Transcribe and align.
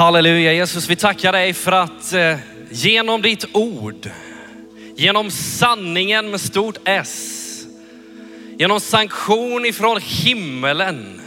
Halleluja 0.00 0.52
Jesus, 0.52 0.88
vi 0.88 0.96
tackar 0.96 1.32
dig 1.32 1.52
för 1.52 1.72
att 1.72 2.12
eh, 2.12 2.36
genom 2.70 3.22
ditt 3.22 3.44
ord, 3.52 4.10
genom 4.96 5.30
sanningen 5.30 6.30
med 6.30 6.40
stort 6.40 6.78
S, 6.84 7.66
genom 8.58 8.80
sanktion 8.80 9.66
ifrån 9.66 10.00
himmelen, 10.02 11.20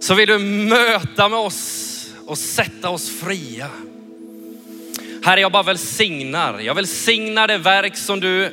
så 0.00 0.14
vill 0.14 0.28
du 0.28 0.38
möta 0.38 1.28
med 1.28 1.38
oss 1.38 2.10
och 2.26 2.38
sätta 2.38 2.90
oss 2.90 3.10
fria. 3.20 3.68
Herre, 5.24 5.40
jag 5.40 5.52
bara 5.52 5.62
välsignar. 5.62 6.60
Jag 6.60 6.74
välsignar 6.74 7.48
det 7.48 7.58
verk 7.58 7.96
som 7.96 8.20
du 8.20 8.50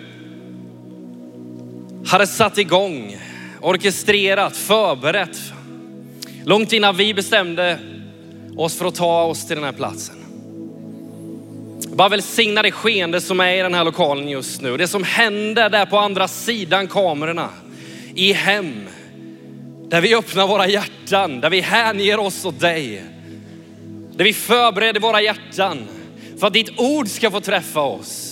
hade 2.07 2.27
satt 2.27 2.57
igång, 2.57 3.17
orkestrerat, 3.61 4.57
förberett. 4.57 5.37
Långt 6.45 6.73
innan 6.73 6.97
vi 6.97 7.13
bestämde 7.13 7.79
oss 8.57 8.77
för 8.77 8.85
att 8.85 8.95
ta 8.95 9.23
oss 9.23 9.47
till 9.47 9.55
den 9.55 9.65
här 9.65 9.71
platsen. 9.71 10.15
Jag 11.93 11.97
bara 11.97 12.09
välsigna 12.09 12.61
det 12.61 12.71
skeende 12.71 13.21
som 13.21 13.39
är 13.39 13.53
i 13.53 13.59
den 13.59 13.73
här 13.73 13.83
lokalen 13.83 14.29
just 14.29 14.61
nu. 14.61 14.77
Det 14.77 14.87
som 14.87 15.03
händer 15.03 15.69
där 15.69 15.85
på 15.85 15.97
andra 15.97 16.27
sidan 16.27 16.87
kamerorna. 16.87 17.49
I 18.15 18.33
hem. 18.33 18.87
Där 19.89 20.01
vi 20.01 20.15
öppnar 20.15 20.47
våra 20.47 20.67
hjärtan, 20.67 21.41
där 21.41 21.49
vi 21.49 21.61
hänger 21.61 22.19
oss 22.19 22.45
åt 22.45 22.59
dig. 22.59 23.03
Där 24.15 24.23
vi 24.23 24.33
förbereder 24.33 24.99
våra 24.99 25.21
hjärtan 25.21 25.87
för 26.39 26.47
att 26.47 26.53
ditt 26.53 26.79
ord 26.79 27.07
ska 27.07 27.31
få 27.31 27.41
träffa 27.41 27.81
oss. 27.81 28.29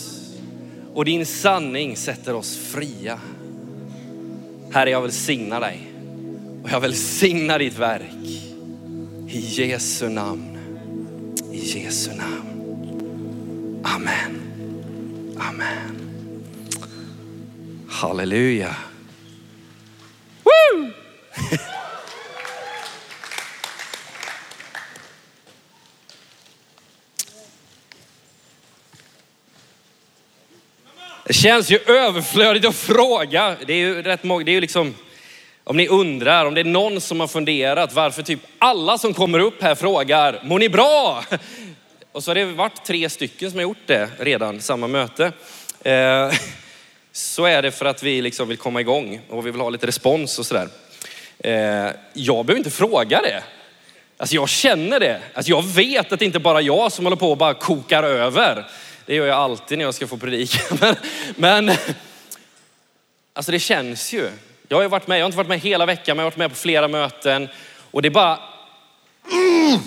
Och 0.94 1.06
din 1.06 1.26
sanning 1.26 1.98
sätter 1.98 2.36
oss 2.36 2.58
fria. 2.58 3.20
Herre, 4.74 4.90
jag 4.90 5.02
välsignar 5.02 5.62
dig. 5.62 5.80
Och 6.64 6.70
jag 6.72 6.80
välsignar 6.80 7.60
ditt 7.60 7.80
verk. 7.80 8.51
I 9.34 9.40
Jesu 9.40 10.10
namn. 10.10 10.58
I 11.54 11.58
Jesu 11.58 12.12
namn. 12.12 13.82
Amen. 13.84 14.42
Amen. 15.40 16.14
Halleluja. 17.90 18.76
Woo! 20.44 20.92
Det 31.26 31.34
känns 31.34 31.72
ju 31.72 31.78
överflödigt 31.78 32.66
att 32.66 32.76
fråga. 32.76 33.58
Det 33.68 33.74
är 33.74 33.78
ju 33.78 34.02
rätt 34.02 34.24
många, 34.24 34.46
det 34.46 34.52
är 34.52 34.54
ju 34.54 34.62
liksom, 34.62 34.96
om 35.64 35.78
ni 35.78 35.88
undrar, 35.88 36.46
om 36.46 36.54
det 36.54 36.62
är 36.62 36.66
någon 36.66 37.02
som 37.02 37.20
har 37.20 37.28
funderat 37.28 37.94
varför 37.94 38.24
typ 38.24 38.40
alla 38.58 38.98
som 38.98 39.14
kommer 39.14 39.40
upp 39.40 39.62
här 39.62 39.76
frågar, 39.76 40.40
mår 40.44 40.60
ni 40.60 40.70
bra? 40.70 41.24
Och 42.12 42.24
så 42.24 42.30
har 42.30 42.36
det 42.36 42.46
varit 42.46 42.86
tre 42.86 43.10
stycken 43.10 43.52
som 43.52 43.58
har 43.58 43.64
gjort 43.64 43.88
det 43.88 44.10
redan, 44.20 44.62
samma 44.62 44.88
möte. 44.88 45.32
Eh, 45.84 46.32
så 47.12 47.46
är 47.46 47.62
det 47.62 47.72
för 47.72 47.86
att 47.86 48.04
vi 48.04 48.22
liksom 48.22 48.48
vill 48.48 48.58
komma 48.58 48.82
igång 48.82 49.22
och 49.30 49.46
vi 49.46 49.52
vill 49.52 49.62
ha 49.62 49.70
lite 49.70 49.88
respons 49.88 50.40
och 50.40 50.46
sådär. 50.46 50.68
Eh, 51.40 51.92
jag 52.14 52.46
behöver 52.46 52.58
inte 52.58 52.70
fråga 52.70 53.22
det. 53.22 53.44
Alltså 54.18 54.36
jag 54.36 54.50
känner 54.50 55.00
det. 55.00 55.22
Alltså 55.34 55.50
jag 55.52 55.66
vet 55.66 56.12
att 56.12 56.20
det 56.20 56.26
inte 56.26 56.40
bara 56.40 56.62
jag 56.62 56.92
som 56.92 57.06
håller 57.06 57.18
på 57.18 57.32
och 57.32 57.38
bara 57.38 57.54
kokar 57.54 58.04
över. 58.04 58.68
Det 59.06 59.16
gör 59.16 59.28
jag 59.28 59.38
alltid 59.38 59.78
när 59.78 59.86
jag 59.86 59.94
ska 59.94 60.08
få 60.08 60.18
predika. 60.18 60.60
Men, 60.80 60.96
men 61.66 61.78
alltså 63.34 63.52
det 63.52 63.60
känns 63.60 64.14
ju. 64.14 64.30
Jag 64.72 64.78
har 64.78 64.82
ju 64.82 64.90
varit 64.90 65.08
med, 65.08 65.20
jag 65.20 65.24
har 65.24 65.26
inte 65.26 65.38
varit 65.38 65.48
med 65.48 65.60
hela 65.60 65.86
veckan, 65.86 66.18
men 66.18 66.24
jag 66.24 66.26
har 66.26 66.32
varit 66.32 66.38
med 66.38 66.50
på 66.50 66.56
flera 66.56 66.88
möten 66.88 67.50
och 67.92 68.02
det 68.02 68.08
är 68.08 68.10
bara, 68.10 68.40
mm, 69.32 69.80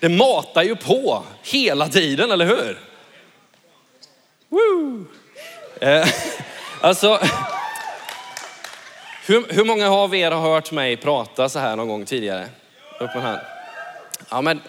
det 0.00 0.08
matar 0.08 0.62
ju 0.62 0.76
på 0.76 1.24
hela 1.42 1.88
tiden, 1.88 2.30
eller 2.30 2.46
hur? 2.46 2.78
Woo! 4.48 5.06
Eh, 5.80 6.08
alltså, 6.80 7.20
hur, 9.26 9.44
hur 9.48 9.64
många 9.64 9.90
av 9.90 10.14
er 10.14 10.30
har 10.30 10.40
hört 10.40 10.72
mig 10.72 10.96
prata 10.96 11.48
så 11.48 11.58
här 11.58 11.76
någon 11.76 11.88
gång 11.88 12.04
tidigare? 12.04 12.48
Upp 13.00 13.14
med 13.14 13.22
hand. 13.22 13.40
Ja, 14.30 14.40
men 14.40 14.60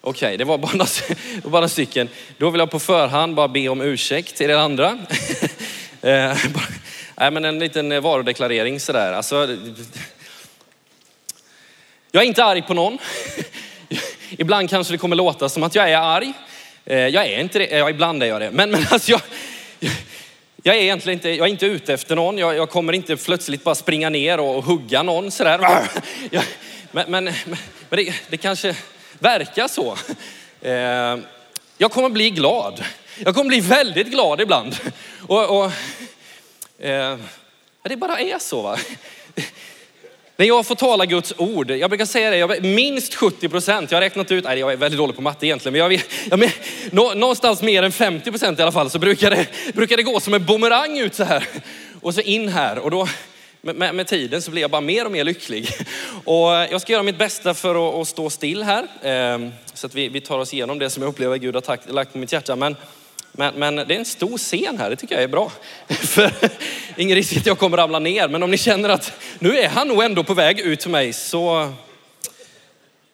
Okej, 0.00 0.26
okay, 0.26 0.36
det 0.36 0.44
var 0.44 0.58
bara, 0.58 0.72
några, 0.72 1.60
var 1.60 1.68
stycken. 1.68 2.08
Då 2.38 2.50
vill 2.50 2.58
jag 2.58 2.70
på 2.70 2.80
förhand 2.80 3.34
bara 3.34 3.48
be 3.48 3.68
om 3.68 3.80
ursäkt 3.80 4.36
till 4.36 4.50
er 4.50 4.56
andra. 4.56 4.98
Eh, 6.02 6.36
Nej, 7.20 7.30
men 7.30 7.44
en 7.44 7.58
liten 7.58 7.92
eh, 7.92 8.00
varudeklarering 8.00 8.80
sådär. 8.80 9.12
Alltså, 9.12 9.36
jag 12.12 12.22
är 12.22 12.26
inte 12.26 12.44
arg 12.44 12.62
på 12.62 12.74
någon. 12.74 12.98
Ibland 14.30 14.70
kanske 14.70 14.94
det 14.94 14.98
kommer 14.98 15.16
låta 15.16 15.48
som 15.48 15.62
att 15.62 15.74
jag 15.74 15.90
är 15.90 15.96
arg. 15.96 16.32
Eh, 16.84 16.98
jag 16.98 17.26
är 17.26 17.40
inte 17.40 17.58
det, 17.58 17.64
eh, 17.64 17.78
ja, 17.78 17.90
ibland 17.90 18.22
är 18.22 18.26
jag 18.26 18.40
det. 18.40 18.50
Men, 18.50 18.70
men 18.70 18.86
alltså 18.90 19.10
jag, 19.10 19.20
jag 20.62 20.76
är 20.76 20.80
egentligen 20.80 21.18
inte, 21.18 21.30
jag 21.30 21.46
är 21.46 21.50
inte 21.50 21.66
ute 21.66 21.94
efter 21.94 22.16
någon. 22.16 22.38
Jag, 22.38 22.56
jag 22.56 22.70
kommer 22.70 22.92
inte 22.92 23.16
plötsligt 23.16 23.64
bara 23.64 23.74
springa 23.74 24.08
ner 24.08 24.40
och, 24.40 24.56
och 24.56 24.64
hugga 24.64 25.02
någon 25.02 25.30
sådär. 25.30 25.88
Jag, 26.30 26.44
men, 26.92 27.10
men, 27.10 27.24
men 27.24 27.34
det, 27.88 28.14
det 28.28 28.36
kanske 28.36 28.76
verkar 29.18 29.68
så. 29.68 29.96
Jag 31.78 31.92
kommer 31.92 32.08
bli 32.08 32.30
glad. 32.30 32.84
Jag 33.18 33.34
kommer 33.34 33.48
bli 33.48 33.60
väldigt 33.60 34.10
glad 34.10 34.40
ibland. 34.40 34.76
Och, 35.26 35.64
och 35.64 35.72
eh, 36.80 37.16
det 37.82 37.96
bara 37.96 38.18
är 38.18 38.38
så. 38.38 38.62
Va? 38.62 38.78
När 40.36 40.46
jag 40.46 40.66
får 40.66 40.74
tala 40.74 41.06
Guds 41.06 41.34
ord, 41.36 41.70
jag 41.70 41.90
brukar 41.90 42.04
säga 42.04 42.30
det, 42.30 42.36
jag, 42.36 42.64
minst 42.64 43.14
70 43.14 43.48
procent, 43.48 43.90
jag 43.90 43.96
har 43.96 44.02
räknat 44.02 44.32
ut, 44.32 44.44
nej 44.44 44.58
jag 44.58 44.72
är 44.72 44.76
väldigt 44.76 44.98
dålig 44.98 45.16
på 45.16 45.22
matte 45.22 45.46
egentligen, 45.46 45.72
men 45.72 45.80
jag, 45.80 46.02
jag, 46.30 46.52
nå, 46.90 47.14
någonstans 47.14 47.62
mer 47.62 47.82
än 47.82 47.92
50 47.92 48.30
procent 48.30 48.58
i 48.58 48.62
alla 48.62 48.72
fall 48.72 48.90
så 48.90 48.98
brukar 48.98 49.30
det, 49.30 49.46
brukar 49.74 49.96
det 49.96 50.02
gå 50.02 50.20
som 50.20 50.34
en 50.34 50.44
bumerang 50.44 50.98
ut 50.98 51.14
så 51.14 51.24
här 51.24 51.48
och 52.00 52.14
så 52.14 52.20
in 52.20 52.48
här. 52.48 52.78
Och 52.78 52.90
då, 52.90 53.08
med, 53.60 53.94
med, 53.94 54.06
tiden 54.06 54.42
så 54.42 54.50
blir 54.50 54.62
jag 54.62 54.70
bara 54.70 54.80
mer 54.80 55.04
och 55.04 55.12
mer 55.12 55.24
lycklig. 55.24 55.68
Och 56.24 56.54
eh, 56.56 56.70
jag 56.70 56.80
ska 56.80 56.92
göra 56.92 57.02
mitt 57.02 57.18
bästa 57.18 57.54
för 57.54 57.88
att, 57.88 57.94
att 57.94 58.08
stå 58.08 58.30
still 58.30 58.62
här. 58.62 58.82
Eh, 59.02 59.48
så 59.74 59.86
att 59.86 59.94
vi, 59.94 60.08
vi, 60.08 60.20
tar 60.20 60.38
oss 60.38 60.54
igenom 60.54 60.78
det 60.78 60.90
som 60.90 61.02
jag 61.02 61.10
upplever 61.10 61.36
Gud 61.36 61.54
har 61.54 61.62
takt, 61.62 61.90
lagt 61.90 62.12
på 62.12 62.18
mitt 62.18 62.32
hjärta. 62.32 62.56
Men, 62.56 62.76
men, 63.32 63.54
men, 63.54 63.76
det 63.76 63.94
är 63.94 63.98
en 63.98 64.04
stor 64.04 64.38
scen 64.38 64.78
här, 64.78 64.90
det 64.90 64.96
tycker 64.96 65.14
jag 65.14 65.24
är 65.24 65.28
bra. 65.28 65.52
För 65.88 66.32
ingen 66.96 67.16
risk 67.16 67.36
att 67.36 67.46
jag 67.46 67.58
kommer 67.58 67.76
ramla 67.76 67.98
ner, 67.98 68.28
men 68.28 68.42
om 68.42 68.50
ni 68.50 68.58
känner 68.58 68.88
att 68.88 69.12
nu 69.38 69.58
är 69.58 69.68
han 69.68 69.88
nog 69.88 70.02
ändå 70.02 70.24
på 70.24 70.34
väg 70.34 70.60
ut 70.60 70.80
till 70.80 70.90
mig 70.90 71.12
så 71.12 71.72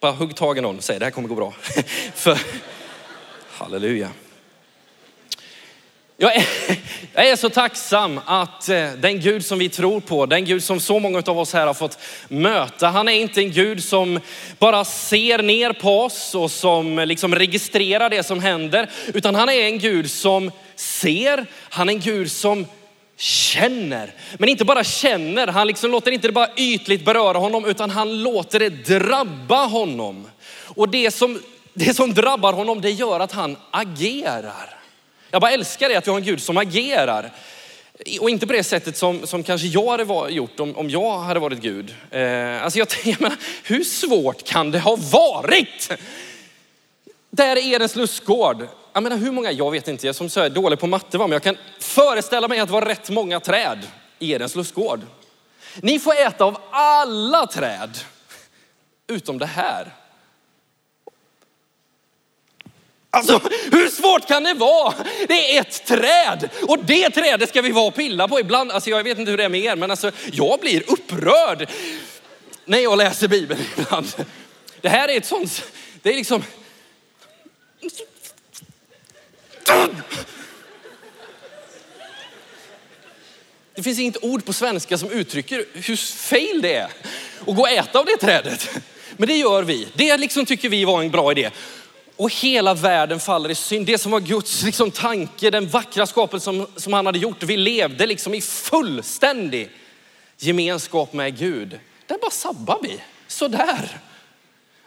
bara 0.01 0.13
hugg 0.13 0.37
tag 0.37 0.59
i 0.59 0.61
någon 0.61 0.77
och 0.77 0.85
säg 0.85 0.99
det 0.99 1.05
här 1.05 1.11
kommer 1.11 1.29
gå 1.29 1.35
bra. 1.35 1.55
För 2.15 2.39
halleluja. 3.51 4.11
Jag 6.19 6.37
är, 6.37 6.47
jag 7.15 7.29
är, 7.29 7.37
så 7.37 7.51
tacksam 7.51 8.21
att 8.27 8.69
eh, 8.69 8.91
den 8.93 9.21
Gud 9.21 9.45
som 9.45 9.59
vi 9.59 9.69
tror 9.69 10.01
på, 10.01 10.27
den 10.27 10.45
Gud 10.45 10.63
som 10.65 10.81
så 10.81 10.99
många 10.99 11.23
av 11.27 11.39
oss 11.39 11.53
här 11.53 11.67
har 11.67 11.75
fått 11.75 11.99
möta, 12.29 12.89
han 12.89 13.09
är 13.09 13.13
inte 13.13 13.41
en 13.41 13.53
Gud 13.53 13.85
som 13.85 14.21
bara 14.59 14.85
ser 14.85 15.43
ner 15.43 15.73
på 15.73 16.01
oss 16.01 16.35
och 16.35 16.51
som 16.51 16.99
liksom 16.99 17.35
registrerar 17.35 18.11
det 18.11 18.23
som 18.23 18.41
händer, 18.41 18.91
utan 19.15 19.35
han 19.35 19.49
är 19.49 19.61
en 19.61 19.79
Gud 19.79 20.11
som 20.11 20.51
ser, 20.77 21.47
han 21.69 21.89
är 21.89 21.93
en 21.93 22.01
Gud 22.01 22.31
som 22.31 22.67
känner. 23.17 24.15
Men 24.39 24.49
inte 24.49 24.65
bara 24.65 24.85
känner, 24.85 25.47
han 25.47 25.67
liksom 25.67 25.91
låter 25.91 26.11
inte 26.11 26.29
det 26.29 26.33
bara 26.33 26.51
ytligt 26.57 27.05
beröra 27.05 27.39
honom, 27.39 27.65
utan 27.65 27.91
han 27.91 28.23
låter 28.23 28.59
det 28.59 28.71
drabba 28.71 29.67
honom. 29.67 30.31
Och 30.65 30.89
det 30.89 31.11
som, 31.11 31.43
det 31.75 31.95
som 31.95 32.15
drabbar 32.15 32.53
honom, 32.53 32.81
det 32.81 32.91
gör 32.91 33.21
att 33.21 33.33
han 33.33 33.57
agerar. 33.71 34.76
Jag 35.37 35.41
bara 35.41 35.51
älskar 35.51 35.89
det 35.89 35.97
att 35.97 36.07
vi 36.07 36.11
har 36.11 36.19
en 36.19 36.25
Gud 36.25 36.43
som 36.43 36.57
agerar. 36.57 37.33
Och 38.21 38.31
inte 38.31 38.47
på 38.47 38.53
det 38.53 38.65
sättet 38.65 38.97
som, 38.97 39.27
som 39.27 39.43
kanske 39.43 39.67
jag 39.67 39.91
hade 39.91 40.33
gjort 40.33 40.61
om, 40.61 40.77
om 40.77 40.91
jag 40.91 41.19
hade 41.19 41.41
varit 41.41 41.59
Gud. 41.59 41.95
Eh, 42.11 42.65
alltså 42.65 42.79
jag, 42.79 42.89
jag 43.05 43.21
menar, 43.21 43.37
hur 43.65 43.85
svårt 43.85 44.45
kan 44.45 44.71
det 44.71 44.79
ha 44.79 44.97
varit? 44.97 45.93
Där 47.31 47.57
är 47.57 47.75
Edens 47.75 47.97
lustgård. 47.97 48.69
Jag 48.93 49.03
menar 49.03 49.17
hur 49.17 49.33
många, 49.33 49.53
jag 49.53 49.71
vet 49.71 49.89
inte, 49.89 50.07
jag 50.07 50.17
som 50.17 50.29
så 50.29 50.41
är 50.41 50.51
dålig 50.51 50.79
på 50.79 50.87
matte 50.87 51.19
men 51.19 51.33
jag 51.33 51.43
kan 51.43 51.57
föreställa 51.79 52.49
mig 52.49 52.59
att 52.59 52.69
det 52.69 52.73
var 52.73 52.83
rätt 52.83 53.11
många 53.11 53.41
träd 53.41 53.79
i 54.19 54.33
Edens 54.33 54.55
lustgård. 54.55 55.01
Ni 55.81 55.99
får 55.99 56.15
äta 56.15 56.45
av 56.45 56.59
alla 56.71 57.47
träd 57.47 57.99
utom 59.07 59.39
det 59.39 59.47
här. 59.47 59.93
Alltså 63.17 63.41
hur 63.71 63.89
svårt 63.89 64.29
kan 64.29 64.43
det 64.43 64.55
vara? 64.55 64.95
Det 65.29 65.57
är 65.57 65.61
ett 65.61 65.85
träd 65.85 66.49
och 66.63 66.79
det 66.85 67.11
trädet 67.11 67.49
ska 67.49 67.63
vi 67.63 67.71
vara 67.71 67.87
och 67.87 67.95
pilla 67.95 68.29
på 68.29 68.41
ibland. 68.41 68.71
Alltså 68.71 68.91
jag 68.91 69.05
vet 69.05 69.19
inte 69.19 69.31
hur 69.31 69.39
det 69.39 69.45
är 69.45 69.49
med 69.49 69.61
er, 69.61 69.77
men 69.77 69.91
alltså 69.91 70.11
jag 70.33 70.61
blir 70.61 70.83
upprörd 70.91 71.69
när 72.65 72.79
jag 72.79 72.99
läser 72.99 73.29
Bibeln 73.29 73.61
ibland. 73.77 74.07
Det 74.81 74.89
här 74.89 75.09
är 75.09 75.17
ett 75.17 75.27
sånt, 75.27 75.63
det 76.03 76.11
är 76.11 76.15
liksom... 76.15 76.43
Det 83.75 83.83
finns 83.83 83.99
inget 83.99 84.25
ord 84.25 84.45
på 84.45 84.53
svenska 84.53 84.99
som 84.99 85.11
uttrycker 85.11 85.65
hur 85.73 85.97
fail 85.97 86.63
det 86.63 86.75
är 86.75 86.89
att 87.41 87.57
gå 87.57 87.63
och 87.63 87.71
äta 87.71 87.99
av 87.99 88.07
det 88.07 88.17
trädet. 88.17 88.71
Men 89.17 89.29
det 89.29 89.37
gör 89.37 89.63
vi. 89.63 89.89
Det 89.95 90.17
liksom 90.17 90.47
tycker 90.47 90.69
vi 90.69 90.85
var 90.85 91.03
en 91.03 91.11
bra 91.11 91.33
idé. 91.33 91.51
Och 92.17 92.31
hela 92.31 92.75
världen 92.75 93.21
faller 93.21 93.51
i 93.51 93.55
synd. 93.55 93.87
Det 93.87 93.99
som 93.99 94.13
var 94.13 94.21
Guds 94.21 94.63
liksom, 94.63 94.91
tanke, 94.91 95.51
den 95.51 95.69
vackra 95.69 96.07
skapelsen 96.07 96.55
som, 96.57 96.67
som 96.77 96.93
han 96.93 97.07
hade 97.07 97.19
gjort. 97.19 97.43
Vi 97.43 97.57
levde 97.57 98.07
liksom 98.07 98.35
i 98.35 98.41
fullständig 98.41 99.71
gemenskap 100.39 101.13
med 101.13 101.39
Gud. 101.39 101.81
Den 102.07 102.19
bara 102.21 102.31
sabbar 102.31 102.79
vi. 102.83 103.01
Sådär. 103.27 104.01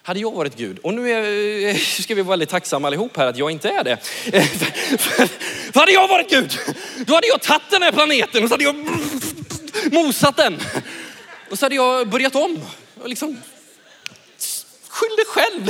Hade 0.01 0.19
jag 0.19 0.31
varit 0.31 0.55
Gud, 0.55 0.79
och 0.79 0.93
nu 0.93 1.11
är, 1.11 1.73
ska 2.01 2.15
vi 2.15 2.21
vara 2.21 2.29
väldigt 2.29 2.49
tacksamma 2.49 2.87
allihop 2.87 3.17
här 3.17 3.27
att 3.27 3.37
jag 3.37 3.51
inte 3.51 3.69
är 3.69 3.83
det. 3.83 3.97
För 5.73 5.79
hade 5.79 5.91
jag 5.91 6.07
varit 6.07 6.29
Gud, 6.29 6.59
då 7.07 7.15
hade 7.15 7.27
jag 7.27 7.41
tagit 7.41 7.69
den 7.69 7.81
här 7.81 7.91
planeten 7.91 8.43
och 8.43 8.49
så 8.49 8.53
hade 8.53 8.63
jag 8.63 8.75
mosat 9.91 10.37
den. 10.37 10.59
Och 11.51 11.59
så 11.59 11.65
hade 11.65 11.75
jag 11.75 12.09
börjat 12.09 12.35
om. 12.35 12.65
Och 13.01 13.09
liksom, 13.09 13.41
skyll 14.87 15.15
dig 15.15 15.25
själv. 15.25 15.69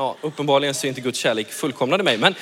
Ja, 0.00 0.16
uppenbarligen 0.20 0.74
så 0.74 0.86
är 0.86 0.88
inte 0.88 1.00
Guds 1.00 1.18
kärlek 1.18 1.52
fullkomnade 1.52 2.02
mig. 2.02 2.18
Men, 2.18 2.34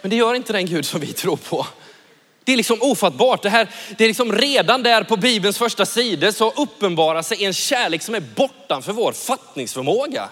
men 0.00 0.10
det 0.10 0.16
gör 0.16 0.34
inte 0.34 0.52
den 0.52 0.66
Gud 0.66 0.86
som 0.86 1.00
vi 1.00 1.06
tror 1.06 1.36
på. 1.36 1.66
Det 2.44 2.52
är 2.52 2.56
liksom 2.56 2.82
ofattbart. 2.82 3.42
Det, 3.42 3.50
här, 3.50 3.68
det 3.96 4.04
är 4.04 4.08
liksom 4.08 4.32
redan 4.32 4.82
där 4.82 5.02
på 5.02 5.16
Bibelns 5.16 5.58
första 5.58 5.86
sidor 5.86 6.30
så 6.30 6.50
uppenbarar 6.50 7.22
sig 7.22 7.44
en 7.44 7.52
kärlek 7.52 8.02
som 8.02 8.14
är 8.14 8.20
bortanför 8.20 8.92
vår 8.92 9.12
fattningsförmåga. 9.12 10.28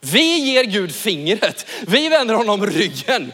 Vi 0.00 0.38
ger 0.38 0.64
Gud 0.64 0.94
fingret, 0.94 1.66
vi 1.86 2.08
vänder 2.08 2.34
honom 2.34 2.66
ryggen. 2.66 3.32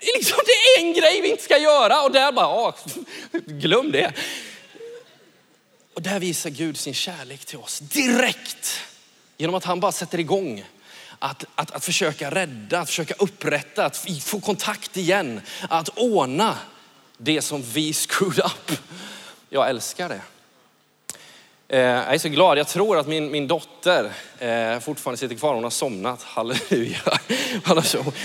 Det 0.00 0.06
är, 0.06 0.18
liksom, 0.18 0.38
det 0.46 0.80
är 0.80 0.86
en 0.86 0.92
grej 0.92 1.20
vi 1.20 1.30
inte 1.30 1.42
ska 1.42 1.58
göra 1.58 2.02
och 2.02 2.12
där 2.12 2.32
bara, 2.32 2.46
ja, 2.46 2.76
glöm 3.46 3.92
det. 3.92 4.12
Och 5.94 6.02
där 6.02 6.20
visar 6.20 6.50
Gud 6.50 6.76
sin 6.76 6.94
kärlek 6.94 7.44
till 7.44 7.58
oss 7.58 7.78
direkt. 7.78 8.80
Genom 9.40 9.54
att 9.54 9.64
han 9.64 9.80
bara 9.80 9.92
sätter 9.92 10.20
igång 10.20 10.64
att, 11.18 11.44
att, 11.54 11.70
att 11.70 11.84
försöka 11.84 12.30
rädda, 12.30 12.80
att 12.80 12.88
försöka 12.88 13.14
upprätta, 13.18 13.84
att 13.84 13.96
få 14.22 14.40
kontakt 14.40 14.96
igen, 14.96 15.40
att 15.68 15.88
ordna 15.88 16.58
det 17.18 17.42
som 17.42 17.62
vi 17.62 17.92
screwed 17.92 18.38
up. 18.38 18.78
Jag 19.48 19.68
älskar 19.68 20.08
det. 20.08 20.20
Eh, 21.68 21.80
jag 21.80 22.14
är 22.14 22.18
så 22.18 22.28
glad. 22.28 22.58
Jag 22.58 22.68
tror 22.68 22.98
att 22.98 23.06
min, 23.06 23.30
min 23.30 23.48
dotter 23.48 24.12
eh, 24.38 24.78
fortfarande 24.80 25.18
sitter 25.18 25.34
kvar. 25.34 25.54
Hon 25.54 25.62
har 25.62 25.70
somnat. 25.70 26.22
Halleluja. 26.22 26.98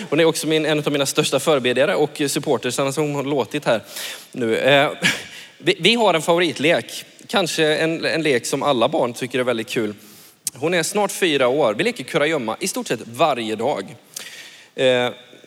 Hon 0.09 0.19
är 0.19 0.25
också 0.25 0.47
min, 0.47 0.65
en 0.65 0.79
av 0.79 0.91
mina 0.91 1.05
största 1.05 1.39
förebedjare 1.39 1.95
och 1.95 2.21
supporters. 2.27 2.79
Annars 2.79 2.97
hon 2.97 3.15
har 3.15 3.23
låtit 3.23 3.65
här 3.65 3.81
nu. 4.31 4.57
Eh, 4.57 4.91
vi, 5.57 5.77
vi 5.79 5.95
har 5.95 6.13
en 6.13 6.21
favoritlek. 6.21 7.05
Kanske 7.27 7.77
en, 7.77 8.05
en 8.05 8.21
lek 8.21 8.45
som 8.45 8.63
alla 8.63 8.89
barn 8.89 9.13
tycker 9.13 9.39
är 9.39 9.43
väldigt 9.43 9.69
kul. 9.69 9.93
Hon 10.55 10.73
är 10.73 10.83
snart 10.83 11.11
fyra 11.11 11.47
år. 11.47 11.73
Vi 11.73 11.83
leker 11.83 12.03
kurragömma 12.03 12.57
i 12.59 12.67
stort 12.67 12.87
sett 12.87 12.99
varje 13.05 13.55
dag 13.55 13.95
eh, 14.75 14.85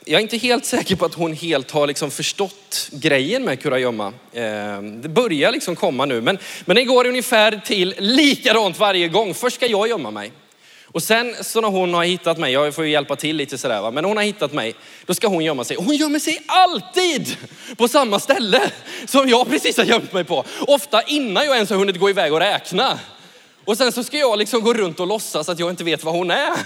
jag 0.09 0.19
är 0.19 0.21
inte 0.21 0.37
helt 0.37 0.65
säker 0.65 0.97
på 0.97 1.05
att 1.05 1.15
hon 1.15 1.33
helt 1.33 1.71
har 1.71 1.87
liksom 1.87 2.11
förstått 2.11 2.89
grejen 2.93 3.45
med 3.45 3.63
kurragömma. 3.63 4.13
Eh, 4.33 4.83
det 4.83 5.09
börjar 5.09 5.53
liksom 5.53 5.77
komma 5.77 6.05
nu, 6.05 6.21
men, 6.21 6.39
men 6.65 6.77
det 6.77 6.85
går 6.85 7.07
ungefär 7.07 7.61
till 7.65 7.95
likadant 7.99 8.79
varje 8.79 9.09
gång. 9.09 9.35
Först 9.35 9.57
ska 9.57 9.67
jag 9.67 9.89
gömma 9.89 10.11
mig. 10.11 10.33
Och 10.85 11.03
sen 11.03 11.35
så 11.41 11.61
när 11.61 11.69
hon 11.69 11.95
har 11.95 12.05
hittat 12.05 12.39
mig, 12.39 12.53
jag 12.53 12.75
får 12.75 12.85
ju 12.85 12.91
hjälpa 12.91 13.17
till 13.17 13.37
lite 13.37 13.59
sådär, 13.59 13.81
va? 13.81 13.91
men 13.91 14.05
hon 14.05 14.17
har 14.17 14.25
hittat 14.25 14.53
mig, 14.53 14.75
då 15.07 15.15
ska 15.15 15.29
hon 15.29 15.45
gömma 15.45 15.65
sig. 15.65 15.77
hon 15.77 15.97
gömmer 15.97 16.19
sig 16.19 16.43
alltid 16.47 17.37
på 17.77 17.89
samma 17.89 18.21
ställe 18.21 18.71
som 19.07 19.29
jag 19.29 19.51
precis 19.51 19.77
har 19.77 19.85
gömt 19.85 20.13
mig 20.13 20.25
på. 20.25 20.45
Ofta 20.61 21.03
innan 21.03 21.45
jag 21.45 21.55
ens 21.55 21.71
har 21.71 21.77
hunnit 21.77 21.99
gå 21.99 22.11
iväg 22.11 22.33
och 22.33 22.41
räkna. 22.41 22.99
Och 23.67 23.77
sen 23.77 23.93
så 23.93 24.05
ska 24.05 24.19
jag 24.19 24.39
liksom 24.39 24.63
gå 24.63 24.75
runt 24.75 25.01
och 25.01 25.07
låtsas 25.07 25.49
att 25.49 25.59
jag 25.59 25.71
inte 25.71 25.85
vet 25.85 26.05
var 26.05 26.13
hon 26.13 26.31
är. 26.31 26.57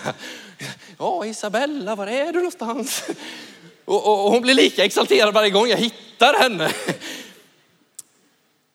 Ja, 0.98 1.26
Isabella, 1.26 1.94
var 1.94 2.06
är 2.06 2.32
du 2.32 2.38
någonstans? 2.38 3.02
Och, 3.84 4.06
och, 4.06 4.24
och 4.24 4.32
hon 4.32 4.42
blir 4.42 4.54
lika 4.54 4.84
exalterad 4.84 5.34
varje 5.34 5.50
gång 5.50 5.68
jag 5.68 5.76
hittar 5.76 6.38
henne. 6.38 6.72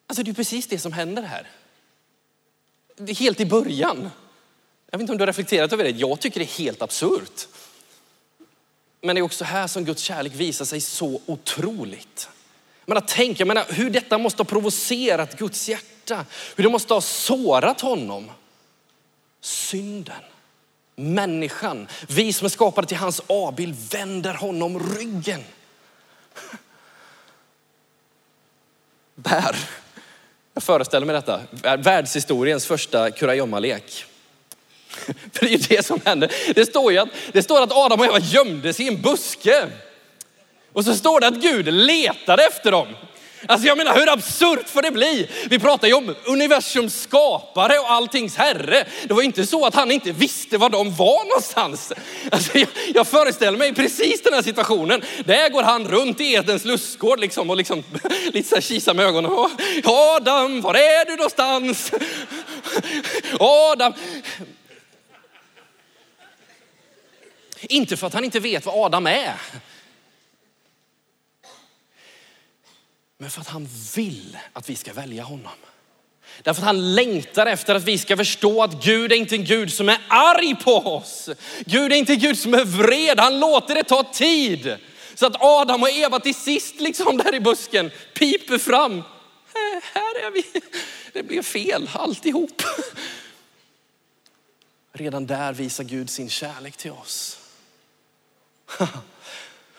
Alltså 0.07 0.23
det 0.23 0.31
är 0.31 0.35
precis 0.35 0.67
det 0.67 0.79
som 0.79 0.93
händer 0.93 1.21
här. 1.21 1.47
Helt 3.13 3.39
i 3.39 3.45
början. 3.45 4.09
Jag 4.91 4.97
vet 4.97 5.01
inte 5.01 5.11
om 5.11 5.17
du 5.17 5.21
har 5.21 5.27
reflekterat 5.27 5.73
över 5.73 5.83
det. 5.83 5.89
Jag 5.89 6.19
tycker 6.19 6.39
det 6.39 6.45
är 6.45 6.59
helt 6.59 6.81
absurt. 6.81 7.47
Men 9.01 9.15
det 9.15 9.19
är 9.19 9.23
också 9.23 9.43
här 9.43 9.67
som 9.67 9.85
Guds 9.85 10.01
kärlek 10.01 10.33
visar 10.35 10.65
sig 10.65 10.81
så 10.81 11.21
otroligt. 11.25 12.29
Men 12.85 12.97
att 12.97 13.07
tänka, 13.07 13.45
menar, 13.45 13.65
hur 13.69 13.89
detta 13.89 14.17
måste 14.17 14.39
ha 14.39 14.45
provocerat 14.45 15.37
Guds 15.37 15.69
hjärta. 15.69 15.94
Hur 16.55 16.63
det 16.63 16.69
måste 16.69 16.93
ha 16.93 17.01
sårat 17.01 17.81
honom. 17.81 18.31
Synden, 19.41 20.21
människan, 20.95 21.87
vi 22.07 22.33
som 22.33 22.45
är 22.45 22.49
skapade 22.49 22.87
till 22.87 22.97
hans 22.97 23.21
avbild 23.27 23.91
vänder 23.91 24.33
honom 24.33 24.95
ryggen. 24.97 25.43
Bär. 29.15 29.55
Jag 30.53 30.63
föreställer 30.63 31.05
mig 31.05 31.15
detta. 31.15 31.41
Världshistoriens 31.77 32.65
första 32.65 33.11
kurragömmalek. 33.11 34.05
För 35.33 35.45
det 35.45 35.45
är 35.45 35.49
ju 35.49 35.57
det 35.57 35.85
som 35.85 35.99
händer. 36.05 36.31
Det 36.55 36.65
står 36.65 36.91
ju 36.91 36.97
att, 36.97 37.09
det 37.31 37.43
står 37.43 37.61
att 37.61 37.71
Adam 37.71 37.99
och 37.99 38.05
Eva 38.05 38.19
gömde 38.19 38.73
sig 38.73 38.85
i 38.85 38.87
en 38.87 39.01
buske. 39.01 39.67
Och 40.73 40.85
så 40.85 40.95
står 40.95 41.19
det 41.19 41.27
att 41.27 41.41
Gud 41.41 41.73
letade 41.73 42.43
efter 42.43 42.71
dem. 42.71 42.87
Alltså 43.47 43.67
jag 43.67 43.77
menar 43.77 43.95
hur 43.95 44.09
absurt 44.09 44.69
får 44.69 44.81
det 44.81 44.91
bli? 44.91 45.29
Vi 45.49 45.59
pratar 45.59 45.87
ju 45.87 45.93
om 45.93 46.15
universums 46.25 47.01
skapare 47.01 47.79
och 47.79 47.91
alltings 47.91 48.35
herre. 48.35 48.85
Det 49.03 49.13
var 49.13 49.21
inte 49.21 49.45
så 49.45 49.65
att 49.65 49.75
han 49.75 49.91
inte 49.91 50.11
visste 50.11 50.57
var 50.57 50.69
de 50.69 50.95
var 50.95 51.25
någonstans. 51.25 51.93
Alltså 52.31 52.57
jag, 52.57 52.67
jag 52.93 53.07
föreställer 53.07 53.57
mig 53.57 53.75
precis 53.75 54.21
den 54.21 54.33
här 54.33 54.41
situationen. 54.41 55.01
Där 55.25 55.49
går 55.49 55.63
han 55.63 55.87
runt 55.87 56.21
i 56.21 56.33
Edens 56.33 56.65
lustgård 56.65 57.19
liksom 57.19 57.49
och 57.49 57.57
liksom 57.57 57.83
lite 58.33 58.49
så 58.49 58.55
här 58.55 58.61
kisar 58.61 58.93
med 58.93 59.05
ögonen. 59.05 59.31
Adam, 59.83 60.61
var 60.61 60.73
är 60.73 61.05
du 61.05 61.15
någonstans? 61.15 61.91
Adam. 63.39 63.93
Inte 67.61 67.97
för 67.97 68.07
att 68.07 68.13
han 68.13 68.23
inte 68.23 68.39
vet 68.39 68.65
vad 68.65 68.85
Adam 68.85 69.07
är. 69.07 69.33
Men 73.17 73.29
för 73.29 73.41
att 73.41 73.47
han 73.47 73.67
vill 73.95 74.37
att 74.53 74.69
vi 74.69 74.75
ska 74.75 74.93
välja 74.93 75.23
honom. 75.23 75.51
Därför 76.41 76.61
att 76.61 76.65
han 76.65 76.95
längtar 76.95 77.45
efter 77.45 77.75
att 77.75 77.83
vi 77.83 77.97
ska 77.97 78.17
förstå 78.17 78.63
att 78.63 78.83
Gud 78.83 79.11
är 79.11 79.15
inte 79.15 79.35
en 79.35 79.45
Gud 79.45 79.73
som 79.73 79.89
är 79.89 80.01
arg 80.07 80.55
på 80.55 80.71
oss. 80.71 81.29
Gud 81.65 81.91
är 81.91 81.95
inte 81.95 82.13
en 82.13 82.19
Gud 82.19 82.37
som 82.37 82.53
är 82.53 82.65
vred. 82.65 83.19
Han 83.19 83.39
låter 83.39 83.75
det 83.75 83.83
ta 83.83 84.03
tid. 84.03 84.77
Så 85.15 85.25
att 85.25 85.35
Adam 85.39 85.83
och 85.83 85.89
Eva 85.89 86.19
till 86.19 86.35
sist 86.35 86.75
liksom 86.79 87.17
där 87.17 87.35
i 87.35 87.39
busken 87.39 87.91
piper 88.13 88.57
fram. 88.57 89.03
Här 89.93 90.25
är 90.25 90.31
vi. 90.31 90.61
Det 91.13 91.23
blev 91.23 91.43
fel 91.43 91.89
alltihop. 91.93 92.61
Redan 94.93 95.27
där 95.27 95.53
visar 95.53 95.83
Gud 95.83 96.09
sin 96.09 96.29
kärlek 96.29 96.77
till 96.77 96.91
oss. 96.91 97.39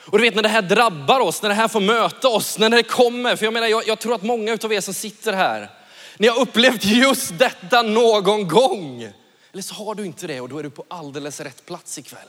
Och 0.06 0.18
du 0.18 0.24
vet 0.24 0.34
när 0.34 0.42
det 0.42 0.48
här 0.48 0.62
drabbar 0.62 1.20
oss, 1.20 1.42
när 1.42 1.48
det 1.48 1.54
här 1.54 1.68
får 1.68 1.80
möta 1.80 2.28
oss, 2.28 2.58
när 2.58 2.70
det 2.70 2.82
kommer. 2.82 3.36
För 3.36 3.46
jag 3.46 3.52
menar, 3.52 3.66
jag, 3.66 3.88
jag 3.88 3.98
tror 3.98 4.14
att 4.14 4.22
många 4.22 4.58
av 4.64 4.72
er 4.72 4.80
som 4.80 4.94
sitter 4.94 5.32
här, 5.32 5.70
ni 6.16 6.28
har 6.28 6.40
upplevt 6.40 6.84
just 6.84 7.38
detta 7.38 7.82
någon 7.82 8.48
gång. 8.48 9.12
Eller 9.52 9.62
så 9.62 9.74
har 9.74 9.94
du 9.94 10.06
inte 10.06 10.26
det 10.26 10.40
och 10.40 10.48
då 10.48 10.58
är 10.58 10.62
du 10.62 10.70
på 10.70 10.84
alldeles 10.88 11.40
rätt 11.40 11.66
plats 11.66 11.98
ikväll. 11.98 12.28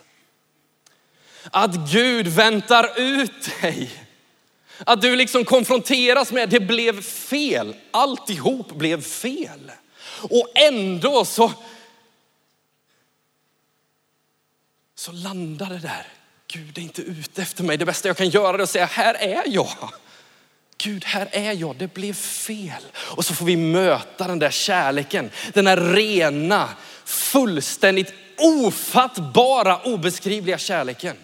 Att 1.51 1.75
Gud 1.91 2.27
väntar 2.27 2.99
ut 2.99 3.61
dig. 3.61 3.89
Att 4.85 5.01
du 5.01 5.15
liksom 5.15 5.45
konfronteras 5.45 6.31
med, 6.31 6.49
det 6.49 6.59
blev 6.59 7.01
fel. 7.01 7.75
Alltihop 7.91 8.71
blev 8.71 9.01
fel. 9.01 9.71
Och 10.29 10.47
ändå 10.55 11.25
så, 11.25 11.51
så 14.95 15.11
landar 15.11 15.69
det 15.69 15.79
där 15.79 16.16
Gud 16.47 16.77
är 16.77 16.81
inte 16.81 17.01
ute 17.01 17.41
efter 17.41 17.63
mig. 17.63 17.77
Det 17.77 17.85
bästa 17.85 18.07
jag 18.07 18.17
kan 18.17 18.29
göra 18.29 18.57
är 18.57 18.59
att 18.59 18.69
säga, 18.69 18.85
här 18.85 19.13
är 19.13 19.43
jag. 19.45 19.91
Gud, 20.77 21.05
här 21.05 21.29
är 21.31 21.53
jag. 21.53 21.75
Det 21.75 21.93
blev 21.93 22.13
fel. 22.13 22.83
Och 22.95 23.25
så 23.25 23.33
får 23.33 23.45
vi 23.45 23.57
möta 23.57 24.27
den 24.27 24.39
där 24.39 24.51
kärleken. 24.51 25.29
Den 25.53 25.65
där 25.65 25.77
rena, 25.77 26.69
fullständigt 27.05 28.13
ofattbara, 28.37 29.81
obeskrivliga 29.81 30.57
kärleken. 30.57 31.17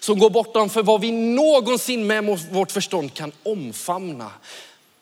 Som 0.00 0.18
går 0.18 0.30
bortom 0.30 0.70
för 0.70 0.82
vad 0.82 1.00
vi 1.00 1.12
någonsin 1.12 2.06
med 2.06 2.24
vårt 2.50 2.72
förstånd 2.72 3.14
kan 3.14 3.32
omfamna. 3.42 4.30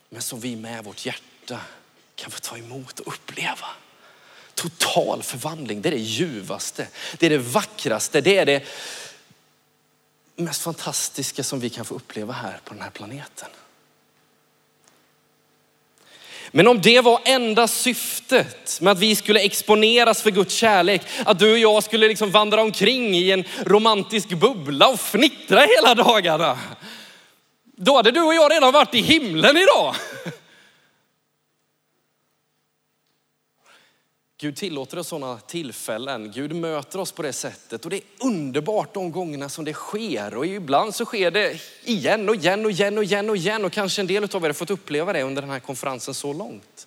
Men 0.09 0.23
som 0.23 0.40
vi 0.40 0.56
med 0.56 0.85
vårt 0.85 1.06
hjärta 1.06 1.61
kan 2.14 2.30
få 2.30 2.38
ta 2.38 2.56
emot 2.56 3.00
och 3.00 3.14
uppleva. 3.14 3.66
Total 4.54 5.23
förvandling, 5.23 5.83
det 5.83 5.88
är 5.88 5.90
det 5.90 5.99
ljuvaste. 5.99 6.87
Det 7.18 7.26
är 7.26 7.30
det 7.30 7.38
vackraste. 7.38 8.21
Det 8.21 8.38
är 8.38 8.47
det 8.47 8.64
mest 10.37 10.62
fantastiska 10.62 11.45
som 11.45 11.61
vi 11.61 11.71
kan 11.71 11.85
få 11.85 11.95
uppleva 11.95 12.33
här 12.33 12.61
på 12.64 12.75
den 12.75 12.83
här 12.83 12.90
planeten. 12.90 13.49
Men 16.50 16.69
om 16.69 16.81
det 16.81 17.00
var 17.00 17.21
enda 17.25 17.69
syftet 17.69 18.81
med 18.81 18.90
att 18.90 18.99
vi 18.99 19.16
skulle 19.16 19.40
exponeras 19.40 20.23
för 20.23 20.31
Guds 20.31 20.55
kärlek, 20.55 21.02
att 21.25 21.38
du 21.38 21.52
och 21.52 21.59
jag 21.59 21.85
skulle 21.85 22.09
liksom 22.09 22.31
vandra 22.31 22.62
omkring 22.62 23.14
i 23.14 23.31
en 23.31 23.45
romantisk 23.64 24.28
bubbla 24.28 24.88
och 24.88 25.00
fnittra 25.00 25.61
hela 25.61 25.95
dagarna. 25.95 26.59
Då 27.76 27.97
hade 27.97 28.11
du 28.11 28.23
och 28.23 28.35
jag 28.35 28.52
redan 28.52 28.73
varit 28.73 28.95
i 28.95 29.00
himlen 29.00 29.57
idag. 29.57 29.95
Gud 34.38 34.57
tillåter 34.57 34.99
oss 34.99 35.09
sådana 35.09 35.38
tillfällen. 35.38 36.33
Gud 36.35 36.55
möter 36.55 36.99
oss 36.99 37.12
på 37.12 37.23
det 37.23 37.33
sättet 37.33 37.85
och 37.85 37.90
det 37.90 37.97
är 37.97 38.26
underbart 38.26 38.95
de 38.95 39.12
gångerna 39.12 39.49
som 39.49 39.64
det 39.64 39.73
sker. 39.73 40.37
Och 40.37 40.47
ibland 40.47 40.95
så 40.95 41.05
sker 41.05 41.31
det 41.31 41.61
igen 41.85 42.28
och 42.28 42.35
igen 42.35 42.64
och 42.64 42.71
igen 42.71 42.99
och 42.99 43.05
igen 43.05 43.31
och 43.31 43.37
igen 43.37 43.64
och 43.64 43.73
kanske 43.73 44.02
en 44.02 44.07
del 44.07 44.25
av 44.25 44.45
er 44.45 44.49
har 44.49 44.52
fått 44.52 44.71
uppleva 44.71 45.12
det 45.12 45.23
under 45.23 45.43
den 45.43 45.50
här 45.50 45.61
konferensen 45.61 46.14
så 46.14 46.33
långt. 46.33 46.87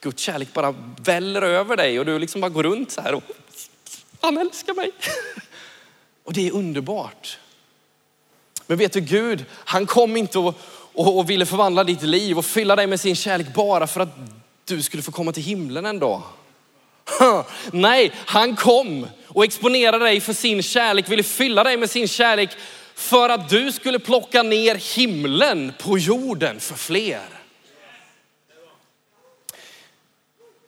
Guds 0.00 0.22
kärlek 0.22 0.52
bara 0.52 0.74
väller 1.02 1.42
över 1.42 1.76
dig 1.76 1.98
och 1.98 2.06
du 2.06 2.18
liksom 2.18 2.40
bara 2.40 2.48
går 2.48 2.62
runt 2.62 2.90
så 2.90 3.00
här 3.00 3.14
och 3.14 3.22
han 4.20 4.38
älskar 4.38 4.74
mig. 4.74 4.90
Och 6.24 6.32
det 6.32 6.48
är 6.48 6.52
underbart. 6.52 7.38
Men 8.66 8.78
vet 8.78 8.92
du 8.92 9.00
Gud, 9.00 9.44
han 9.52 9.86
kom 9.86 10.16
inte 10.16 10.38
och, 10.38 10.54
och, 10.92 11.18
och 11.18 11.30
ville 11.30 11.46
förvandla 11.46 11.84
ditt 11.84 12.02
liv 12.02 12.38
och 12.38 12.44
fylla 12.44 12.76
dig 12.76 12.86
med 12.86 13.00
sin 13.00 13.16
kärlek 13.16 13.54
bara 13.54 13.86
för 13.86 14.00
att 14.00 14.16
du 14.64 14.82
skulle 14.82 15.02
få 15.02 15.12
komma 15.12 15.32
till 15.32 15.42
himlen 15.42 15.86
en 15.86 15.98
dag. 15.98 16.22
Nej, 17.72 18.12
han 18.26 18.56
kom 18.56 19.06
och 19.28 19.44
exponerade 19.44 20.04
dig 20.04 20.20
för 20.20 20.32
sin 20.32 20.62
kärlek, 20.62 21.08
ville 21.08 21.22
fylla 21.22 21.64
dig 21.64 21.76
med 21.76 21.90
sin 21.90 22.08
kärlek 22.08 22.50
för 22.94 23.28
att 23.28 23.48
du 23.48 23.72
skulle 23.72 23.98
plocka 23.98 24.42
ner 24.42 24.96
himlen 24.96 25.72
på 25.78 25.98
jorden 25.98 26.60
för 26.60 26.74
fler. 26.74 27.38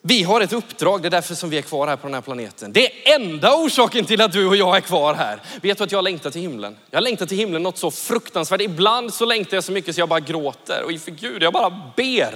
Vi 0.03 0.23
har 0.23 0.41
ett 0.41 0.53
uppdrag, 0.53 1.03
det 1.03 1.09
är 1.09 1.11
därför 1.11 1.35
som 1.35 1.51
vi 1.51 1.59
är 1.59 1.63
kvar 1.63 1.87
här 1.87 1.97
på 1.97 2.07
den 2.07 2.15
här 2.15 2.21
planeten. 2.21 2.73
Det 2.73 3.09
är 3.09 3.15
enda 3.15 3.55
orsaken 3.55 4.05
till 4.05 4.21
att 4.21 4.33
du 4.33 4.47
och 4.47 4.57
jag 4.57 4.77
är 4.77 4.81
kvar 4.81 5.15
här. 5.15 5.41
Vet 5.63 5.79
du 5.79 5.85
att 5.85 5.93
jag 5.93 6.05
längtar 6.05 6.31
till 6.31 6.41
himlen? 6.41 6.77
Jag 6.91 7.03
längtar 7.03 7.27
till 7.27 7.39
himlen 7.39 7.63
något 7.63 7.79
så 7.79 7.91
fruktansvärt. 7.91 8.61
Ibland 8.61 9.15
så 9.15 9.25
längtar 9.25 9.57
jag 9.57 9.65
så 9.65 9.73
mycket 9.73 9.95
så 9.95 10.01
jag 10.01 10.09
bara 10.09 10.21
gråter 10.21 10.83
och 10.85 10.93
inför 10.93 11.11
Gud, 11.11 11.43
jag 11.43 11.53
bara 11.53 11.93
ber 11.97 12.35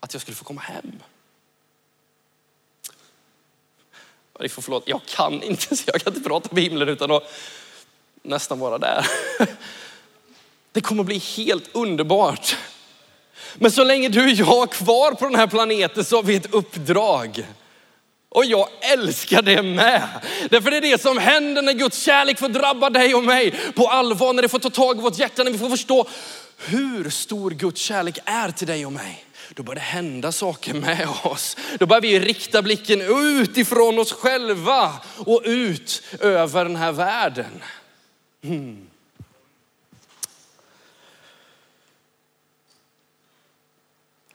att 0.00 0.12
jag 0.12 0.22
skulle 0.22 0.34
få 0.34 0.44
komma 0.44 0.60
hem. 0.60 0.92
Ni 4.40 4.48
får 4.48 4.62
förlåta, 4.62 4.90
jag 4.90 5.00
kan 5.06 5.42
inte, 5.42 5.66
jag 5.86 6.02
kan 6.02 6.14
inte 6.14 6.28
prata 6.28 6.48
om 6.50 6.56
himlen 6.56 6.88
utan 6.88 7.10
att 7.10 7.32
nästan 8.22 8.58
vara 8.58 8.78
där. 8.78 9.06
Det 10.72 10.80
kommer 10.80 11.04
bli 11.04 11.18
helt 11.18 11.68
underbart. 11.72 12.56
Men 13.54 13.70
så 13.70 13.84
länge 13.84 14.08
du 14.08 14.24
och 14.24 14.30
jag 14.30 14.62
är 14.62 14.66
kvar 14.66 15.12
på 15.12 15.24
den 15.24 15.34
här 15.34 15.46
planeten 15.46 16.04
så 16.04 16.16
har 16.16 16.22
vi 16.22 16.36
ett 16.36 16.54
uppdrag. 16.54 17.46
Och 18.28 18.44
jag 18.44 18.68
älskar 18.80 19.42
det 19.42 19.62
med. 19.62 20.08
Därför 20.50 20.70
det 20.70 20.76
är 20.76 20.80
det 20.80 21.00
som 21.00 21.18
händer 21.18 21.62
när 21.62 21.72
Guds 21.72 22.02
kärlek 22.02 22.38
får 22.38 22.48
drabba 22.48 22.90
dig 22.90 23.14
och 23.14 23.24
mig 23.24 23.54
på 23.74 23.88
allvar, 23.88 24.32
när 24.32 24.42
det 24.42 24.48
får 24.48 24.58
ta 24.58 24.70
tag 24.70 24.98
i 24.98 25.00
vårt 25.00 25.18
hjärta, 25.18 25.44
när 25.44 25.50
vi 25.50 25.58
får 25.58 25.70
förstå 25.70 26.08
hur 26.58 27.10
stor 27.10 27.50
Guds 27.50 27.80
kärlek 27.80 28.18
är 28.24 28.50
till 28.50 28.66
dig 28.66 28.86
och 28.86 28.92
mig 28.92 29.25
då 29.54 29.62
börjar 29.62 29.74
det 29.74 29.80
hända 29.80 30.32
saker 30.32 30.74
med 30.74 31.08
oss. 31.24 31.56
Då 31.78 31.86
börjar 31.86 32.00
vi 32.00 32.20
rikta 32.20 32.62
blicken 32.62 33.00
ut 33.00 33.56
ifrån 33.56 33.98
oss 33.98 34.12
själva 34.12 34.92
och 35.18 35.42
ut 35.44 36.02
över 36.20 36.64
den 36.64 36.76
här 36.76 36.92
världen. 36.92 37.62
Mm. 38.42 38.86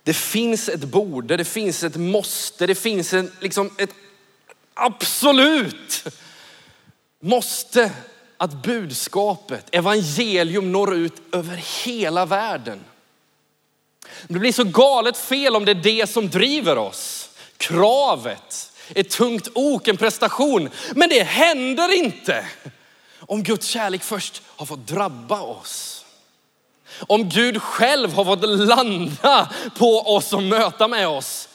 Det 0.03 0.13
finns 0.13 0.69
ett 0.69 0.83
borde, 0.83 1.37
det 1.37 1.45
finns 1.45 1.83
ett 1.83 1.95
måste, 1.95 2.67
det 2.67 2.75
finns 2.75 3.13
en, 3.13 3.31
liksom 3.39 3.69
ett 3.77 3.93
absolut 4.73 6.03
måste 7.19 7.91
att 8.37 8.63
budskapet, 8.63 9.65
evangelium 9.71 10.71
når 10.71 10.95
ut 10.95 11.13
över 11.31 11.55
hela 11.85 12.25
världen. 12.25 12.79
Det 14.27 14.39
blir 14.39 14.51
så 14.51 14.63
galet 14.63 15.17
fel 15.17 15.55
om 15.55 15.65
det 15.65 15.71
är 15.71 15.75
det 15.75 16.09
som 16.09 16.29
driver 16.29 16.77
oss. 16.77 17.29
Kravet, 17.57 18.71
ett 18.89 19.09
tungt 19.09 19.47
ok, 19.53 19.87
en 19.87 19.97
prestation. 19.97 20.69
Men 20.95 21.09
det 21.09 21.23
händer 21.23 21.93
inte 21.93 22.45
om 23.19 23.43
Guds 23.43 23.67
kärlek 23.67 24.03
först 24.03 24.41
har 24.45 24.65
fått 24.65 24.87
drabba 24.87 25.41
oss. 25.41 26.05
Om 26.99 27.29
Gud 27.29 27.61
själv 27.61 28.13
har 28.13 28.25
fått 28.25 28.49
landa 28.67 29.49
på 29.77 29.99
oss 30.15 30.33
och 30.33 30.43
möta 30.43 30.87
med 30.87 31.07
oss. 31.07 31.47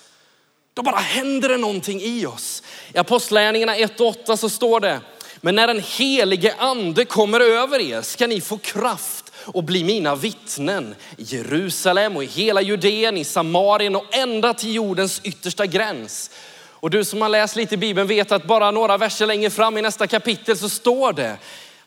Då 0.75 0.83
bara 0.83 0.97
händer 0.97 1.49
det 1.49 1.57
någonting 1.57 2.01
i 2.01 2.27
oss. 2.27 2.63
I 2.95 2.99
Apostlagärningarna 2.99 3.77
1 3.77 4.01
och 4.01 4.07
8 4.07 4.37
så 4.37 4.49
står 4.49 4.81
det, 4.81 5.01
men 5.41 5.55
när 5.55 5.67
den 5.67 5.81
helige 5.81 6.55
ande 6.59 7.05
kommer 7.05 7.41
över 7.41 7.81
er 7.81 8.03
ska 8.03 8.27
ni 8.27 8.41
få 8.41 8.59
kraft 8.59 9.26
och 9.47 9.65
bli 9.65 9.85
mina 9.85 10.15
vittnen 10.15 10.95
i 11.17 11.23
Jerusalem 11.23 12.17
och 12.17 12.25
i 12.25 12.27
hela 12.27 12.63
Judeen, 12.63 13.17
i 13.17 13.25
Samarien 13.25 13.97
och 13.97 14.15
ända 14.15 14.55
till 14.55 14.75
jordens 14.75 15.21
yttersta 15.25 15.67
gräns. 15.67 16.31
Och 16.79 16.91
du 16.91 17.05
som 17.05 17.23
har 17.23 17.29
läst 17.29 17.57
lite 17.57 17.75
i 17.75 17.79
Bibeln 17.79 18.09
vet 18.09 18.33
att 18.33 18.45
bara 18.45 18.71
några 18.71 18.97
verser 18.97 19.27
längre 19.27 19.51
fram 19.51 19.79
i 19.79 19.83
nästa 19.83 20.07
kapitel 20.07 20.57
så 20.57 20.69
står 20.69 21.13
det, 21.13 21.39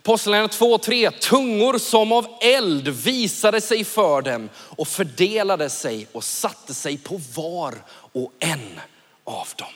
Apostlagärningarna 0.10 0.48
2 0.48 0.66
och 0.66 0.82
3, 0.82 1.12
tungor 1.12 1.78
som 1.78 2.12
av 2.12 2.28
eld 2.42 2.88
visade 2.88 3.62
sig 3.62 3.84
för 3.84 4.22
dem 4.22 4.50
och 4.56 4.88
fördelade 4.88 5.70
sig 5.70 6.08
och 6.12 6.24
satte 6.24 6.74
sig 6.74 6.98
på 6.98 7.22
var 7.36 7.76
och 7.92 8.34
en 8.40 8.80
av 9.24 9.48
dem. 9.56 9.68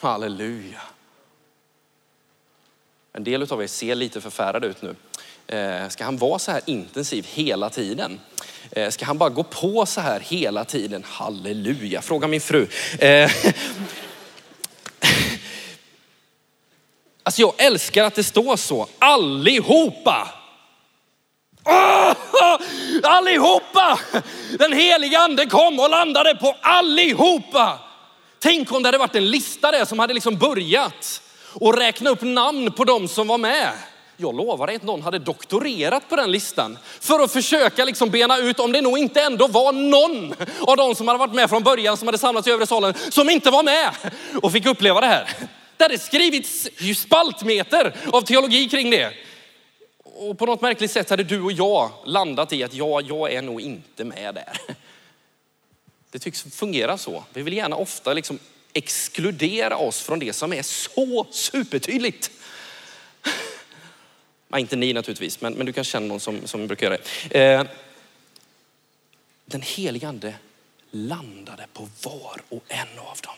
Halleluja. 0.00 0.80
En 3.12 3.24
del 3.24 3.52
av 3.52 3.62
er 3.62 3.66
ser 3.66 3.94
lite 3.94 4.20
förfärade 4.20 4.66
ut 4.66 4.82
nu. 4.82 4.94
Eh, 5.54 5.88
ska 5.88 6.04
han 6.04 6.16
vara 6.16 6.38
så 6.38 6.50
här 6.50 6.60
intensiv 6.66 7.26
hela 7.32 7.70
tiden? 7.70 8.20
Eh, 8.70 8.90
ska 8.90 9.04
han 9.04 9.18
bara 9.18 9.30
gå 9.30 9.42
på 9.42 9.86
så 9.86 10.00
här 10.00 10.20
hela 10.20 10.64
tiden? 10.64 11.04
Halleluja, 11.08 12.02
fråga 12.02 12.28
min 12.28 12.40
fru. 12.40 12.66
Eh, 12.98 13.30
alltså 17.22 17.40
jag 17.40 17.54
älskar 17.58 18.04
att 18.04 18.14
det 18.14 18.24
står 18.24 18.56
så, 18.56 18.88
allihopa. 18.98 20.28
Ah, 21.62 22.14
allihopa! 23.02 23.98
Den 24.58 24.72
heliga 24.72 25.18
ande 25.18 25.46
kom 25.46 25.80
och 25.80 25.90
landade 25.90 26.34
på 26.34 26.56
allihopa. 26.60 27.78
Tänk 28.38 28.72
om 28.72 28.82
det 28.82 28.88
hade 28.88 28.98
varit 28.98 29.16
en 29.16 29.30
lista 29.30 29.70
där 29.70 29.84
som 29.84 29.98
hade 29.98 30.14
liksom 30.14 30.36
börjat 30.36 31.22
och 31.52 31.78
räkna 31.78 32.10
upp 32.10 32.22
namn 32.22 32.72
på 32.72 32.84
de 32.84 33.08
som 33.08 33.28
var 33.28 33.38
med. 33.38 33.72
Jag 34.16 34.36
lovar 34.36 34.66
dig 34.66 34.76
att 34.76 34.82
någon 34.82 35.02
hade 35.02 35.18
doktorerat 35.18 36.08
på 36.08 36.16
den 36.16 36.32
listan 36.32 36.78
för 37.00 37.20
att 37.20 37.32
försöka 37.32 37.84
liksom 37.84 38.10
bena 38.10 38.38
ut 38.38 38.60
om 38.60 38.72
det 38.72 38.80
nog 38.80 38.98
inte 38.98 39.20
ändå 39.20 39.46
var 39.46 39.72
någon 39.72 40.34
av 40.60 40.76
de 40.76 40.94
som 40.94 41.08
hade 41.08 41.18
varit 41.18 41.34
med 41.34 41.50
från 41.50 41.62
början 41.62 41.96
som 41.96 42.08
hade 42.08 42.18
samlats 42.18 42.48
i 42.48 42.50
övre 42.50 42.66
salen 42.66 42.94
som 43.10 43.30
inte 43.30 43.50
var 43.50 43.62
med 43.62 43.90
och 44.42 44.52
fick 44.52 44.66
uppleva 44.66 45.00
det 45.00 45.06
här. 45.06 45.28
Det 45.76 45.84
hade 45.84 45.98
skrivits 45.98 46.68
spaltmeter 46.96 47.96
av 48.12 48.22
teologi 48.22 48.68
kring 48.68 48.90
det. 48.90 49.12
Och 50.04 50.38
på 50.38 50.46
något 50.46 50.60
märkligt 50.60 50.90
sätt 50.90 51.10
hade 51.10 51.24
du 51.24 51.42
och 51.42 51.52
jag 51.52 51.90
landat 52.04 52.52
i 52.52 52.64
att 52.64 52.74
ja, 52.74 53.00
jag 53.00 53.32
är 53.32 53.42
nog 53.42 53.60
inte 53.60 54.04
med 54.04 54.34
där. 54.34 54.58
Det 56.10 56.18
tycks 56.18 56.42
fungera 56.42 56.98
så. 56.98 57.24
Vi 57.32 57.42
vill 57.42 57.54
gärna 57.54 57.76
ofta 57.76 58.12
liksom 58.12 58.38
exkludera 58.72 59.76
oss 59.76 60.00
från 60.00 60.18
det 60.18 60.32
som 60.32 60.52
är 60.52 60.62
så 60.62 61.26
supertydligt. 61.30 62.30
Ja, 64.54 64.58
inte 64.58 64.76
ni 64.76 64.92
naturligtvis, 64.92 65.40
men, 65.40 65.54
men 65.54 65.66
du 65.66 65.72
kan 65.72 65.84
känna 65.84 66.06
någon 66.06 66.20
som, 66.20 66.46
som 66.46 66.66
brukar 66.66 66.86
göra 66.86 66.98
det. 67.28 67.40
Eh, 67.40 67.64
den 69.46 69.62
helige 69.62 70.08
ande 70.08 70.34
landade 70.90 71.66
på 71.72 71.88
var 72.02 72.40
och 72.48 72.64
en 72.68 72.98
av 72.98 73.18
dem. 73.22 73.34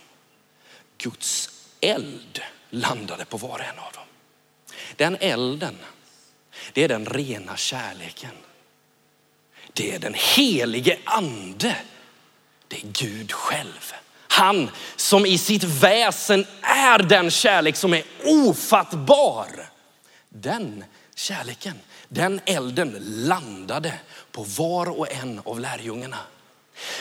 Guds 0.98 1.50
eld 1.80 2.40
landade 2.70 3.24
på 3.24 3.36
var 3.36 3.58
och 3.58 3.64
en 3.64 3.78
av 3.78 3.92
dem. 3.92 4.04
Den 4.96 5.16
elden, 5.20 5.76
det 6.72 6.84
är 6.84 6.88
den 6.88 7.06
rena 7.06 7.56
kärleken. 7.56 8.36
Det 9.72 9.94
är 9.94 9.98
den 9.98 10.14
helige 10.36 10.98
ande. 11.04 11.76
Det 12.68 12.76
är 12.76 12.86
Gud 12.92 13.32
själv. 13.32 13.92
Han 14.28 14.70
som 14.96 15.26
i 15.26 15.38
sitt 15.38 15.64
väsen 15.64 16.46
är 16.62 16.98
den 16.98 17.30
kärlek 17.30 17.76
som 17.76 17.94
är 17.94 18.04
ofattbar. 18.24 19.48
Den 20.28 20.84
kärleken, 21.16 21.74
den 22.08 22.40
elden 22.44 22.96
landade 23.00 23.92
på 24.32 24.42
var 24.42 24.98
och 24.98 25.12
en 25.12 25.40
av 25.44 25.60
lärjungarna. 25.60 26.18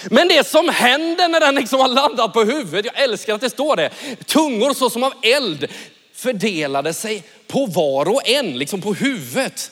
Men 0.09 0.27
det 0.27 0.47
som 0.47 0.69
händer 0.69 1.29
när 1.29 1.39
den 1.39 1.55
liksom 1.55 1.79
har 1.79 1.87
landat 1.87 2.33
på 2.33 2.43
huvudet, 2.43 2.85
jag 2.85 3.03
älskar 3.03 3.35
att 3.35 3.41
det 3.41 3.49
står 3.49 3.75
det, 3.75 3.89
tungor 4.25 4.73
så 4.73 4.89
som 4.89 5.03
av 5.03 5.13
eld 5.21 5.67
fördelade 6.13 6.93
sig 6.93 7.23
på 7.47 7.65
var 7.65 8.09
och 8.09 8.27
en, 8.27 8.57
liksom 8.57 8.81
på 8.81 8.93
huvudet. 8.93 9.71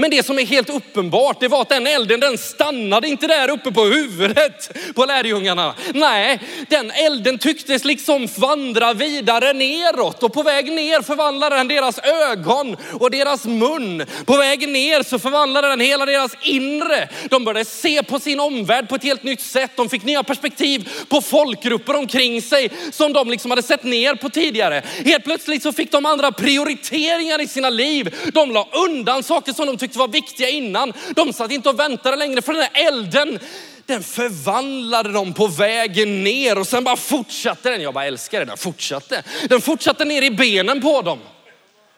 Men 0.00 0.10
det 0.10 0.26
som 0.26 0.38
är 0.38 0.46
helt 0.46 0.70
uppenbart, 0.70 1.40
det 1.40 1.48
var 1.48 1.62
att 1.62 1.68
den 1.68 1.86
elden, 1.86 2.20
den 2.20 2.38
stannade 2.38 3.08
inte 3.08 3.26
där 3.26 3.50
uppe 3.50 3.72
på 3.72 3.84
huvudet 3.84 4.70
på 4.94 5.04
lärjungarna. 5.04 5.74
Nej, 5.94 6.40
den 6.68 6.90
elden 6.90 7.38
tycktes 7.38 7.84
liksom 7.84 8.28
vandra 8.36 8.94
vidare 8.94 9.52
neråt 9.52 10.22
och 10.22 10.32
på 10.32 10.42
väg 10.42 10.72
ner 10.72 11.02
förvandlade 11.02 11.56
den 11.56 11.68
deras 11.68 11.98
ögon 11.98 12.76
och 13.00 13.10
deras 13.10 13.44
mun. 13.44 14.06
På 14.24 14.36
väg 14.36 14.68
ner 14.68 15.02
så 15.02 15.18
förvandlade 15.18 15.68
den 15.68 15.80
hela 15.80 16.06
deras 16.06 16.32
inre. 16.42 17.08
De 17.30 17.44
började 17.44 17.64
se 17.64 18.02
på 18.02 18.20
sin 18.20 18.40
omvärld 18.40 18.88
på 18.88 18.94
ett 18.94 19.02
helt 19.02 19.22
nytt 19.22 19.40
sätt. 19.40 19.70
De 19.76 19.88
fick 19.88 20.04
nya 20.04 20.22
perspektiv 20.22 20.88
på 21.08 21.20
folkgrupper 21.20 21.96
omkring 21.96 22.42
sig 22.42 22.70
som 22.92 23.12
de 23.12 23.30
liksom 23.30 23.50
hade 23.50 23.62
sett 23.62 23.84
ner 23.84 24.14
på 24.14 24.28
tidigare. 24.28 24.82
Helt 25.04 25.24
plötsligt 25.24 25.62
så 25.62 25.72
fick 25.72 25.92
de 25.92 26.06
andra 26.06 26.32
prioriteringar 26.32 27.40
i 27.40 27.48
sina 27.48 27.70
liv. 27.70 28.14
De 28.32 28.50
la 28.50 28.68
undan 28.72 29.22
saker 29.22 29.52
som 29.52 29.66
de 29.66 29.76
tyckte 29.76 29.89
var 29.96 30.08
viktiga 30.08 30.48
innan. 30.48 30.92
De 31.16 31.32
satt 31.32 31.52
inte 31.52 31.68
och 31.68 31.78
väntade 31.78 32.16
längre 32.16 32.42
för 32.42 32.52
den 32.52 32.62
här 32.62 32.86
elden, 32.86 33.38
den 33.86 34.02
förvandlade 34.02 35.12
dem 35.12 35.32
på 35.32 35.46
vägen 35.46 36.24
ner 36.24 36.58
och 36.58 36.66
sen 36.66 36.84
bara 36.84 36.96
fortsatte 36.96 37.70
den. 37.70 37.82
Jag 37.82 37.94
bara 37.94 38.04
älskar 38.04 38.38
det, 38.38 38.44
den 38.44 38.56
fortsatte. 38.56 39.22
Den 39.48 39.60
fortsatte 39.60 40.04
ner 40.04 40.22
i 40.22 40.30
benen 40.30 40.80
på 40.80 41.02
dem. 41.02 41.18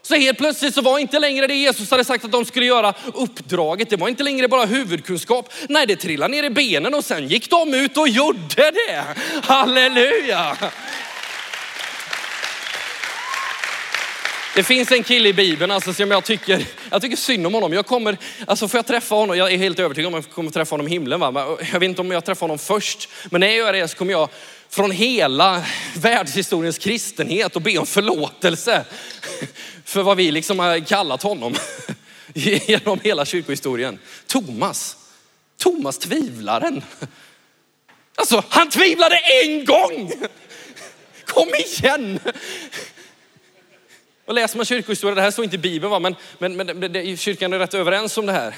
Så 0.03 0.15
helt 0.15 0.39
plötsligt 0.39 0.75
så 0.75 0.83
var 0.83 0.99
inte 0.99 1.19
längre 1.19 1.47
det 1.47 1.55
Jesus 1.55 1.91
hade 1.91 2.05
sagt 2.05 2.25
att 2.25 2.33
de 2.33 2.45
skulle 2.45 2.67
göra 2.67 2.95
uppdraget. 3.15 3.91
Det 3.91 3.97
var 3.97 4.09
inte 4.09 4.23
längre 4.23 4.49
bara 4.49 4.65
huvudkunskap. 4.65 5.53
Nej, 5.69 5.87
det 5.87 5.97
trillade 5.97 6.31
ner 6.31 6.43
i 6.43 6.51
benen 6.51 6.95
och 6.95 7.05
sen 7.05 7.29
gick 7.29 7.51
de 7.51 7.75
ut 7.75 7.97
och 7.97 8.09
gjorde 8.09 8.71
det. 8.71 9.05
Halleluja! 9.43 10.57
Det 14.55 14.63
finns 14.63 14.93
en 14.93 15.03
kille 15.03 15.29
i 15.29 15.33
Bibeln 15.33 15.71
alltså, 15.71 15.95
som 15.95 16.11
jag 16.11 16.25
tycker, 16.25 16.67
jag 16.91 17.03
tycker 17.03 17.17
synd 17.17 17.47
om 17.47 17.55
honom. 17.55 17.73
Jag 17.73 17.87
kommer, 17.87 18.19
alltså 18.47 18.69
får 18.69 18.79
jag 18.79 18.87
träffa 18.87 19.15
honom, 19.15 19.37
jag 19.37 19.53
är 19.53 19.59
helt 19.59 19.79
övertygad 19.79 20.09
om 20.09 20.19
att 20.19 20.25
jag 20.27 20.35
kommer 20.35 20.51
träffa 20.51 20.73
honom 20.73 20.87
i 20.87 20.91
himlen. 20.91 21.21
Va? 21.21 21.59
Jag 21.73 21.81
vet 21.81 21.89
inte 21.89 22.01
om 22.01 22.11
jag 22.11 22.25
träffar 22.25 22.41
honom 22.41 22.59
först, 22.59 23.09
men 23.31 23.41
när 23.41 23.47
jag 23.47 23.57
gör 23.57 23.73
det 23.73 23.89
så 23.89 23.97
kommer 23.97 24.13
jag 24.13 24.29
från 24.69 24.91
hela 24.91 25.65
världshistoriens 25.97 26.79
kristenhet 26.79 27.57
och 27.57 27.63
be 27.63 27.79
om 27.79 27.87
förlåtelse 27.87 28.85
för 29.85 30.03
vad 30.03 30.17
vi 30.17 30.31
liksom 30.31 30.59
har 30.59 30.87
kallat 30.87 31.23
honom 31.23 31.55
genom 32.35 33.01
hela 33.03 33.25
kyrkohistorien. 33.25 33.99
Thomas, 34.27 34.97
Thomas 35.59 35.99
tvivlaren. 35.99 36.83
Alltså 38.15 38.43
han 38.49 38.71
tvivlade 38.71 39.17
en 39.45 39.65
gång. 39.65 40.13
Kom 41.25 41.49
igen. 41.55 42.21
Och 44.27 44.35
läser 44.35 44.57
man 44.57 44.67
kyrkohistoria, 44.67 45.15
det 45.15 45.23
här 45.23 45.31
står 45.31 45.45
inte 45.45 45.57
i 45.57 45.59
Bibeln, 45.59 45.91
va? 45.91 45.99
men, 45.99 46.17
men, 46.39 46.57
men 46.57 46.93
det, 46.93 47.21
kyrkan 47.21 47.53
är 47.53 47.59
rätt 47.59 47.75
överens 47.75 48.19
om 48.19 48.27
det 48.27 48.33
här. 48.33 48.55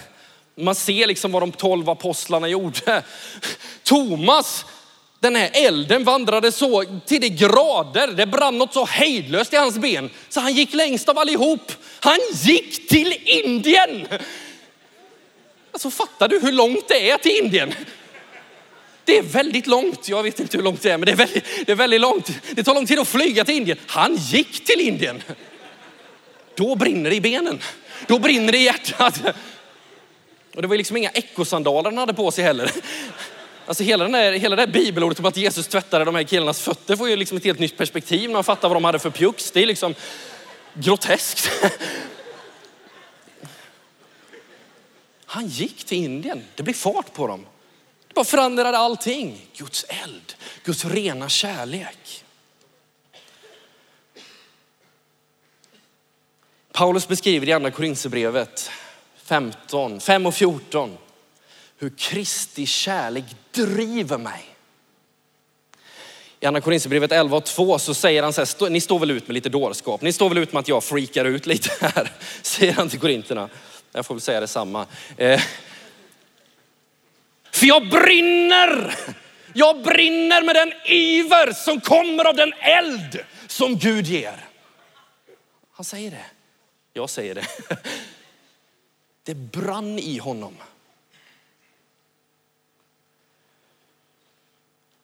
Man 0.57 0.75
ser 0.75 1.07
liksom 1.07 1.33
vad 1.33 1.43
de 1.43 1.53
tolv 1.53 1.91
apostlarna 1.91 2.49
gjorde. 2.49 3.03
Thomas, 3.83 4.65
den 5.21 5.37
här 5.37 5.51
elden 5.53 6.05
vandrade 6.05 6.53
så 6.53 6.85
till 7.07 7.21
de 7.21 7.29
grader, 7.29 8.07
det 8.09 8.27
brann 8.27 8.59
något 8.59 8.75
så 8.75 8.85
hejdlöst 8.85 9.53
i 9.53 9.57
hans 9.57 9.79
ben, 9.79 10.11
så 10.29 10.41
han 10.41 10.53
gick 10.53 10.75
längst 10.75 11.09
av 11.09 11.19
allihop. 11.19 11.73
Han 12.01 12.19
gick 12.33 12.89
till 12.89 13.15
Indien. 13.25 14.07
Alltså 15.73 15.91
fattar 15.91 16.29
du 16.29 16.41
hur 16.41 16.53
långt 16.53 16.89
det 16.89 17.11
är 17.11 17.19
till 17.19 17.45
Indien? 17.45 17.75
Det 19.05 19.19
är 19.19 19.23
väldigt 19.23 19.67
långt. 19.67 20.09
Jag 20.09 20.23
vet 20.23 20.41
inte 20.41 20.57
hur 20.57 20.65
långt 20.65 20.83
det 20.83 20.91
är, 20.91 20.99
men 20.99 21.07
det 21.07 21.13
är 21.13 21.17
väldigt, 21.17 21.45
det 21.67 21.73
är 21.73 21.77
väldigt 21.77 22.01
långt. 22.01 22.31
Det 22.51 22.65
tar 22.65 22.75
lång 22.75 22.87
tid 22.87 22.99
att 22.99 23.09
flyga 23.09 23.45
till 23.45 23.55
Indien. 23.55 23.79
Han 23.87 24.17
gick 24.17 24.65
till 24.65 24.81
Indien. 24.81 25.23
Då 26.57 26.75
brinner 26.75 27.11
det 27.11 27.17
i 27.17 27.21
benen. 27.21 27.61
Då 28.07 28.19
brinner 28.19 28.53
det 28.53 28.59
i 28.59 28.65
hjärtat. 28.65 29.21
Och 30.55 30.63
det 30.63 30.69
var 30.69 30.77
liksom 30.77 30.97
inga 30.97 31.11
ekosandaler 31.11 31.91
han 31.91 31.99
hade 31.99 32.15
på 32.15 32.31
sig 32.31 32.45
heller. 32.45 32.71
Alltså 33.67 33.85
hela, 33.85 34.05
den 34.05 34.13
där, 34.13 34.33
hela 34.33 34.57
det 34.57 34.63
här 34.63 34.67
bibelordet 34.67 35.19
om 35.19 35.25
att 35.25 35.37
Jesus 35.37 35.67
tvättade 35.67 36.05
de 36.05 36.15
här 36.15 36.23
killarnas 36.23 36.61
fötter 36.61 36.97
får 36.97 37.09
ju 37.09 37.17
liksom 37.17 37.37
ett 37.37 37.45
helt 37.45 37.59
nytt 37.59 37.77
perspektiv 37.77 38.29
när 38.29 38.35
man 38.35 38.45
fattar 38.45 38.69
vad 38.69 38.77
de 38.77 38.85
hade 38.85 38.99
för 38.99 39.11
pjux. 39.11 39.51
Det 39.51 39.63
är 39.63 39.67
liksom 39.67 39.95
groteskt. 40.75 41.51
Han 45.27 45.47
gick 45.47 45.85
till 45.85 45.99
Indien. 45.99 46.45
Det 46.55 46.63
blev 46.63 46.75
fart 46.75 47.13
på 47.13 47.27
dem. 47.27 47.47
Det 48.09 48.15
bara 48.15 48.25
förändrade 48.25 48.79
allting. 48.79 49.47
Guds 49.57 49.85
eld, 49.89 50.35
Guds 50.65 50.85
rena 50.85 51.29
kärlek. 51.29 52.24
Paulus 56.75 57.09
beskriver 57.09 57.49
i 57.49 57.53
andra 57.53 57.71
Korinthierbrevet 57.71 58.71
15, 59.17 60.01
5 60.01 60.27
och 60.27 60.35
14 60.35 60.99
hur 61.79 61.91
Kristi 61.99 62.67
kärlek 62.67 63.25
driver 63.53 64.19
mig. 64.19 64.45
I 66.41 66.47
andra 66.47 66.61
Korinthierbrevet 66.61 67.13
11 67.13 67.37
och 67.37 67.45
2 67.45 67.79
så 67.79 67.95
säger 67.95 68.23
han 68.23 68.33
så 68.33 68.41
här, 68.41 68.71
ni 68.71 68.81
står 68.81 68.99
väl 68.99 69.11
ut 69.11 69.29
med 69.29 69.35
lite 69.35 69.49
dårskap. 69.49 70.03
Ni 70.03 70.13
står 70.13 70.29
väl 70.29 70.39
ut 70.39 70.53
med 70.53 70.61
att 70.61 70.69
jag 70.69 70.85
freakar 70.85 71.25
ut 71.25 71.47
lite 71.47 71.71
här, 71.81 72.13
säger 72.43 72.73
han 72.73 72.89
till 72.89 73.01
korinterna. 73.01 73.49
Jag 73.93 74.07
får 74.07 74.15
väl 74.15 74.21
säga 74.21 74.41
detsamma. 74.41 74.87
Eh, 75.17 75.41
för 77.51 77.67
jag 77.67 77.89
brinner, 77.89 78.95
jag 79.53 79.83
brinner 79.83 80.43
med 80.43 80.55
den 80.55 80.73
iver 80.87 81.53
som 81.53 81.81
kommer 81.81 82.25
av 82.25 82.37
den 82.37 82.53
eld 82.53 83.19
som 83.47 83.79
Gud 83.79 84.07
ger. 84.07 84.49
Han 85.73 85.85
säger 85.85 86.11
det. 86.11 86.25
Jag 86.97 87.11
säger 87.11 87.35
det. 87.35 87.47
Det 89.23 89.35
brann 89.35 89.99
i 89.99 90.19
honom. 90.19 90.55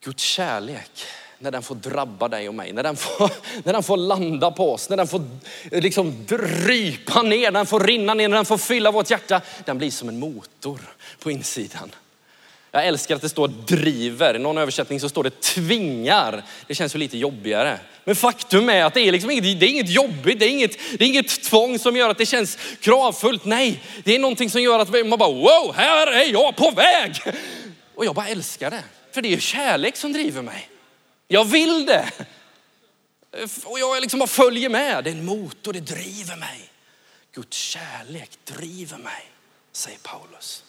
Guds 0.00 0.22
kärlek, 0.22 0.90
när 1.38 1.50
den 1.50 1.62
får 1.62 1.74
drabba 1.74 2.28
dig 2.28 2.48
och 2.48 2.54
mig, 2.54 2.72
när 2.72 2.82
den 2.82 2.96
får, 2.96 3.32
när 3.64 3.72
den 3.72 3.82
får 3.82 3.96
landa 3.96 4.50
på 4.50 4.72
oss, 4.72 4.88
när 4.88 4.96
den 4.96 5.08
får 5.08 5.22
liksom 5.70 6.26
drypa 6.26 7.22
ner, 7.22 7.50
när 7.50 7.60
den 7.60 7.66
får 7.66 7.80
rinna 7.80 8.14
ner, 8.14 8.28
när 8.28 8.36
den 8.36 8.44
får 8.44 8.58
fylla 8.58 8.90
vårt 8.90 9.10
hjärta, 9.10 9.40
den 9.64 9.78
blir 9.78 9.90
som 9.90 10.08
en 10.08 10.18
motor 10.18 10.80
på 11.18 11.30
insidan. 11.30 11.90
Jag 12.72 12.86
älskar 12.86 13.16
att 13.16 13.22
det 13.22 13.28
står 13.28 13.48
driver. 13.48 14.36
I 14.36 14.38
någon 14.38 14.58
översättning 14.58 15.00
så 15.00 15.08
står 15.08 15.24
det 15.24 15.40
tvingar. 15.40 16.42
Det 16.66 16.74
känns 16.74 16.94
ju 16.94 16.98
lite 16.98 17.18
jobbigare. 17.18 17.78
Men 18.04 18.16
faktum 18.16 18.68
är 18.68 18.84
att 18.84 18.94
det 18.94 19.00
är, 19.00 19.12
liksom 19.12 19.30
inget, 19.30 19.60
det 19.60 19.66
är 19.66 19.70
inget 19.70 19.90
jobbigt, 19.90 20.40
det 20.40 20.46
är 20.46 20.50
inget, 20.50 20.78
det 20.98 21.04
är 21.04 21.08
inget 21.08 21.42
tvång 21.42 21.78
som 21.78 21.96
gör 21.96 22.10
att 22.10 22.18
det 22.18 22.26
känns 22.26 22.58
kravfullt. 22.80 23.44
Nej, 23.44 23.82
det 24.04 24.14
är 24.14 24.18
någonting 24.18 24.50
som 24.50 24.62
gör 24.62 24.78
att 24.78 25.06
man 25.06 25.18
bara 25.18 25.32
wow, 25.32 25.74
här 25.76 26.06
är 26.06 26.32
jag 26.32 26.56
på 26.56 26.70
väg. 26.70 27.20
Och 27.94 28.04
jag 28.04 28.14
bara 28.14 28.28
älskar 28.28 28.70
det. 28.70 28.84
För 29.12 29.22
det 29.22 29.32
är 29.32 29.38
kärlek 29.38 29.96
som 29.96 30.12
driver 30.12 30.42
mig. 30.42 30.68
Jag 31.28 31.44
vill 31.44 31.86
det. 31.86 32.10
Och 33.64 33.78
jag 33.78 34.00
liksom 34.00 34.18
bara 34.18 34.26
följer 34.26 34.68
med. 34.68 35.04
Det 35.04 35.10
är 35.10 35.14
en 35.14 35.24
motor, 35.24 35.72
det 35.72 35.80
driver 35.80 36.36
mig. 36.36 36.70
Guds 37.34 37.56
kärlek 37.56 38.30
driver 38.44 38.98
mig, 38.98 39.30
säger 39.72 39.98
Paulus. 39.98 40.64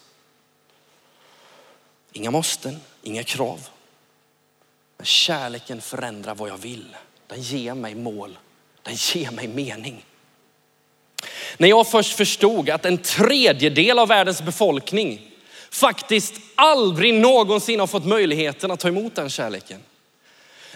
Inga 2.13 2.32
måsten, 2.32 2.80
inga 3.04 3.24
krav. 3.24 3.69
Men 4.97 5.06
kärleken 5.06 5.82
förändrar 5.82 6.36
vad 6.36 6.50
jag 6.50 6.58
vill. 6.58 6.95
Den 7.28 7.41
ger 7.41 7.74
mig 7.74 7.95
mål. 7.95 8.38
Den 8.84 8.95
ger 8.95 9.32
mig 9.32 9.47
mening. 9.47 10.06
När 11.58 11.67
jag 11.67 11.88
först 11.88 12.17
förstod 12.17 12.69
att 12.69 12.86
en 12.86 12.97
tredjedel 12.97 14.00
av 14.00 14.08
världens 14.08 14.41
befolkning 14.41 15.32
faktiskt 15.69 16.34
aldrig 16.56 17.13
någonsin 17.13 17.80
har 17.80 17.88
fått 17.88 18.06
möjligheten 18.06 18.71
att 18.71 18.80
ta 18.80 18.88
emot 18.88 19.15
den 19.15 19.30
kärleken. 19.30 19.80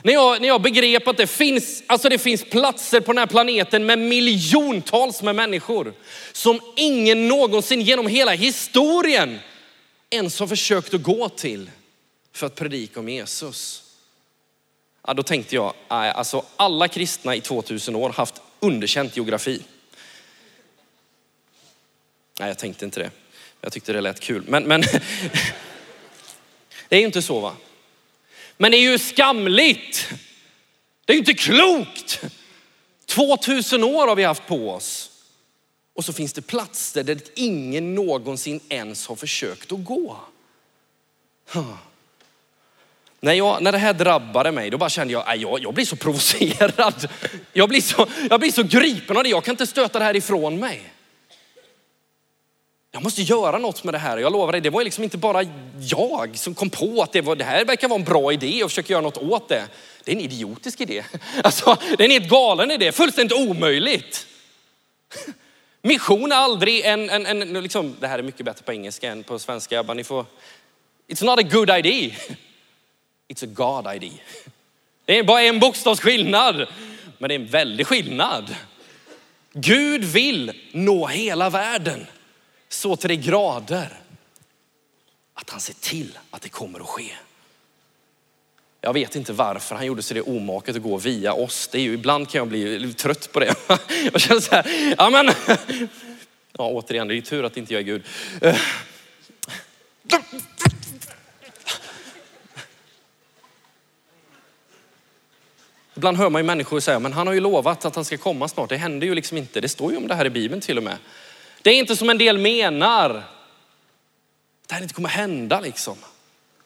När 0.03 0.13
jag, 0.13 0.41
när 0.41 0.47
jag 0.47 0.61
begrep 0.61 1.07
att 1.07 1.17
det 1.17 1.27
finns, 1.27 1.83
alltså 1.87 2.09
det 2.09 2.17
finns 2.17 2.43
platser 2.43 2.99
på 2.99 3.13
den 3.13 3.17
här 3.17 3.27
planeten 3.27 3.85
med 3.85 3.99
miljontals 3.99 5.21
med 5.21 5.35
människor 5.35 5.93
som 6.31 6.59
ingen 6.75 7.27
någonsin 7.27 7.81
genom 7.81 8.07
hela 8.07 8.31
historien 8.31 9.39
ens 10.09 10.39
har 10.39 10.47
försökt 10.47 10.93
att 10.93 11.03
gå 11.03 11.29
till 11.29 11.71
för 12.31 12.47
att 12.47 12.55
predika 12.55 12.99
om 12.99 13.09
Jesus. 13.09 13.85
Ja, 15.07 15.13
då 15.13 15.23
tänkte 15.23 15.55
jag, 15.55 15.73
alltså 15.87 16.45
alla 16.55 16.87
kristna 16.87 17.35
i 17.35 17.41
2000 17.41 17.95
år 17.95 18.09
haft 18.09 18.41
underkänt 18.59 19.17
geografi. 19.17 19.61
Nej, 22.39 22.47
jag 22.47 22.59
tänkte 22.59 22.85
inte 22.85 22.99
det. 22.99 23.11
Jag 23.61 23.73
tyckte 23.73 23.93
det 23.93 24.01
lät 24.01 24.19
kul. 24.19 24.43
Men, 24.47 24.63
men 24.63 24.81
det 26.89 26.95
är 26.95 26.99
ju 26.99 27.05
inte 27.05 27.21
så 27.21 27.39
va? 27.39 27.55
Men 28.57 28.71
det 28.71 28.77
är 28.77 28.91
ju 28.91 28.97
skamligt. 28.97 30.09
Det 31.05 31.13
är 31.13 31.15
ju 31.15 31.19
inte 31.19 31.33
klokt. 31.33 32.21
2000 33.05 33.83
år 33.83 34.07
har 34.07 34.15
vi 34.15 34.23
haft 34.23 34.47
på 34.47 34.71
oss. 34.71 35.11
Och 35.95 36.05
så 36.05 36.13
finns 36.13 36.33
det 36.33 36.41
platser 36.41 37.03
där 37.03 37.17
ingen 37.35 37.95
någonsin 37.95 38.59
ens 38.69 39.07
har 39.07 39.15
försökt 39.15 39.71
att 39.71 39.83
gå. 39.83 40.17
När, 43.19 43.33
jag, 43.33 43.63
när 43.63 43.71
det 43.71 43.77
här 43.77 43.93
drabbade 43.93 44.51
mig, 44.51 44.69
då 44.69 44.77
bara 44.77 44.89
kände 44.89 45.13
jag, 45.13 45.37
jag, 45.37 45.59
jag 45.63 45.73
blir 45.73 45.85
så 45.85 45.95
provocerad. 45.95 47.09
Jag 47.53 47.69
blir 47.69 47.81
så, 47.81 48.07
jag 48.29 48.39
blir 48.39 48.51
så 48.51 48.63
gripen 48.63 49.17
av 49.17 49.23
det, 49.23 49.29
jag 49.29 49.43
kan 49.43 49.53
inte 49.53 49.67
stöta 49.67 49.99
det 49.99 50.05
här 50.05 50.15
ifrån 50.15 50.59
mig. 50.59 50.93
jag 52.91 53.03
måste 53.03 53.21
göra 53.21 53.57
något 53.57 53.83
med 53.83 53.93
det 53.93 53.97
här. 53.97 54.17
Jag 54.17 54.31
lovar 54.31 54.51
dig, 54.51 54.61
det 54.61 54.69
var 54.69 54.83
liksom 54.83 55.03
inte 55.03 55.17
bara 55.17 55.43
jag 55.79 56.37
som 56.37 56.55
kom 56.55 56.69
på 56.69 57.01
att 57.01 57.11
det, 57.11 57.21
var, 57.21 57.35
det 57.35 57.43
här 57.43 57.65
verkar 57.65 57.87
vara 57.87 57.99
en 57.99 58.05
bra 58.05 58.33
idé 58.33 58.63
och 58.63 58.69
försöker 58.69 58.91
göra 58.91 59.01
något 59.01 59.17
åt 59.17 59.49
det. 59.49 59.67
Det 60.03 60.11
är 60.11 60.15
en 60.15 60.21
idiotisk 60.21 60.81
idé. 60.81 61.03
Alltså, 61.43 61.77
det 61.97 62.03
är 62.03 62.05
en 62.05 62.11
helt 62.11 62.29
galen 62.29 62.71
idé, 62.71 62.91
fullständigt 62.91 63.37
omöjligt. 63.37 64.27
Mission 65.85 66.31
är 66.31 66.35
aldrig 66.35 66.85
en, 66.85 67.09
en, 67.09 67.25
en 67.25 67.63
liksom, 67.63 67.95
det 67.99 68.07
här 68.07 68.19
är 68.19 68.23
mycket 68.23 68.45
bättre 68.45 68.63
på 68.63 68.73
engelska 68.73 69.11
än 69.11 69.23
på 69.23 69.39
svenska. 69.39 69.83
Men 69.83 69.97
ni 69.97 70.03
får, 70.03 70.25
it's 71.07 71.25
not 71.25 71.39
a 71.39 71.43
good 71.51 71.69
idea. 71.69 72.15
It's 73.27 73.43
a 73.43 73.49
God 73.53 73.95
idea. 73.95 74.19
Det 75.05 75.19
är 75.19 75.23
bara 75.23 75.41
en 75.41 75.59
bokstavsskillnad, 75.59 76.67
men 77.17 77.27
det 77.27 77.35
är 77.35 77.39
en 77.39 77.47
väldig 77.47 77.87
skillnad. 77.87 78.55
Gud 79.53 80.03
vill 80.03 80.51
nå 80.71 81.07
hela 81.07 81.49
världen 81.49 82.07
så 82.69 82.95
till 82.95 83.09
de 83.09 83.15
grader 83.15 83.99
att 85.33 85.49
han 85.49 85.59
ser 85.59 85.73
till 85.73 86.17
att 86.31 86.41
det 86.41 86.49
kommer 86.49 86.79
att 86.79 86.87
ske. 86.87 87.11
Jag 88.85 88.93
vet 88.93 89.15
inte 89.15 89.33
varför 89.33 89.75
han 89.75 89.85
gjorde 89.85 90.01
sig 90.01 90.15
det 90.15 90.21
omaket 90.21 90.75
att 90.75 90.81
gå 90.81 90.97
via 90.97 91.33
oss. 91.33 91.67
Det 91.67 91.77
är 91.77 91.81
ju, 91.81 91.93
ibland 91.93 92.29
kan 92.29 92.39
jag 92.39 92.47
bli 92.47 92.93
trött 92.93 93.31
på 93.31 93.39
det. 93.39 93.55
Jag 94.11 94.21
känner 94.21 94.41
så 94.41 94.55
här, 94.55 94.95
ja 94.97 95.09
men, 95.09 95.29
ja 96.57 96.67
återigen, 96.69 97.07
det 97.07 97.13
är 97.13 97.15
ju 97.15 97.21
tur 97.21 97.43
att 97.43 97.57
inte 97.57 97.73
jag 97.73 97.79
är 97.79 97.83
Gud. 97.83 98.03
Eh. 98.41 98.57
Ibland 105.95 106.17
hör 106.17 106.29
man 106.29 106.39
ju 106.39 106.45
människor 106.45 106.79
säga, 106.79 106.99
men 106.99 107.13
han 107.13 107.27
har 107.27 107.33
ju 107.33 107.39
lovat 107.39 107.85
att 107.85 107.95
han 107.95 108.05
ska 108.05 108.17
komma 108.17 108.47
snart. 108.47 108.69
Det 108.69 108.77
händer 108.77 109.07
ju 109.07 109.15
liksom 109.15 109.37
inte. 109.37 109.61
Det 109.61 109.69
står 109.69 109.91
ju 109.91 109.97
om 109.97 110.07
det 110.07 110.15
här 110.15 110.25
i 110.25 110.29
Bibeln 110.29 110.61
till 110.61 110.77
och 110.77 110.83
med. 110.83 110.97
Det 111.61 111.69
är 111.69 111.79
inte 111.79 111.95
som 111.95 112.09
en 112.09 112.17
del 112.17 112.37
menar. 112.37 113.23
Det 114.67 114.73
här 114.73 114.81
inte 114.81 114.93
kommer 114.93 115.09
hända 115.09 115.59
liksom. 115.59 115.97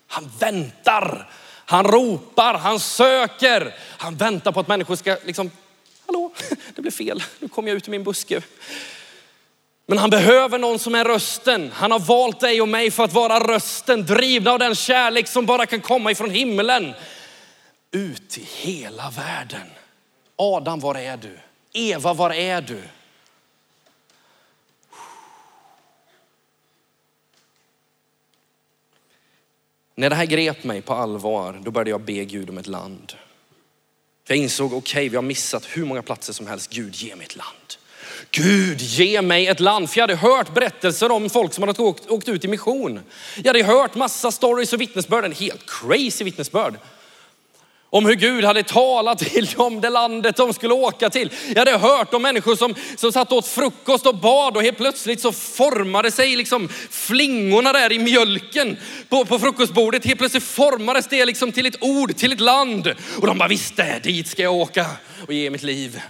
Han 0.08 0.32
väntar, 0.40 1.30
han 1.70 1.86
ropar, 1.86 2.54
han 2.54 2.80
söker. 2.80 3.76
Han 3.98 4.16
väntar 4.16 4.52
på 4.52 4.60
att 4.60 4.68
människor 4.68 4.96
ska 4.96 5.18
liksom, 5.26 5.52
hallå, 6.06 6.32
det 6.76 6.82
blev 6.82 6.92
fel, 6.92 7.24
nu 7.40 7.48
kom 7.48 7.68
jag 7.68 7.78
ut 7.78 7.88
ur 7.88 7.92
min 7.92 8.04
buske. 8.04 8.42
Men 9.86 9.98
han 9.98 10.10
behöver 10.10 10.58
någon 10.58 10.80
som 10.80 10.96
är 10.96 11.06
rösten. 11.06 11.72
Han 11.74 11.92
har 11.92 12.00
valt 12.00 12.40
dig 12.40 12.62
och 12.62 12.68
mig 12.68 12.92
för 12.92 13.04
att 13.04 13.14
vara 13.14 13.40
rösten, 13.40 14.06
drivna 14.06 14.52
av 14.52 14.60
den 14.60 14.76
kärlek 14.76 15.28
som 15.28 15.46
bara 15.46 15.66
kan 15.66 15.82
komma 15.82 16.12
ifrån 16.12 16.30
himlen. 16.30 16.94
Ut 17.92 18.38
i 18.38 18.44
hela 18.44 19.10
världen. 19.10 19.68
Adam, 20.36 20.80
var 20.80 20.96
är 20.96 21.18
du? 21.18 21.40
Eva, 21.74 22.14
var 22.14 22.34
är 22.34 22.62
du? 22.62 22.82
När 30.00 30.10
det 30.10 30.16
här 30.16 30.26
grep 30.26 30.64
mig 30.64 30.82
på 30.82 30.94
allvar, 30.94 31.62
då 31.64 31.72
började 31.72 31.90
jag 31.90 32.02
be 32.02 32.26
Gud 32.26 32.50
om 32.50 32.58
ett 32.58 32.68
land. 32.68 33.14
För 34.28 34.34
jag 34.34 34.44
insåg, 34.44 34.74
okej, 34.74 34.78
okay, 34.78 35.10
vi 35.10 35.16
har 35.16 35.24
missat 35.24 35.66
hur 35.66 35.86
många 35.86 36.02
platser 36.02 36.34
som 36.34 36.48
helst. 36.48 36.70
Gud, 36.74 36.96
ge 36.96 37.16
mig 37.16 37.26
ett 37.26 37.36
land. 37.36 37.74
Gud, 38.32 38.82
ge 38.82 39.22
mig 39.22 39.48
ett 39.48 39.60
land. 39.60 39.90
För 39.90 39.98
jag 39.98 40.04
hade 40.04 40.16
hört 40.16 40.54
berättelser 40.54 41.12
om 41.12 41.30
folk 41.30 41.54
som 41.54 41.68
hade 41.68 41.82
åkt, 41.82 42.10
åkt 42.10 42.30
ut 42.30 42.46
i 42.46 42.48
mission. 42.48 43.00
Jag 43.36 43.48
hade 43.48 43.64
hört 43.64 43.96
massa 43.96 44.32
stories 44.32 44.74
och 44.74 44.82
vittnesbörd, 44.82 45.26
en 45.26 45.32
helt 45.32 45.66
crazy 45.66 46.24
vittnesbörd 46.24 46.74
om 47.90 48.06
hur 48.06 48.16
Gud 48.16 48.44
hade 48.44 48.64
talat 48.64 49.20
till 49.20 49.46
dem, 49.46 49.82
det 49.82 49.90
landet 49.90 50.36
de 50.36 50.54
skulle 50.54 50.74
åka 50.74 51.10
till. 51.10 51.32
Jag 51.48 51.60
hade 51.60 51.78
hört 51.78 52.14
om 52.14 52.22
människor 52.22 52.56
som, 52.56 52.76
som 52.96 53.12
satt 53.12 53.32
åt 53.32 53.48
frukost 53.48 54.06
och 54.06 54.16
bad 54.16 54.58
och 54.58 54.64
helt 54.64 54.78
plötsligt 54.78 55.22
så 55.22 55.32
formade 55.32 56.12
sig 56.12 56.36
liksom 56.36 56.70
flingorna 56.90 57.74
där 57.74 57.92
i 57.92 58.00
mjölken 58.00 58.78
på, 59.10 59.26
på 59.26 59.40
frukostbordet. 59.40 60.06
Helt 60.06 60.20
plötsligt 60.20 60.44
formades 60.44 61.08
det 61.08 61.26
liksom 61.26 61.52
till 61.52 61.66
ett 61.66 61.84
ord, 61.84 62.16
till 62.16 62.34
ett 62.34 62.40
land. 62.40 62.94
Och 63.22 63.28
de 63.28 63.38
bara 63.38 63.50
visste, 63.50 64.00
dit 64.04 64.28
ska 64.28 64.44
jag 64.44 64.54
åka 64.54 64.86
och 65.28 65.34
ge 65.34 65.50
mitt 65.50 65.64
liv. 65.64 66.02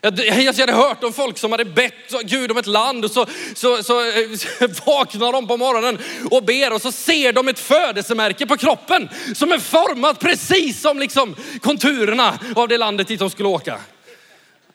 Jag, 0.00 0.18
jag 0.18 0.54
hade 0.54 0.72
hört 0.72 1.04
om 1.04 1.12
folk 1.12 1.38
som 1.38 1.52
hade 1.52 1.64
bett 1.64 1.94
Gud 2.22 2.50
om 2.50 2.56
ett 2.56 2.66
land 2.66 3.04
och 3.04 3.10
så, 3.10 3.26
så, 3.54 3.82
så 3.82 4.00
eh, 4.00 4.14
vaknar 4.86 5.32
de 5.32 5.46
på 5.46 5.56
morgonen 5.56 5.98
och 6.30 6.44
ber 6.44 6.72
och 6.72 6.82
så 6.82 6.92
ser 6.92 7.32
de 7.32 7.48
ett 7.48 7.58
födelsemärke 7.58 8.46
på 8.46 8.56
kroppen 8.56 9.08
som 9.34 9.52
är 9.52 9.58
format 9.58 10.20
precis 10.20 10.80
som 10.80 10.98
liksom 10.98 11.36
konturerna 11.60 12.38
av 12.56 12.68
det 12.68 12.78
landet 12.78 13.08
dit 13.08 13.18
de 13.18 13.30
skulle 13.30 13.48
åka. 13.48 13.80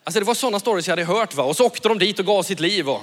Alltså 0.03 0.19
det 0.19 0.25
var 0.25 0.33
sådana 0.33 0.59
stories 0.59 0.87
jag 0.87 0.91
hade 0.91 1.03
hört 1.03 1.35
va? 1.35 1.43
och 1.43 1.55
så 1.55 1.65
åkte 1.65 1.89
de 1.89 1.99
dit 1.99 2.19
och 2.19 2.25
gav 2.25 2.43
sitt 2.43 2.59
liv. 2.59 2.89
Och 2.89 3.01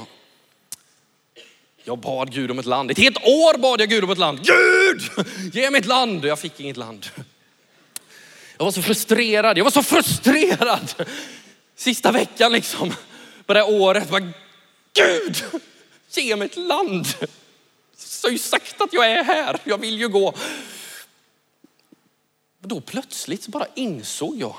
jag 1.85 1.99
bad 1.99 2.33
Gud 2.33 2.51
om 2.51 2.59
ett 2.59 2.67
land. 2.67 2.91
Ett 2.91 2.99
helt 2.99 3.17
år 3.17 3.59
bad 3.59 3.81
jag 3.81 3.89
Gud 3.89 4.05
om 4.05 4.11
ett 4.11 4.19
land. 4.19 4.41
Gud, 4.43 5.27
ge 5.55 5.71
mig 5.71 5.81
ett 5.81 5.87
land. 5.87 6.25
Jag 6.25 6.39
fick 6.39 6.61
inget 6.61 6.77
land. 6.77 7.07
Jag 8.59 8.65
var 8.65 8.73
så 8.73 8.83
frustrerad. 8.83 9.59
Jag 9.59 9.65
var 9.65 9.71
så 9.71 9.83
frustrerad 9.83 10.95
sista 11.83 12.13
veckan 12.13 12.53
liksom 12.53 12.95
på 13.47 13.53
det 13.53 13.61
här 13.61 13.71
året. 13.71 14.11
Bara, 14.11 14.33
Gud, 14.95 15.45
ge 16.11 16.37
mig 16.37 16.47
ett 16.47 16.57
land. 16.57 17.07
Så 17.97 18.27
har 18.27 18.33
ju 18.33 18.39
sagt 18.39 18.81
att 18.81 18.93
jag 18.93 19.11
är 19.11 19.25
här, 19.25 19.61
jag 19.65 19.79
vill 19.79 19.99
ju 19.99 20.09
gå. 20.09 20.35
Då 22.61 22.81
plötsligt 22.81 23.47
bara 23.47 23.67
insåg 23.75 24.37
jag 24.37 24.57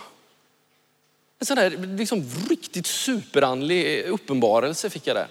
en 1.39 1.45
sån 1.45 1.57
där 1.57 1.69
liksom 1.97 2.29
riktigt 2.49 2.87
superandlig 2.87 4.05
uppenbarelse 4.05 4.89
fick 4.89 5.07
jag 5.07 5.15
där. 5.15 5.27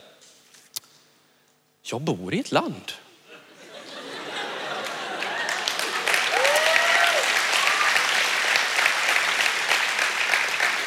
Jag 1.82 2.00
bor 2.00 2.34
i 2.34 2.40
ett 2.40 2.52
land. 2.52 2.92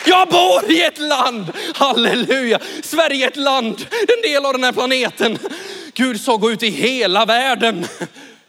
Jag 0.06 0.28
bor 0.30 0.72
i 0.72 0.82
ett 0.82 1.00
land, 1.00 1.52
halleluja. 1.76 2.60
Sverige 2.84 3.26
är 3.26 3.30
ett 3.30 3.38
land, 3.38 3.86
en 3.92 4.32
del 4.32 4.46
av 4.46 4.54
den 4.54 4.64
här 4.64 4.72
planeten. 4.72 5.40
Gud 5.94 6.22
sa 6.22 6.38
gå 6.38 6.52
ut 6.52 6.64
i 6.64 6.70
hela 6.70 7.26
världen. 7.26 7.86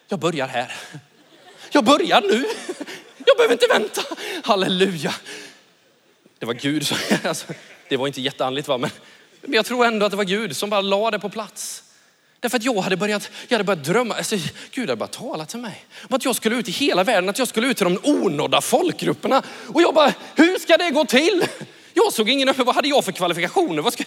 Jag 0.09 0.19
börjar 0.19 0.47
här. 0.49 0.73
Jag 1.71 1.85
börjar 1.85 2.21
nu. 2.21 2.45
Jag 3.27 3.37
behöver 3.37 3.53
inte 3.53 3.67
vänta. 3.67 4.03
Halleluja. 4.43 5.15
Det 6.39 6.47
var 6.47 6.55
Gud 6.55 6.87
som, 6.87 6.97
alltså, 7.25 7.47
det 7.89 7.97
var 7.97 8.07
inte 8.07 8.21
jätteandligt 8.21 8.69
va, 8.69 8.79
men 8.79 8.91
jag 9.43 9.67
tror 9.67 9.87
ändå 9.87 10.07
att 10.07 10.11
det 10.11 10.17
var 10.17 10.25
Gud 10.25 10.57
som 10.57 10.71
bara 10.71 10.81
la 10.81 11.11
det 11.11 11.19
på 11.19 11.29
plats. 11.29 11.83
Därför 12.47 12.57
att 12.57 12.65
jag 12.65 12.81
hade 12.81 12.97
börjat, 12.97 13.31
jag 13.49 13.55
hade 13.55 13.65
börjat 13.65 13.85
drömma, 13.85 14.15
alltså, 14.15 14.37
Gud 14.71 14.89
hade 14.89 14.97
börjat 14.97 15.13
tala 15.13 15.47
till 15.47 15.59
mig. 15.59 15.85
Om 16.09 16.17
att 16.17 16.25
jag 16.25 16.37
skulle 16.37 16.57
ut 16.57 16.69
i 16.69 16.73
hela 16.73 17.05
världen, 17.05 17.31
att 17.31 17.39
jag 17.39 17.49
skulle 17.49 17.67
ut 17.67 17.77
till 17.77 17.85
de 17.85 17.99
onådda 18.03 18.61
folkgrupperna. 18.61 19.43
Och 19.75 19.83
jag 19.83 19.95
bara, 19.95 20.15
hur 20.35 20.59
ska 20.59 20.77
det 20.77 20.91
gå 20.91 21.05
till? 21.05 21.45
Jag 21.95 22.13
såg 22.13 22.31
ingen 22.31 22.55
vad 22.57 22.75
hade 22.75 22.89
jag 22.89 23.05
för 23.05 23.13
kvalifikationer? 23.13 23.83
Vad 23.83 23.93
ska... 23.93 24.05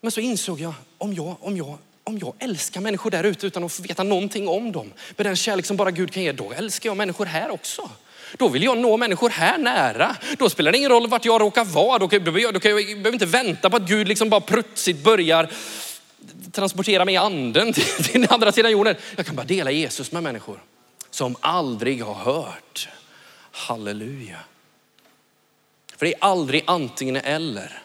Men 0.00 0.10
så 0.10 0.20
insåg 0.20 0.60
jag, 0.60 0.74
om 0.98 1.14
jag, 1.14 1.36
om 1.40 1.56
jag 1.56 1.78
om 2.04 2.18
jag 2.18 2.34
älskar 2.38 2.80
människor 2.80 3.10
där 3.10 3.24
ute 3.24 3.46
utan 3.46 3.64
att 3.64 3.80
veta 3.80 4.02
någonting 4.02 4.48
om 4.48 4.72
dem, 4.72 4.92
med 5.16 5.26
den 5.26 5.36
kärlek 5.36 5.66
som 5.66 5.76
bara 5.76 5.90
Gud 5.90 6.12
kan 6.12 6.22
ge, 6.22 6.32
då 6.32 6.52
älskar 6.52 6.90
jag 6.90 6.96
människor 6.96 7.26
här 7.26 7.50
också. 7.50 7.90
Då 8.38 8.48
vill 8.48 8.62
jag 8.62 8.78
nå 8.78 8.96
människor 8.96 9.30
här 9.30 9.58
nära. 9.58 10.16
Då 10.38 10.50
spelar 10.50 10.72
det 10.72 10.78
ingen 10.78 10.90
roll 10.90 11.06
vart 11.06 11.24
jag 11.24 11.40
råkar 11.40 11.64
vara. 11.64 11.98
Då 11.98 12.08
kan, 12.08 12.24
jag, 12.24 12.54
då 12.54 12.60
kan 12.60 12.70
jag, 12.70 12.80
jag 12.80 12.88
behöver 12.88 13.12
inte 13.12 13.26
vänta 13.26 13.70
på 13.70 13.76
att 13.76 13.88
Gud 13.88 14.08
liksom 14.08 14.30
bara 14.30 14.40
prutsigt 14.40 15.04
börjar 15.04 15.50
transportera 16.52 17.04
mig 17.04 17.14
i 17.14 17.16
anden 17.16 17.72
till, 17.72 17.84
till 17.84 18.20
den 18.20 18.30
andra 18.30 18.52
sidan 18.52 18.70
jorden. 18.70 18.96
Jag 19.16 19.26
kan 19.26 19.36
bara 19.36 19.46
dela 19.46 19.70
Jesus 19.70 20.12
med 20.12 20.22
människor 20.22 20.62
som 21.10 21.36
aldrig 21.40 22.02
har 22.02 22.14
hört. 22.14 22.88
Halleluja. 23.52 24.38
För 25.96 26.06
det 26.06 26.14
är 26.14 26.18
aldrig 26.20 26.64
antingen 26.66 27.16
eller. 27.16 27.82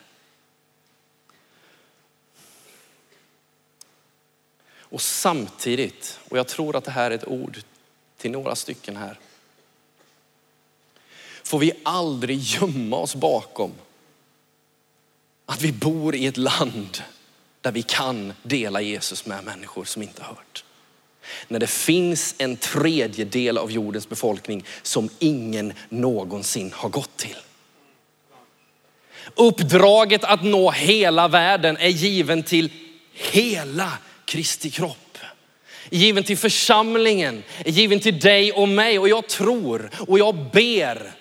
Och 4.80 5.02
samtidigt, 5.02 6.20
och 6.30 6.38
jag 6.38 6.48
tror 6.48 6.76
att 6.76 6.84
det 6.84 6.92
här 6.92 7.12
är 7.12 7.16
ett 7.16 7.28
ord 7.28 7.58
till 8.18 8.32
några 8.32 8.56
stycken 8.56 8.98
här, 8.98 9.20
får 11.44 11.60
vi 11.60 11.72
aldrig 11.84 12.40
gömma 12.40 12.98
oss 12.98 13.16
bakom 13.16 13.72
att 15.46 15.62
vi 15.62 15.72
bor 15.72 16.16
i 16.16 16.26
ett 16.26 16.38
land 16.38 17.04
där 17.66 17.72
vi 17.72 17.82
kan 17.82 18.34
dela 18.44 18.82
Jesus 18.82 19.26
med 19.26 19.44
människor 19.44 19.86
som 19.86 20.02
inte 20.02 20.24
har 20.24 20.30
hört. 20.30 20.64
När 21.48 21.60
det 21.60 21.68
finns 21.68 22.36
en 22.38 22.58
tredjedel 22.58 23.58
av 23.58 23.72
jordens 23.72 24.10
befolkning 24.10 24.66
som 24.82 25.10
ingen 25.20 25.74
någonsin 25.90 26.72
har 26.74 26.90
gått 26.90 27.18
till. 27.18 27.38
Uppdraget 29.36 30.24
att 30.24 30.44
nå 30.44 30.72
hela 30.72 31.28
världen 31.28 31.78
är 31.78 31.90
given 31.90 32.44
till 32.44 32.70
hela 33.12 33.98
Kristi 34.26 34.72
kropp. 34.72 35.18
Given 35.90 36.24
till 36.24 36.38
församlingen, 36.38 37.44
given 37.66 38.00
till 38.00 38.20
dig 38.20 38.52
och 38.52 38.70
mig. 38.70 39.00
Och 39.00 39.10
jag 39.10 39.28
tror 39.28 39.90
och 40.08 40.20
jag 40.20 40.36
ber 40.36 41.12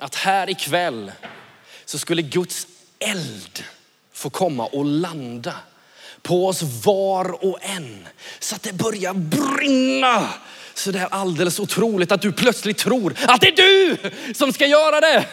att 0.00 0.14
här 0.14 0.50
ikväll 0.50 1.12
så 1.84 1.98
skulle 1.98 2.22
Guds 2.22 2.66
eld 2.98 3.64
få 4.18 4.30
komma 4.30 4.66
och 4.66 4.84
landa 4.84 5.54
på 6.22 6.46
oss 6.46 6.62
var 6.62 7.44
och 7.44 7.58
en. 7.62 8.08
Så 8.38 8.54
att 8.54 8.62
det 8.62 8.72
börjar 8.72 9.14
brinna 9.14 10.28
så 10.74 10.90
det 10.90 10.98
är 10.98 11.06
alldeles 11.06 11.60
otroligt 11.60 12.12
att 12.12 12.22
du 12.22 12.32
plötsligt 12.32 12.78
tror 12.78 13.14
att 13.26 13.40
det 13.40 13.48
är 13.48 13.56
du 13.56 13.96
som 14.34 14.52
ska 14.52 14.66
göra 14.66 15.00
det. 15.00 15.26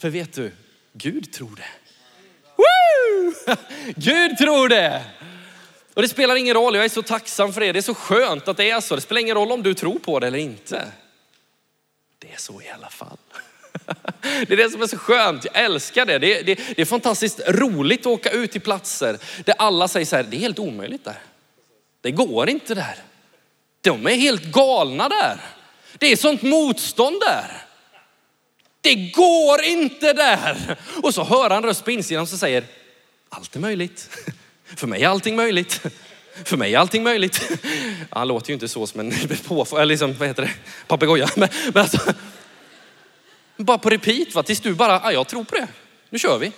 För 0.00 0.10
vet 0.10 0.32
du, 0.32 0.52
Gud 0.92 1.32
tror 1.32 1.56
det. 1.56 1.70
Woo! 2.56 3.56
Gud 3.96 4.38
tror 4.38 4.68
det. 4.68 5.04
Och 5.94 6.02
det 6.02 6.08
spelar 6.08 6.36
ingen 6.36 6.54
roll, 6.54 6.74
jag 6.74 6.84
är 6.84 6.88
så 6.88 7.02
tacksam 7.02 7.52
för 7.52 7.60
det. 7.60 7.72
Det 7.72 7.78
är 7.78 7.82
så 7.82 7.94
skönt 7.94 8.48
att 8.48 8.56
det 8.56 8.70
är 8.70 8.80
så. 8.80 8.94
Det 8.94 9.00
spelar 9.00 9.20
ingen 9.20 9.34
roll 9.34 9.52
om 9.52 9.62
du 9.62 9.74
tror 9.74 9.98
på 9.98 10.18
det 10.18 10.26
eller 10.26 10.38
inte. 10.38 10.92
Det 12.18 12.32
är 12.32 12.38
så 12.38 12.62
i 12.62 12.68
alla 12.68 12.88
fall. 12.88 13.18
Det 14.20 14.50
är 14.52 14.56
det 14.56 14.70
som 14.70 14.82
är 14.82 14.86
så 14.86 14.98
skönt, 14.98 15.44
jag 15.44 15.64
älskar 15.64 16.06
det. 16.06 16.18
Det, 16.18 16.42
det. 16.42 16.54
det, 16.76 16.82
är 16.82 16.84
fantastiskt 16.84 17.40
roligt 17.48 18.00
att 18.00 18.06
åka 18.06 18.30
ut 18.30 18.52
till 18.52 18.60
platser 18.60 19.18
där 19.44 19.54
alla 19.58 19.88
säger 19.88 20.06
så 20.06 20.16
här, 20.16 20.22
det 20.22 20.36
är 20.36 20.40
helt 20.40 20.58
omöjligt 20.58 21.04
där. 21.04 21.18
Det 22.00 22.10
går 22.10 22.48
inte 22.48 22.74
där. 22.74 22.96
De 23.80 24.06
är 24.06 24.14
helt 24.14 24.44
galna 24.44 25.08
där. 25.08 25.40
Det 25.98 26.12
är 26.12 26.16
sånt 26.16 26.42
motstånd 26.42 27.20
där. 27.20 27.62
Det 28.80 28.94
går 28.94 29.62
inte 29.62 30.12
där. 30.12 30.76
Och 31.02 31.14
så 31.14 31.24
hör 31.24 31.50
han 31.50 31.62
röst 31.62 31.84
på 31.84 31.90
insidan 31.90 32.26
som 32.26 32.38
säger, 32.38 32.64
allt 33.28 33.56
är 33.56 33.60
möjligt. 33.60 34.10
För 34.76 34.86
mig 34.86 35.02
är 35.02 35.08
allting 35.08 35.36
möjligt. 35.36 35.80
För 36.44 36.56
mig 36.56 36.74
är 36.74 36.78
allting 36.78 37.02
möjligt. 37.02 37.48
Han 38.10 38.28
låter 38.28 38.48
ju 38.48 38.54
inte 38.54 38.68
så 38.68 38.86
som 38.86 39.00
en 39.00 39.10
på, 39.48 39.66
eller 39.72 39.86
liksom, 39.86 40.14
vad 40.14 40.28
heter 40.28 40.42
det, 40.42 40.52
papegoja. 40.86 41.28
Men, 41.36 41.48
men 41.72 41.82
alltså, 41.82 42.14
bara 43.64 43.78
på 43.78 43.90
repeat, 43.90 44.34
va? 44.34 44.42
tills 44.42 44.60
du 44.60 44.74
bara, 44.74 45.00
ah, 45.00 45.12
jag 45.12 45.28
tror 45.28 45.44
på 45.44 45.54
det. 45.54 45.68
Nu 46.10 46.18
kör 46.18 46.38
vi. 46.38 46.52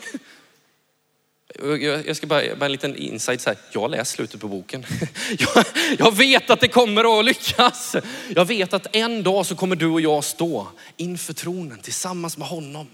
Jag 2.06 2.16
ska 2.16 2.26
bara, 2.26 2.56
bara 2.56 2.66
en 2.66 2.72
liten 2.72 2.96
insight 2.96 3.40
så 3.40 3.50
här. 3.50 3.58
Jag 3.72 3.80
har 3.80 3.88
läst 3.88 4.10
slutet 4.10 4.40
på 4.40 4.48
boken. 4.48 4.86
Jag, 5.38 5.64
jag, 5.98 6.16
vet 6.16 6.50
att 6.50 6.60
det 6.60 6.68
kommer 6.68 7.18
att 7.18 7.24
lyckas. 7.24 7.96
Jag 8.28 8.44
vet 8.44 8.72
att 8.72 8.96
en 8.96 9.22
dag 9.22 9.46
så 9.46 9.56
kommer 9.56 9.76
du 9.76 9.86
och 9.86 10.00
jag 10.00 10.24
stå 10.24 10.66
inför 10.96 11.32
tronen 11.32 11.78
tillsammans 11.78 12.36
med 12.36 12.48
honom. 12.48 12.86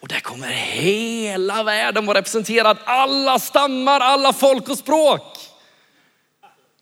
Och 0.00 0.08
där 0.08 0.20
kommer 0.20 0.48
hela 0.48 1.62
världen 1.62 2.06
vara 2.06 2.18
representerad. 2.18 2.78
Alla 2.84 3.38
stammar, 3.38 4.00
alla 4.00 4.32
folk 4.32 4.68
och 4.68 4.78
språk. 4.78 5.38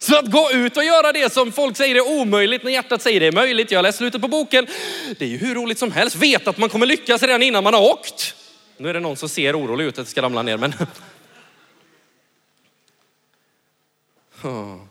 Så 0.05 0.19
att 0.19 0.31
gå 0.31 0.51
ut 0.53 0.77
och 0.77 0.85
göra 0.85 1.13
det 1.13 1.33
som 1.33 1.53
folk 1.53 1.77
säger 1.77 1.95
är 1.95 2.21
omöjligt 2.21 2.65
när 2.65 2.71
hjärtat 2.71 3.03
säger 3.03 3.21
det 3.21 3.27
är 3.27 3.33
möjligt. 3.33 3.71
Jag 3.71 3.83
läser 3.83 3.99
slutet 3.99 4.23
på 4.23 4.29
boken. 4.29 4.67
Det 5.19 5.25
är 5.25 5.29
ju 5.29 5.37
hur 5.37 5.55
roligt 5.55 5.79
som 5.79 5.93
helst. 5.93 6.17
Vet 6.17 6.49
att 6.49 6.59
man 6.59 6.69
kommer 6.69 6.87
lyckas 6.87 7.23
redan 7.23 7.43
innan 7.43 7.65
man 7.65 7.75
har 7.75 7.81
åkt. 7.81 8.35
Nu 8.77 8.89
är 8.89 8.95
det 8.95 9.01
någon 9.01 9.17
som 9.17 9.29
ser 9.29 9.61
orolig 9.61 9.85
ut 9.85 9.99
att 9.99 10.05
det 10.05 10.11
ska 10.11 10.23
ramla 10.23 10.43
ner. 10.43 10.57
Men... 10.57 10.75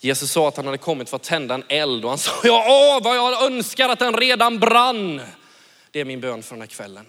Jesus 0.00 0.32
sa 0.32 0.48
att 0.48 0.56
han 0.56 0.66
hade 0.66 0.78
kommit 0.78 1.08
för 1.08 1.16
att 1.16 1.22
tända 1.22 1.54
en 1.54 1.64
eld 1.68 2.04
och 2.04 2.10
han 2.10 2.18
sa, 2.18 2.32
ja, 2.44 2.66
åh 2.68 3.04
vad 3.04 3.16
jag 3.16 3.42
önskar 3.42 3.88
att 3.88 3.98
den 3.98 4.16
redan 4.16 4.58
brann. 4.58 5.20
Det 5.90 6.00
är 6.00 6.04
min 6.04 6.20
bön 6.20 6.42
för 6.42 6.54
den 6.54 6.60
här 6.62 6.68
kvällen. 6.68 7.06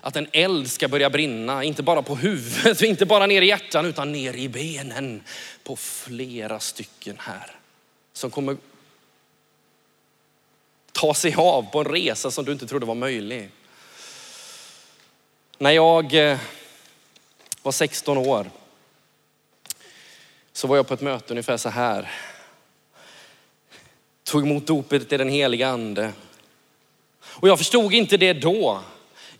Att 0.00 0.16
en 0.16 0.28
eld 0.32 0.70
ska 0.70 0.88
börja 0.88 1.10
brinna, 1.10 1.64
inte 1.64 1.82
bara 1.82 2.02
på 2.02 2.16
huvudet, 2.16 2.82
inte 2.82 3.06
bara 3.06 3.26
ner 3.26 3.42
i 3.42 3.46
hjärtan, 3.46 3.86
utan 3.86 4.12
ner 4.12 4.34
i 4.34 4.48
benen 4.48 5.22
på 5.62 5.76
flera 5.76 6.60
stycken 6.60 7.16
här. 7.18 7.56
Som 8.12 8.30
kommer 8.30 8.56
ta 10.92 11.14
sig 11.14 11.34
av 11.34 11.62
på 11.62 11.78
en 11.78 11.84
resa 11.84 12.30
som 12.30 12.44
du 12.44 12.52
inte 12.52 12.66
trodde 12.66 12.86
var 12.86 12.94
möjlig. 12.94 13.50
När 15.58 15.70
jag 15.70 16.14
eh, 16.14 16.38
var 17.62 17.72
16 17.72 18.18
år 18.18 18.50
så 20.52 20.66
var 20.66 20.76
jag 20.76 20.88
på 20.88 20.94
ett 20.94 21.00
möte 21.00 21.32
ungefär 21.32 21.56
så 21.56 21.68
här. 21.68 22.10
Tog 24.24 24.42
emot 24.42 24.66
dopet 24.66 25.12
i 25.12 25.16
den 25.16 25.28
heliga 25.28 25.68
ande. 25.68 26.12
Och 27.20 27.48
jag 27.48 27.58
förstod 27.58 27.94
inte 27.94 28.16
det 28.16 28.32
då. 28.32 28.80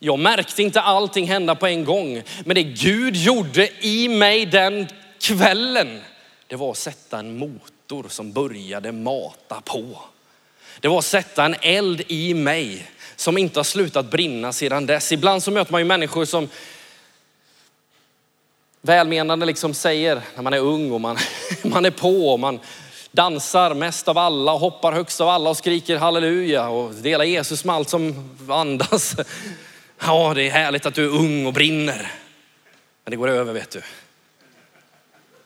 Jag 0.03 0.19
märkte 0.19 0.63
inte 0.63 0.81
allting 0.81 1.27
hända 1.27 1.55
på 1.55 1.67
en 1.67 1.85
gång. 1.85 2.23
Men 2.45 2.55
det 2.55 2.63
Gud 2.63 3.17
gjorde 3.17 3.87
i 3.87 4.09
mig 4.09 4.47
den 4.47 4.89
kvällen, 5.21 6.01
det 6.47 6.57
var 6.57 6.71
att 6.71 6.79
sätta 6.79 7.19
en 7.19 7.39
motor 7.39 8.07
som 8.09 8.33
började 8.33 8.93
mata 8.93 9.61
på. 9.61 10.03
Det 10.81 10.89
var 10.89 10.99
att 10.99 11.05
sätta 11.05 11.45
en 11.45 11.57
eld 11.63 12.03
i 12.09 12.35
mig 12.35 12.91
som 13.17 13.39
inte 13.39 13.59
har 13.59 13.65
slutat 13.65 14.11
brinna 14.11 14.53
sedan 14.53 14.87
dess. 14.87 15.13
Ibland 15.13 15.43
så 15.43 15.51
möter 15.51 15.73
man 15.73 15.81
ju 15.81 15.85
människor 15.85 16.25
som 16.25 16.49
välmenande 18.83 19.47
liksom 19.47 19.75
säger 19.75 20.23
när 20.35 20.43
man 20.43 20.53
är 20.53 20.59
ung 20.59 20.93
och 20.93 21.01
man, 21.01 21.19
man 21.63 21.85
är 21.85 21.91
på 21.91 22.33
och 22.33 22.41
man 22.41 22.61
dansar 23.13 23.75
mest 23.75 24.09
av 24.09 24.19
alla 24.19 24.53
och 24.53 24.61
hoppar 24.61 24.93
högst 24.93 25.21
av 25.21 25.29
alla 25.29 25.51
och 25.51 25.57
skriker 25.57 25.97
halleluja 25.97 26.69
och 26.69 26.95
delar 26.95 27.25
Jesus 27.25 27.65
med 27.65 27.75
allt 27.75 27.89
som 27.89 28.31
andas. 28.49 29.17
Ja, 30.03 30.35
det 30.35 30.43
är 30.43 30.51
härligt 30.51 30.87
att 30.87 30.95
du 30.95 31.05
är 31.05 31.09
ung 31.09 31.47
och 31.47 31.53
brinner. 31.53 32.13
Men 33.05 33.11
det 33.11 33.17
går 33.17 33.29
över 33.29 33.53
vet 33.53 33.71
du. 33.71 33.83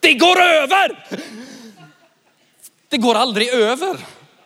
Det 0.01 0.15
går 0.15 0.41
över! 0.41 1.07
Det 2.89 2.97
går 2.97 3.15
aldrig 3.15 3.49
över 3.49 3.97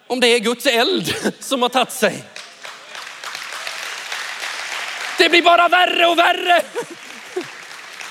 om 0.07 0.21
det 0.21 0.29
är 0.29 0.39
Guds 0.39 0.67
eld 0.67 1.15
som 1.41 1.63
har 1.63 1.69
tagit 1.69 1.93
sig. 1.93 2.25
Det 5.19 5.29
blir 5.29 5.43
bara 5.43 5.69
värre 5.69 6.07
och 6.07 6.19
värre. 6.19 6.63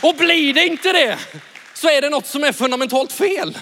Och 0.01 0.15
blir 0.15 0.53
det 0.53 0.67
inte 0.67 0.93
det 0.93 1.19
så 1.73 1.89
är 1.89 2.01
det 2.01 2.09
något 2.09 2.25
som 2.25 2.43
är 2.43 2.51
fundamentalt 2.51 3.11
fel. 3.11 3.57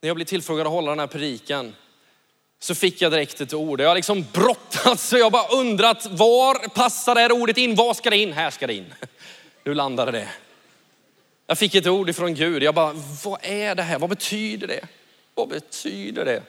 När 0.00 0.08
jag 0.08 0.16
blev 0.16 0.26
tillfrågad 0.26 0.66
att 0.66 0.72
hålla 0.72 0.90
den 0.90 0.98
här 0.98 1.06
predikan 1.06 1.74
så 2.64 2.74
fick 2.74 3.02
jag 3.02 3.12
direkt 3.12 3.40
ett 3.40 3.54
ord. 3.54 3.80
Jag 3.80 3.88
har 3.88 3.94
liksom 3.94 4.26
brottats 4.32 5.12
och 5.12 5.18
jag 5.18 5.32
bara 5.32 5.48
undrat 5.48 6.06
var 6.10 6.68
passar 6.68 7.14
det 7.14 7.20
här 7.20 7.32
ordet 7.32 7.58
in? 7.58 7.74
Var 7.74 7.94
ska 7.94 8.10
det 8.10 8.16
in? 8.16 8.32
Här 8.32 8.50
ska 8.50 8.66
det 8.66 8.74
in. 8.74 8.94
Nu 9.64 9.74
landade 9.74 10.12
det. 10.12 10.28
Jag 11.46 11.58
fick 11.58 11.74
ett 11.74 11.86
ord 11.86 12.10
ifrån 12.10 12.34
Gud. 12.34 12.62
Jag 12.62 12.74
bara, 12.74 12.92
vad 13.24 13.38
är 13.42 13.74
det 13.74 13.82
här? 13.82 13.98
Vad 13.98 14.10
betyder 14.10 14.66
det? 14.66 14.86
Vad 15.34 15.48
betyder 15.48 16.24
det? 16.24 16.42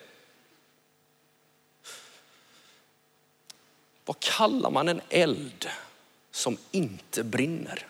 Vad 4.05 4.19
kallar 4.19 4.69
man 4.69 4.87
en 4.87 5.01
eld 5.09 5.69
som 6.31 6.57
inte 6.71 7.23
brinner? 7.23 7.87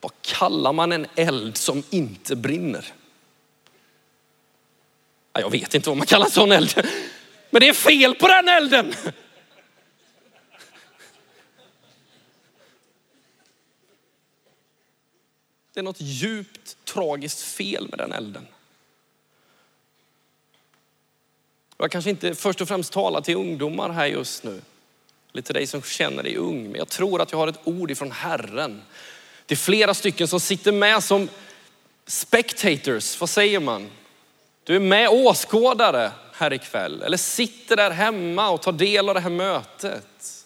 Vad 0.00 0.12
kallar 0.20 0.72
man 0.72 0.92
en 0.92 1.06
eld 1.16 1.56
som 1.56 1.82
inte 1.90 2.36
brinner? 2.36 2.92
Jag 5.32 5.50
vet 5.50 5.74
inte 5.74 5.88
vad 5.88 5.96
man 5.96 6.06
kallar 6.06 6.26
sån 6.26 6.52
eld. 6.52 6.86
Men 7.50 7.60
det 7.60 7.68
är 7.68 7.72
fel 7.72 8.14
på 8.14 8.28
den 8.28 8.48
elden. 8.48 8.94
Det 15.74 15.80
är 15.80 15.82
något 15.82 16.00
djupt 16.00 16.76
tragiskt 16.84 17.40
fel 17.40 17.88
med 17.90 17.98
den 17.98 18.12
elden. 18.12 18.46
Jag 21.76 21.90
kanske 21.90 22.10
inte 22.10 22.34
först 22.34 22.60
och 22.60 22.68
främst 22.68 22.92
talar 22.92 23.20
till 23.20 23.36
ungdomar 23.36 23.90
här 23.90 24.06
just 24.06 24.44
nu. 24.44 24.62
Eller 25.32 25.42
till 25.42 25.54
dig 25.54 25.66
som 25.66 25.82
känner 25.82 26.22
dig 26.22 26.36
ung. 26.36 26.62
Men 26.62 26.78
jag 26.78 26.88
tror 26.88 27.20
att 27.20 27.32
jag 27.32 27.38
har 27.38 27.48
ett 27.48 27.60
ord 27.64 27.90
ifrån 27.90 28.12
Herren. 28.12 28.82
Det 29.46 29.54
är 29.54 29.56
flera 29.56 29.94
stycken 29.94 30.28
som 30.28 30.40
sitter 30.40 30.72
med 30.72 31.04
som 31.04 31.28
spectators, 32.06 33.20
vad 33.20 33.30
säger 33.30 33.60
man? 33.60 33.90
Du 34.70 34.76
är 34.76 34.80
med 34.80 35.08
åskådare 35.08 36.12
här 36.32 36.52
ikväll 36.52 37.02
eller 37.02 37.16
sitter 37.16 37.76
där 37.76 37.90
hemma 37.90 38.50
och 38.50 38.62
tar 38.62 38.72
del 38.72 39.08
av 39.08 39.14
det 39.14 39.20
här 39.20 39.30
mötet. 39.30 40.44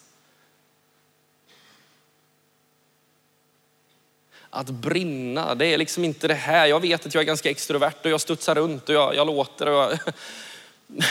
Att 4.51 4.71
brinna, 4.71 5.55
det 5.55 5.67
är 5.67 5.79
liksom 5.79 6.05
inte 6.05 6.29
det 6.29 6.35
här. 6.35 6.67
Jag 6.67 6.81
vet 6.81 7.07
att 7.07 7.15
jag 7.15 7.21
är 7.21 7.25
ganska 7.27 7.51
extrovert 7.51 8.05
och 8.05 8.11
jag 8.11 8.21
studsar 8.21 8.55
runt 8.55 8.89
och 8.89 8.95
jag, 8.95 9.15
jag 9.15 9.27
låter. 9.27 9.67
Och 9.67 9.75
jag... 9.75 9.91
Men 10.87 11.03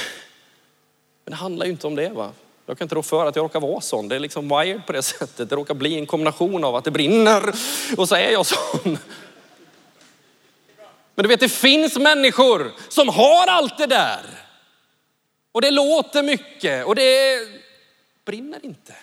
det 1.25 1.35
handlar 1.35 1.65
ju 1.65 1.71
inte 1.71 1.87
om 1.87 1.95
det. 1.95 2.09
va. 2.09 2.31
Jag 2.65 2.77
kan 2.77 2.85
inte 2.85 2.95
rå 2.95 3.03
för 3.03 3.25
att 3.25 3.35
jag 3.35 3.43
råkar 3.43 3.59
vara 3.59 3.81
sån. 3.81 4.07
Det 4.07 4.15
är 4.15 4.19
liksom 4.19 4.49
wired 4.49 4.85
på 4.85 4.93
det 4.93 5.03
sättet. 5.03 5.49
Det 5.49 5.55
råkar 5.55 5.73
bli 5.73 5.97
en 5.97 6.05
kombination 6.05 6.63
av 6.63 6.75
att 6.75 6.83
det 6.83 6.91
brinner 6.91 7.53
och 7.97 8.09
så 8.09 8.15
är 8.15 8.31
jag 8.31 8.45
sån. 8.45 8.97
Men 11.15 11.23
du 11.23 11.29
vet, 11.29 11.39
det 11.39 11.49
finns 11.49 11.97
människor 11.97 12.71
som 12.89 13.09
har 13.09 13.47
allt 13.47 13.77
det 13.77 13.87
där. 13.87 14.25
Och 15.51 15.61
det 15.61 15.71
låter 15.71 16.23
mycket 16.23 16.85
och 16.85 16.95
det 16.95 17.39
brinner 18.25 18.65
inte. 18.65 18.95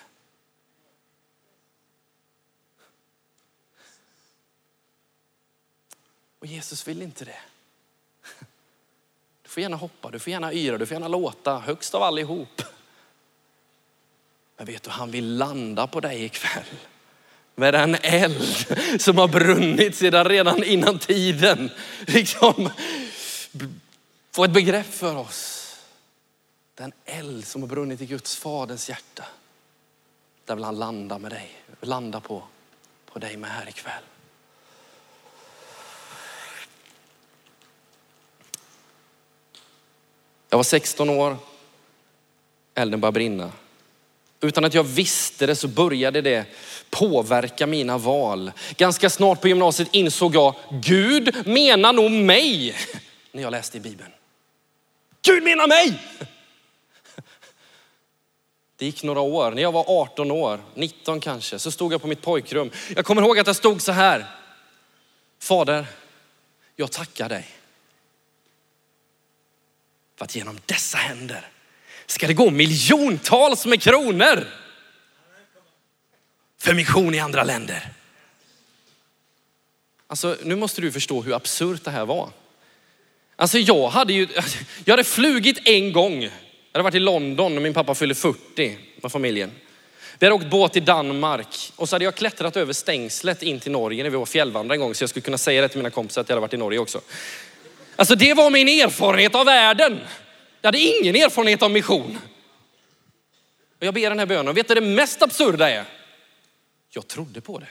Och 6.39 6.47
Jesus 6.47 6.87
vill 6.87 7.01
inte 7.01 7.25
det. 7.25 7.39
Du 9.43 9.49
får 9.49 9.61
gärna 9.61 9.75
hoppa, 9.75 10.11
du 10.11 10.19
får 10.19 10.31
gärna 10.31 10.53
yra, 10.53 10.77
du 10.77 10.85
får 10.85 10.95
gärna 10.95 11.07
låta 11.07 11.59
högst 11.59 11.95
av 11.95 12.03
allihop. 12.03 12.61
Men 14.57 14.65
vet 14.65 14.83
du, 14.83 14.89
han 14.89 15.11
vill 15.11 15.37
landa 15.37 15.87
på 15.87 15.99
dig 15.99 16.23
ikväll. 16.23 16.65
Med 17.61 17.75
en 17.75 17.95
eld 17.95 18.55
som 19.01 19.17
har 19.17 19.27
brunnit 19.27 19.95
sedan 19.95 20.25
redan 20.25 20.63
innan 20.63 20.99
tiden. 20.99 21.69
Liksom 22.07 22.69
få 24.31 24.43
ett 24.43 24.51
begrepp 24.51 24.93
för 24.93 25.15
oss. 25.15 25.75
Den 26.75 26.91
eld 27.05 27.47
som 27.47 27.61
har 27.61 27.69
brunnit 27.69 28.01
i 28.01 28.05
Guds 28.05 28.35
faders 28.35 28.89
hjärta. 28.89 29.25
Där 30.45 30.55
vill 30.55 30.63
han 30.63 30.79
landa 30.79 31.19
med 31.19 31.31
dig, 31.31 31.51
landa 31.81 32.19
på, 32.19 32.43
på 33.05 33.19
dig 33.19 33.37
med 33.37 33.51
här 33.51 33.69
ikväll. 33.69 34.03
Jag 40.49 40.57
var 40.57 40.63
16 40.63 41.09
år, 41.09 41.37
elden 42.75 43.01
började 43.01 43.13
brinna. 43.13 43.51
Utan 44.41 44.65
att 44.65 44.73
jag 44.73 44.83
visste 44.83 45.45
det 45.45 45.55
så 45.55 45.67
började 45.67 46.21
det 46.21 46.45
påverka 46.89 47.67
mina 47.67 47.97
val. 47.97 48.51
Ganska 48.77 49.09
snart 49.09 49.41
på 49.41 49.47
gymnasiet 49.47 49.89
insåg 49.91 50.35
jag, 50.35 50.55
Gud 50.71 51.47
menar 51.47 51.93
nog 51.93 52.11
mig 52.11 52.75
när 53.31 53.41
jag 53.41 53.51
läste 53.51 53.77
i 53.77 53.79
Bibeln. 53.79 54.11
Gud 55.21 55.43
menar 55.43 55.67
mig! 55.67 56.01
Det 58.77 58.85
gick 58.85 59.03
några 59.03 59.19
år. 59.19 59.51
När 59.51 59.61
jag 59.61 59.71
var 59.71 59.85
18 59.87 60.31
år, 60.31 60.63
19 60.75 61.19
kanske, 61.19 61.59
så 61.59 61.71
stod 61.71 61.93
jag 61.93 62.01
på 62.01 62.07
mitt 62.07 62.21
pojkrum. 62.21 62.71
Jag 62.95 63.05
kommer 63.05 63.21
ihåg 63.21 63.39
att 63.39 63.47
jag 63.47 63.55
stod 63.55 63.81
så 63.81 63.91
här. 63.91 64.25
Fader, 65.39 65.85
jag 66.75 66.91
tackar 66.91 67.29
dig. 67.29 67.47
För 70.17 70.25
att 70.25 70.35
genom 70.35 70.59
dessa 70.65 70.97
händer 70.97 71.49
ska 72.11 72.27
det 72.27 72.33
gå 72.33 72.49
miljontals 72.49 73.65
med 73.65 73.81
kronor. 73.81 74.47
För 76.57 76.73
mission 76.73 77.15
i 77.15 77.19
andra 77.19 77.43
länder. 77.43 77.89
Alltså 80.07 80.37
nu 80.43 80.55
måste 80.55 80.81
du 80.81 80.91
förstå 80.91 81.21
hur 81.21 81.33
absurt 81.33 81.83
det 81.83 81.91
här 81.91 82.05
var. 82.05 82.29
Alltså 83.35 83.57
jag 83.57 83.89
hade 83.89 84.13
ju, 84.13 84.27
jag 84.85 84.93
hade 84.93 85.03
flugit 85.03 85.67
en 85.67 85.93
gång. 85.93 86.23
Jag 86.23 86.31
hade 86.73 86.83
varit 86.83 86.95
i 86.95 86.99
London 86.99 87.53
när 87.53 87.61
min 87.61 87.73
pappa 87.73 87.95
fyllde 87.95 88.15
40 88.15 88.77
med 89.01 89.11
familjen. 89.11 89.51
Vi 90.19 90.25
hade 90.25 90.35
åkt 90.35 90.49
båt 90.49 90.73
till 90.73 90.85
Danmark 90.85 91.71
och 91.75 91.89
så 91.89 91.95
hade 91.95 92.05
jag 92.05 92.15
klättrat 92.15 92.57
över 92.57 92.73
stängslet 92.73 93.43
in 93.43 93.59
till 93.59 93.71
Norge 93.71 94.03
när 94.03 94.09
vi 94.09 94.17
var 94.17 94.25
fjällvandrare 94.25 94.75
en 94.75 94.81
gång 94.81 94.95
så 94.95 95.03
jag 95.03 95.09
skulle 95.09 95.23
kunna 95.23 95.37
säga 95.37 95.61
det 95.61 95.67
till 95.67 95.77
mina 95.77 95.89
kompisar 95.89 96.21
att 96.21 96.29
jag 96.29 96.35
hade 96.35 96.41
varit 96.41 96.53
i 96.53 96.57
Norge 96.57 96.79
också. 96.79 97.01
Alltså 97.95 98.15
det 98.15 98.33
var 98.33 98.49
min 98.49 98.67
erfarenhet 98.67 99.35
av 99.35 99.45
världen. 99.45 99.99
Jag 100.61 100.67
hade 100.67 100.79
ingen 100.79 101.15
erfarenhet 101.15 101.61
av 101.61 101.71
mission. 101.71 102.19
Och 103.79 103.85
jag 103.85 103.93
ber 103.93 104.09
den 104.09 104.19
här 104.19 104.25
bönen. 104.25 104.55
Vet 104.55 104.67
du 104.67 104.75
det 104.75 104.81
mest 104.81 105.21
absurda 105.21 105.69
är? 105.69 105.85
Jag 106.89 107.07
trodde 107.07 107.41
på 107.41 107.59
det. 107.59 107.67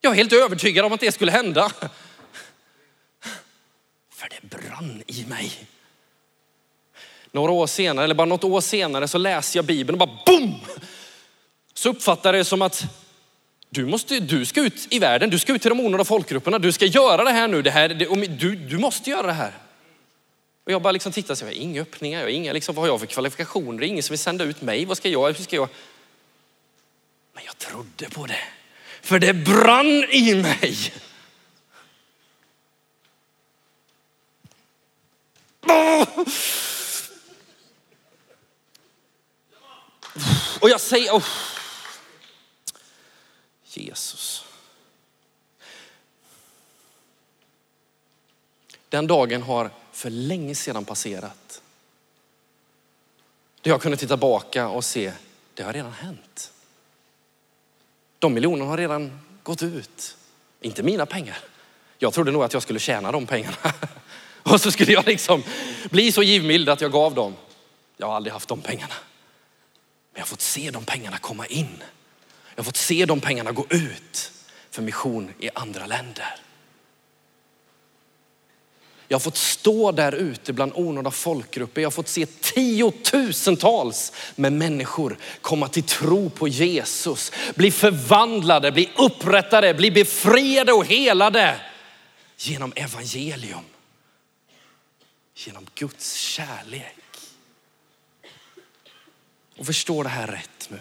Jag 0.00 0.12
är 0.12 0.16
helt 0.16 0.32
övertygad 0.32 0.84
om 0.84 0.92
att 0.92 1.00
det 1.00 1.12
skulle 1.12 1.32
hända. 1.32 1.72
För 4.10 4.28
det 4.28 4.56
brann 4.56 5.02
i 5.06 5.24
mig. 5.24 5.52
Några 7.32 7.52
år 7.52 7.66
senare, 7.66 8.04
eller 8.04 8.14
bara 8.14 8.24
något 8.24 8.44
år 8.44 8.60
senare 8.60 9.08
så 9.08 9.18
läser 9.18 9.58
jag 9.58 9.64
Bibeln 9.64 10.00
och 10.00 10.08
bara 10.08 10.18
boom! 10.26 10.60
Så 11.74 11.88
uppfattar 11.88 12.34
jag 12.34 12.40
det 12.40 12.44
som 12.44 12.62
att 12.62 12.84
du, 13.70 13.86
måste, 13.86 14.20
du 14.20 14.44
ska 14.44 14.60
ut 14.60 14.86
i 14.90 14.98
världen, 14.98 15.30
du 15.30 15.38
ska 15.38 15.52
ut 15.52 15.62
till 15.62 15.68
de 15.68 15.80
onådda 15.80 16.04
folkgrupperna, 16.04 16.58
du 16.58 16.72
ska 16.72 16.86
göra 16.86 17.24
det 17.24 17.30
här 17.30 17.48
nu, 17.48 17.62
det 17.62 17.70
här, 17.70 17.88
det, 17.88 18.26
du, 18.26 18.56
du 18.56 18.78
måste 18.78 19.10
göra 19.10 19.26
det 19.26 19.32
här. 19.32 19.52
Och 20.64 20.72
jag 20.72 20.82
bara 20.82 20.92
liksom 20.92 21.12
tittar, 21.12 21.34
så 21.34 21.44
jag 21.44 21.48
har 21.48 21.54
inga 21.54 21.82
öppningar, 21.82 22.18
jag 22.18 22.26
har 22.26 22.30
inga, 22.30 22.52
liksom, 22.52 22.74
vad 22.74 22.82
har 22.82 22.88
jag 22.88 23.00
för 23.00 23.06
kvalifikationer? 23.06 23.78
Det 23.78 23.86
är 23.86 23.88
ingen 23.88 24.02
som 24.02 24.12
vill 24.12 24.18
sända 24.18 24.44
ut 24.44 24.62
mig, 24.62 24.84
vad 24.84 24.96
ska 24.96 25.08
jag, 25.08 25.26
hur 25.26 25.44
ska 25.44 25.56
jag? 25.56 25.68
Men 27.32 27.44
jag 27.44 27.58
trodde 27.58 28.10
på 28.10 28.26
det, 28.26 28.44
för 29.02 29.18
det 29.18 29.34
brann 29.34 30.04
i 30.10 30.34
mig. 30.34 30.92
Och 40.60 40.70
jag 40.70 40.80
säger, 40.80 41.12
oh. 41.12 41.24
Jesus. 43.64 44.44
Den 48.88 49.06
dagen 49.06 49.42
har 49.42 49.70
för 50.04 50.10
länge 50.10 50.54
sedan 50.54 50.84
passerat. 50.84 51.62
Då 53.62 53.70
jag 53.70 53.82
kunde 53.82 53.96
titta 53.96 54.14
tillbaka 54.14 54.68
och 54.68 54.84
se, 54.84 55.12
det 55.54 55.62
har 55.62 55.72
redan 55.72 55.92
hänt. 55.92 56.52
De 58.18 58.34
miljonerna 58.34 58.70
har 58.70 58.76
redan 58.76 59.20
gått 59.42 59.62
ut. 59.62 60.16
Inte 60.60 60.82
mina 60.82 61.06
pengar. 61.06 61.38
Jag 61.98 62.12
trodde 62.12 62.32
nog 62.32 62.44
att 62.44 62.52
jag 62.52 62.62
skulle 62.62 62.78
tjäna 62.78 63.12
de 63.12 63.26
pengarna. 63.26 63.56
Och 64.42 64.60
så 64.60 64.70
skulle 64.70 64.92
jag 64.92 65.06
liksom 65.06 65.42
bli 65.90 66.12
så 66.12 66.22
givmild 66.22 66.68
att 66.68 66.80
jag 66.80 66.92
gav 66.92 67.14
dem. 67.14 67.34
Jag 67.96 68.06
har 68.06 68.14
aldrig 68.14 68.32
haft 68.32 68.48
de 68.48 68.60
pengarna. 68.60 68.94
Men 70.12 70.20
jag 70.20 70.20
har 70.20 70.26
fått 70.26 70.40
se 70.40 70.70
de 70.70 70.84
pengarna 70.84 71.18
komma 71.18 71.46
in. 71.46 71.82
Jag 72.54 72.56
har 72.56 72.64
fått 72.64 72.76
se 72.76 73.06
de 73.06 73.20
pengarna 73.20 73.52
gå 73.52 73.66
ut 73.70 74.32
för 74.70 74.82
mission 74.82 75.34
i 75.38 75.50
andra 75.54 75.86
länder. 75.86 76.34
Jag 79.08 79.14
har 79.14 79.20
fått 79.20 79.36
stå 79.36 79.92
där 79.92 80.12
ute 80.12 80.52
bland 80.52 80.72
onådda 80.74 81.10
folkgrupper. 81.10 81.82
Jag 81.82 81.86
har 81.86 81.90
fått 81.92 82.08
se 82.08 82.26
tiotusentals 82.26 84.12
med 84.36 84.52
människor 84.52 85.18
komma 85.40 85.68
till 85.68 85.82
tro 85.82 86.30
på 86.30 86.48
Jesus, 86.48 87.32
bli 87.54 87.70
förvandlade, 87.70 88.72
bli 88.72 88.90
upprättade, 88.96 89.74
bli 89.74 89.90
befriade 89.90 90.72
och 90.72 90.86
helade 90.86 91.60
genom 92.36 92.72
evangelium. 92.76 93.64
Genom 95.34 95.66
Guds 95.74 96.14
kärlek. 96.14 96.96
Och 99.56 99.66
förstå 99.66 100.02
det 100.02 100.08
här 100.08 100.26
rätt 100.26 100.68
nu. 100.70 100.78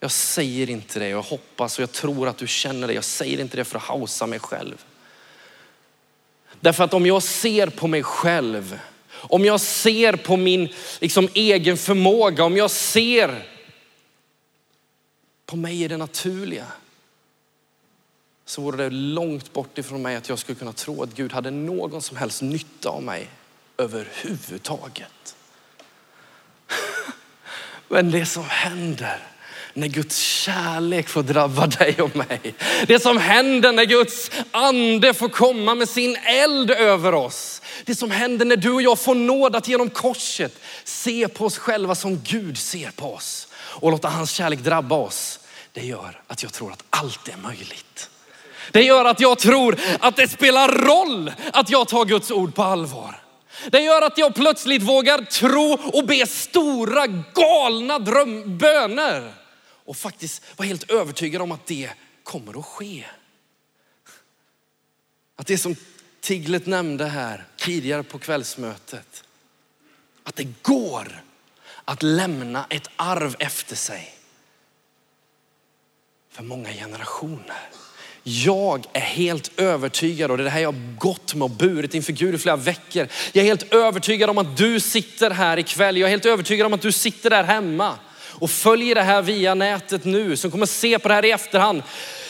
Jag 0.00 0.10
säger 0.10 0.70
inte 0.70 0.98
det, 0.98 1.08
jag 1.08 1.22
hoppas 1.22 1.78
och 1.78 1.82
jag 1.82 1.92
tror 1.92 2.28
att 2.28 2.38
du 2.38 2.46
känner 2.46 2.86
det. 2.86 2.94
Jag 2.94 3.04
säger 3.04 3.40
inte 3.40 3.56
det 3.56 3.64
för 3.64 3.76
att 3.76 3.84
hausa 3.84 4.26
mig 4.26 4.38
själv. 4.38 4.84
Därför 6.62 6.84
att 6.84 6.94
om 6.94 7.06
jag 7.06 7.22
ser 7.22 7.66
på 7.66 7.86
mig 7.86 8.02
själv, 8.02 8.78
om 9.10 9.44
jag 9.44 9.60
ser 9.60 10.12
på 10.12 10.36
min 10.36 10.68
liksom, 11.00 11.28
egen 11.34 11.76
förmåga, 11.76 12.44
om 12.44 12.56
jag 12.56 12.70
ser 12.70 13.46
på 15.46 15.56
mig 15.56 15.82
i 15.82 15.88
det 15.88 15.96
naturliga, 15.96 16.66
så 18.44 18.62
vore 18.62 18.84
det 18.84 18.90
långt 18.90 19.52
bort 19.52 19.78
ifrån 19.78 20.02
mig 20.02 20.16
att 20.16 20.28
jag 20.28 20.38
skulle 20.38 20.58
kunna 20.58 20.72
tro 20.72 21.02
att 21.02 21.14
Gud 21.14 21.32
hade 21.32 21.50
någon 21.50 22.02
som 22.02 22.16
helst 22.16 22.42
nytta 22.42 22.88
av 22.88 23.02
mig 23.02 23.28
överhuvudtaget. 23.78 25.36
Men 27.88 28.10
det 28.10 28.26
som 28.26 28.44
händer 28.44 29.31
när 29.74 29.88
Guds 29.88 30.18
kärlek 30.18 31.08
får 31.08 31.22
drabba 31.22 31.66
dig 31.66 31.96
och 32.00 32.16
mig. 32.16 32.54
Det 32.86 33.02
som 33.02 33.18
händer 33.18 33.72
när 33.72 33.84
Guds 33.84 34.30
ande 34.50 35.14
får 35.14 35.28
komma 35.28 35.74
med 35.74 35.88
sin 35.88 36.16
eld 36.16 36.70
över 36.70 37.14
oss. 37.14 37.62
Det 37.84 37.94
som 37.94 38.10
händer 38.10 38.44
när 38.44 38.56
du 38.56 38.70
och 38.70 38.82
jag 38.82 38.98
får 38.98 39.14
nåd 39.14 39.56
att 39.56 39.68
genom 39.68 39.90
korset 39.90 40.58
se 40.84 41.28
på 41.28 41.44
oss 41.44 41.58
själva 41.58 41.94
som 41.94 42.20
Gud 42.24 42.58
ser 42.58 42.90
på 42.90 43.14
oss 43.14 43.48
och 43.54 43.90
låta 43.90 44.08
hans 44.08 44.30
kärlek 44.32 44.60
drabba 44.60 44.96
oss. 44.96 45.38
Det 45.72 45.84
gör 45.84 46.20
att 46.26 46.42
jag 46.42 46.52
tror 46.52 46.72
att 46.72 46.84
allt 46.90 47.28
är 47.28 47.36
möjligt. 47.36 48.10
Det 48.70 48.82
gör 48.82 49.04
att 49.04 49.20
jag 49.20 49.38
tror 49.38 49.78
att 50.00 50.16
det 50.16 50.28
spelar 50.28 50.68
roll 50.68 51.32
att 51.52 51.70
jag 51.70 51.88
tar 51.88 52.04
Guds 52.04 52.30
ord 52.30 52.54
på 52.54 52.62
allvar. 52.62 53.22
Det 53.70 53.80
gör 53.80 54.02
att 54.02 54.18
jag 54.18 54.34
plötsligt 54.34 54.82
vågar 54.82 55.18
tro 55.18 55.78
och 55.92 56.06
be 56.06 56.26
stora 56.26 57.06
galna 57.06 57.98
dröm, 57.98 58.58
böner 58.58 59.41
och 59.92 59.96
faktiskt 59.96 60.42
vara 60.58 60.66
helt 60.66 60.90
övertygad 60.90 61.42
om 61.42 61.52
att 61.52 61.66
det 61.66 61.90
kommer 62.22 62.58
att 62.58 62.64
ske. 62.64 63.04
Att 65.36 65.46
det 65.46 65.58
som 65.58 65.76
Tiglet 66.20 66.66
nämnde 66.66 67.06
här 67.06 67.46
tidigare 67.56 68.02
på 68.02 68.18
kvällsmötet, 68.18 69.24
att 70.22 70.36
det 70.36 70.62
går 70.62 71.22
att 71.84 72.02
lämna 72.02 72.66
ett 72.70 72.90
arv 72.96 73.36
efter 73.38 73.76
sig 73.76 74.14
för 76.30 76.42
många 76.42 76.72
generationer. 76.72 77.68
Jag 78.22 78.86
är 78.92 79.00
helt 79.00 79.60
övertygad 79.60 80.30
och 80.30 80.36
det 80.36 80.42
är 80.42 80.44
det 80.44 80.50
här 80.50 80.60
jag 80.60 80.72
har 80.72 80.96
gått 80.98 81.34
med 81.34 81.44
och 81.44 81.50
burit 81.50 81.94
inför 81.94 82.12
Gud 82.12 82.34
i 82.34 82.38
flera 82.38 82.56
veckor. 82.56 83.08
Jag 83.32 83.42
är 83.42 83.48
helt 83.48 83.74
övertygad 83.74 84.30
om 84.30 84.38
att 84.38 84.56
du 84.56 84.80
sitter 84.80 85.30
här 85.30 85.58
ikväll. 85.58 85.96
Jag 85.96 86.06
är 86.06 86.10
helt 86.10 86.26
övertygad 86.26 86.66
om 86.66 86.72
att 86.72 86.82
du 86.82 86.92
sitter 86.92 87.30
där 87.30 87.44
hemma 87.44 87.98
och 88.42 88.50
följer 88.50 88.94
det 88.94 89.02
här 89.02 89.22
via 89.22 89.54
nätet 89.54 90.04
nu, 90.04 90.36
som 90.36 90.50
kommer 90.50 90.66
se 90.66 90.98
på 90.98 91.08
det 91.08 91.14
här 91.14 91.24
i 91.24 91.30
efterhand. 91.30 91.82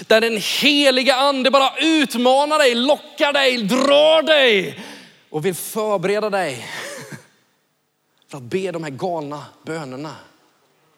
Där 0.07 0.21
den 0.21 0.41
heliga 0.61 1.15
ande 1.15 1.51
bara 1.51 1.77
utmanar 1.79 2.59
dig, 2.59 2.75
lockar 2.75 3.33
dig, 3.33 3.59
drar 3.63 4.23
dig 4.23 4.81
och 5.31 5.47
vill 5.47 5.55
förbereda 5.55 6.31
dig 6.31 6.69
för 8.31 8.37
att 8.37 8.43
be 8.43 8.71
de 8.71 8.85
här 8.85 8.91
galna 8.91 9.45
bönerna. 9.63 10.15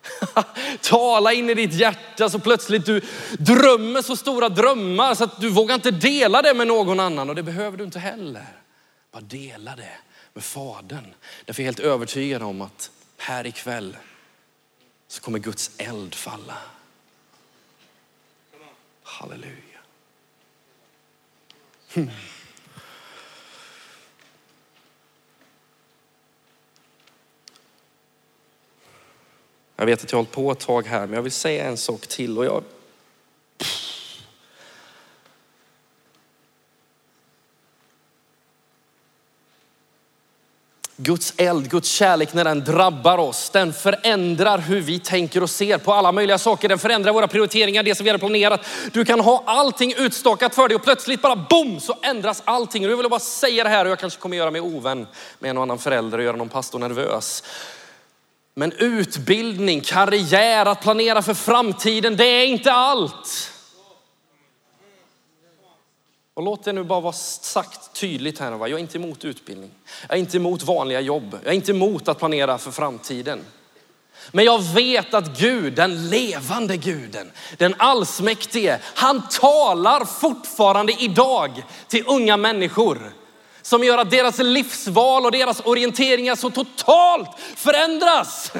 Tala 0.81 1.33
in 1.33 1.51
i 1.51 1.55
ditt 1.55 1.75
hjärta 1.75 2.31
så 2.31 2.39
plötsligt 2.39 2.87
du 2.87 3.01
drömmer 3.39 4.03
så 4.03 4.17
stora 4.17 4.49
drömmar 4.49 5.15
så 5.15 5.25
att 5.25 5.41
du 5.41 5.49
vågar 5.49 5.75
inte 5.75 5.91
dela 5.91 6.43
det 6.43 6.55
med 6.55 6.67
någon 6.67 7.01
annan 7.01 7.29
och 7.29 7.35
det 7.35 7.43
behöver 7.43 7.79
du 7.79 7.85
inte 7.85 7.99
heller. 7.99 8.47
Bara 9.13 9.23
dela 9.23 9.77
det 9.77 9.97
med 10.33 10.45
Fadern. 10.45 11.15
Därför 11.45 11.63
är 11.63 11.65
jag 11.65 11.73
helt 11.73 11.81
övertygad 11.81 12.43
om 12.43 12.63
att 12.63 12.91
här 13.19 13.47
ikväll 13.47 13.97
så 15.09 15.21
kommer 15.23 15.39
Guds 15.39 15.71
eld 15.79 16.15
falla. 16.15 16.59
Halleluja. 19.03 19.81
Hmm. 21.95 22.11
Jag 29.77 29.87
vet 29.87 30.05
att 30.05 30.13
jag 30.13 30.17
har 30.17 30.23
hållit 30.23 30.35
på 30.35 30.53
ett 30.53 30.61
tag 30.61 30.87
här, 30.87 31.07
men 31.07 31.15
jag 31.15 31.23
vill 31.23 31.33
säga 31.33 31.65
en 31.65 31.77
sak 31.77 32.07
till. 32.07 32.39
Och 32.39 32.45
jag... 32.45 32.65
Guds 40.97 41.35
eld, 41.37 41.71
Guds 41.71 41.89
kärlek 41.89 42.35
när 42.35 42.45
den 42.45 42.65
drabbar 42.65 43.19
oss, 43.19 43.51
den 43.51 43.73
förändrar 43.73 44.59
hur 44.59 44.81
vi 44.81 44.99
tänker 44.99 45.43
och 45.43 45.51
ser 45.51 45.79
på 45.79 45.93
alla 45.93 46.13
möjliga 46.13 46.39
saker. 46.39 46.69
Den 46.69 46.79
förändrar 46.79 47.13
våra 47.13 47.29
prioriteringar, 47.29 47.83
det 47.83 47.95
som 47.95 48.05
vi 48.05 48.11
hade 48.11 48.19
planerat. 48.19 48.61
Du 48.93 49.05
kan 49.05 49.21
ha 49.21 49.43
allting 49.47 49.95
utstakat 49.97 50.55
för 50.55 50.69
dig 50.69 50.75
och 50.75 50.85
plötsligt 50.85 51.23
bara 51.23 51.37
boom 51.37 51.81
så 51.81 51.97
ändras 52.03 52.43
allting. 52.45 52.85
Och 52.85 52.91
nu 52.91 52.97
vill 52.97 53.05
jag 53.05 53.11
bara 53.11 53.21
säga 53.21 53.65
det 53.65 53.71
här 53.71 53.85
och 53.85 53.91
jag 53.91 53.99
kanske 53.99 54.21
kommer 54.21 54.37
göra 54.37 54.51
mig 54.51 54.61
ovän 54.61 55.07
med 55.39 55.51
en 55.51 55.57
och 55.57 55.63
annan 55.63 55.79
förälder 55.79 56.19
och 56.19 56.25
göra 56.25 56.37
någon 56.37 56.49
pastor 56.49 56.79
nervös. 56.79 57.43
Men 58.55 58.73
utbildning, 58.73 59.81
karriär, 59.81 60.67
att 60.67 60.83
planera 60.83 61.23
för 61.23 61.35
framtiden, 61.35 62.17
det 62.17 62.25
är 62.25 62.47
inte 62.47 62.73
allt. 62.73 63.51
Och 66.35 66.43
låt 66.43 66.65
det 66.65 66.73
nu 66.73 66.85
bara 66.85 67.01
vara 67.01 67.13
sagt 67.13 67.93
tydligt 67.93 68.39
här. 68.39 68.51
Jag 68.53 68.71
är 68.71 68.79
inte 68.79 68.99
emot 68.99 69.25
utbildning. 69.25 69.71
Jag 70.09 70.17
är 70.17 70.21
inte 70.21 70.37
emot 70.37 70.63
vanliga 70.63 71.01
jobb. 71.01 71.39
Jag 71.43 71.51
är 71.51 71.57
inte 71.57 71.73
emot 71.73 72.09
att 72.09 72.19
planera 72.19 72.59
för 72.59 72.71
framtiden. 72.71 73.45
Men 74.33 74.45
jag 74.45 74.63
vet 74.63 75.15
att 75.15 75.39
Gud, 75.39 75.73
den 75.73 76.09
levande 76.09 76.77
guden, 76.77 77.33
den 77.57 77.75
allsmäktige, 77.79 78.79
han 78.95 79.29
talar 79.29 80.05
fortfarande 80.05 80.93
idag 81.03 81.63
till 81.89 82.05
unga 82.07 82.37
människor 82.37 83.13
som 83.63 83.85
gör 83.85 83.99
att 83.99 84.11
deras 84.11 84.39
livsval 84.39 85.25
och 85.25 85.33
deras 85.33 85.61
orienteringar 85.61 86.37
så 86.37 86.51
totalt 86.51 87.29
förändras. 87.57 88.53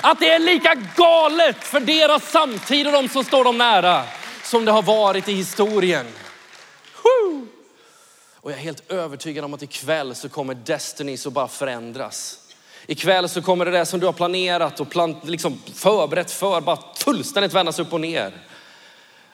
Att 0.00 0.20
det 0.20 0.30
är 0.30 0.38
lika 0.38 0.74
galet 0.96 1.64
för 1.64 1.80
deras 1.80 2.30
samtid 2.30 2.86
och 2.86 2.92
de 2.92 3.08
som 3.08 3.24
står 3.24 3.44
dem 3.44 3.58
nära 3.58 4.02
som 4.44 4.64
det 4.64 4.72
har 4.72 4.82
varit 4.82 5.28
i 5.28 5.32
historien. 5.32 6.06
Och 8.34 8.50
jag 8.50 8.58
är 8.58 8.62
helt 8.62 8.90
övertygad 8.90 9.44
om 9.44 9.54
att 9.54 9.62
ikväll 9.62 10.14
så 10.14 10.28
kommer 10.28 10.54
Destiny 10.54 11.16
så 11.16 11.30
bara 11.30 11.48
förändras. 11.48 12.40
Ikväll 12.86 13.28
så 13.28 13.42
kommer 13.42 13.64
det 13.64 13.70
där 13.70 13.84
som 13.84 14.00
du 14.00 14.06
har 14.06 14.12
planerat 14.12 14.80
och 14.80 14.90
plant, 14.90 15.24
liksom 15.24 15.62
förberett 15.74 16.30
för 16.30 16.60
bara 16.60 16.78
fullständigt 16.96 17.54
vändas 17.54 17.78
upp 17.78 17.92
och 17.92 18.00
ner. 18.00 18.32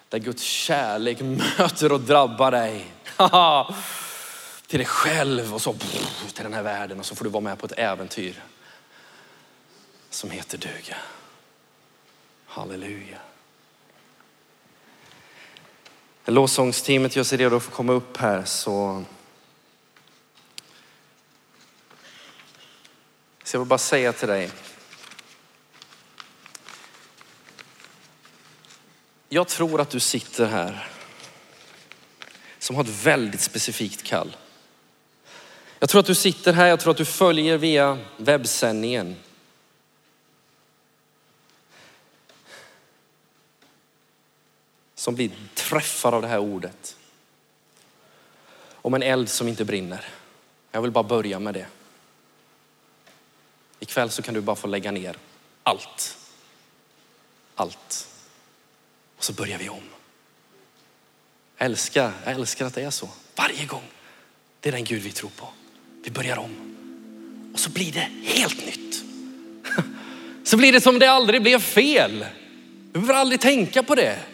Där 0.08 0.18
Guds 0.18 0.42
kärlek 0.42 1.20
möter 1.20 1.92
och 1.92 2.00
drabbar 2.00 2.50
dig. 2.50 2.86
till 4.66 4.78
dig 4.78 4.86
själv 4.86 5.54
och 5.54 5.62
så 5.62 5.72
till 6.34 6.44
den 6.44 6.54
här 6.54 6.62
världen 6.62 6.98
och 6.98 7.06
så 7.06 7.14
får 7.14 7.24
du 7.24 7.30
vara 7.30 7.40
med 7.40 7.58
på 7.58 7.66
ett 7.66 7.78
äventyr 7.78 8.42
som 10.10 10.30
heter 10.30 10.58
duga. 10.58 10.96
Halleluja. 12.46 13.18
Lovsångsteamet 16.24 17.16
gör 17.16 17.24
sig 17.24 17.38
redo 17.38 17.56
att 17.56 17.62
få 17.62 17.70
komma 17.70 17.92
upp 17.92 18.16
här 18.16 18.44
så 18.44 19.04
Så 23.44 23.56
jag 23.56 23.60
vill 23.60 23.68
bara 23.68 23.78
säga 23.78 24.12
till 24.12 24.28
dig. 24.28 24.50
Jag 29.28 29.48
tror 29.48 29.80
att 29.80 29.90
du 29.90 30.00
sitter 30.00 30.46
här 30.46 30.88
som 32.58 32.76
har 32.76 32.84
ett 32.84 33.04
väldigt 33.04 33.40
specifikt 33.40 34.02
kall. 34.02 34.36
Jag 35.78 35.88
tror 35.88 36.00
att 36.00 36.06
du 36.06 36.14
sitter 36.14 36.52
här, 36.52 36.66
jag 36.66 36.80
tror 36.80 36.90
att 36.90 36.96
du 36.96 37.04
följer 37.04 37.58
via 37.58 37.98
webbsändningen. 38.16 39.16
Som 45.04 45.14
blir 45.14 45.30
träffad 45.54 46.14
av 46.14 46.22
det 46.22 46.28
här 46.28 46.38
ordet. 46.38 46.96
Om 48.72 48.94
en 48.94 49.02
eld 49.02 49.28
som 49.28 49.48
inte 49.48 49.64
brinner. 49.64 50.04
Jag 50.72 50.82
vill 50.82 50.90
bara 50.90 51.04
börja 51.04 51.38
med 51.38 51.54
det. 51.54 51.66
Ikväll 53.80 54.10
så 54.10 54.22
kan 54.22 54.34
du 54.34 54.40
bara 54.40 54.56
få 54.56 54.66
lägga 54.66 54.90
ner 54.90 55.16
allt. 55.62 56.18
Allt. 57.54 58.08
Och 59.16 59.24
så 59.24 59.32
börjar 59.32 59.58
vi 59.58 59.68
om. 59.68 59.82
Jag 61.56 61.66
älskar, 61.66 62.12
jag 62.24 62.34
älskar 62.34 62.66
att 62.66 62.74
det 62.74 62.82
är 62.82 62.90
så. 62.90 63.08
Varje 63.36 63.66
gång. 63.66 63.84
Det 64.60 64.68
är 64.68 64.72
den 64.72 64.84
Gud 64.84 65.02
vi 65.02 65.12
tror 65.12 65.30
på. 65.30 65.48
Vi 66.04 66.10
börjar 66.10 66.36
om. 66.36 66.76
Och 67.54 67.60
så 67.60 67.70
blir 67.70 67.92
det 67.92 68.08
helt 68.22 68.66
nytt. 68.66 69.04
Så 70.44 70.56
blir 70.56 70.72
det 70.72 70.80
som 70.80 70.98
det 70.98 71.10
aldrig 71.10 71.42
blev 71.42 71.60
fel. 71.60 72.26
Du 72.92 73.00
behöver 73.00 73.14
aldrig 73.14 73.40
tänka 73.40 73.82
på 73.82 73.94
det. 73.94 74.33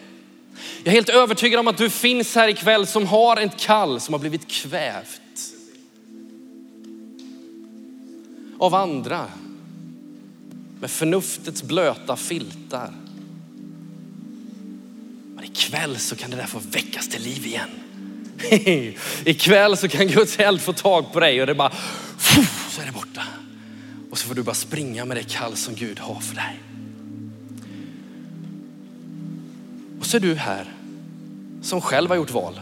Jag 0.83 0.87
är 0.87 0.91
helt 0.91 1.09
övertygad 1.09 1.59
om 1.59 1.67
att 1.67 1.77
du 1.77 1.89
finns 1.89 2.35
här 2.35 2.47
ikväll 2.47 2.87
som 2.87 3.07
har 3.07 3.37
ett 3.37 3.57
kall 3.57 3.99
som 3.99 4.13
har 4.13 4.19
blivit 4.19 4.47
kvävt. 4.47 5.21
Av 8.59 8.75
andra. 8.75 9.25
Med 10.79 10.91
förnuftets 10.91 11.63
blöta 11.63 12.15
filtar. 12.15 12.93
Men 15.35 15.43
ikväll 15.43 15.97
så 15.97 16.15
kan 16.15 16.31
det 16.31 16.37
där 16.37 16.45
få 16.45 16.59
väckas 16.71 17.09
till 17.09 17.21
liv 17.21 17.45
igen. 17.45 17.69
Ikväll 19.25 19.77
så 19.77 19.87
kan 19.89 20.07
Guds 20.07 20.39
eld 20.39 20.61
få 20.61 20.73
tag 20.73 21.13
på 21.13 21.19
dig 21.19 21.41
och 21.41 21.47
det 21.47 21.55
bara, 21.55 21.71
så 22.69 22.81
är 22.81 22.85
det 22.85 22.91
borta. 22.91 23.23
Och 24.11 24.17
så 24.17 24.27
får 24.27 24.35
du 24.35 24.43
bara 24.43 24.55
springa 24.55 25.05
med 25.05 25.17
det 25.17 25.23
kall 25.23 25.55
som 25.55 25.75
Gud 25.75 25.99
har 25.99 26.19
för 26.19 26.35
dig. 26.35 26.70
Och 30.01 30.07
så 30.07 30.17
är 30.17 30.21
du 30.21 30.35
här 30.35 30.65
som 31.61 31.81
själv 31.81 32.09
har 32.09 32.15
gjort 32.15 32.31
val. 32.31 32.61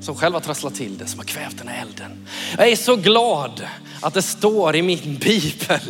Som 0.00 0.14
själv 0.14 0.34
har 0.34 0.40
trasslat 0.40 0.74
till 0.74 0.98
det, 0.98 1.06
som 1.06 1.18
har 1.18 1.26
kvävt 1.26 1.58
den 1.58 1.68
här 1.68 1.82
elden. 1.82 2.26
Jag 2.58 2.68
är 2.68 2.76
så 2.76 2.96
glad 2.96 3.66
att 4.00 4.14
det 4.14 4.22
står 4.22 4.76
i 4.76 4.82
min 4.82 5.18
bibel 5.18 5.80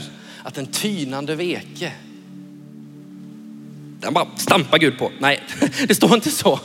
att 0.43 0.59
en 0.59 0.67
tynande 0.67 1.35
veke, 1.35 1.93
den 4.01 4.15
bara 4.15 4.29
stampar 4.37 4.79
Gud 4.79 4.99
på. 4.99 5.13
Nej, 5.19 5.43
det 5.89 5.95
står 5.95 6.15
inte 6.15 6.31
så. 6.31 6.61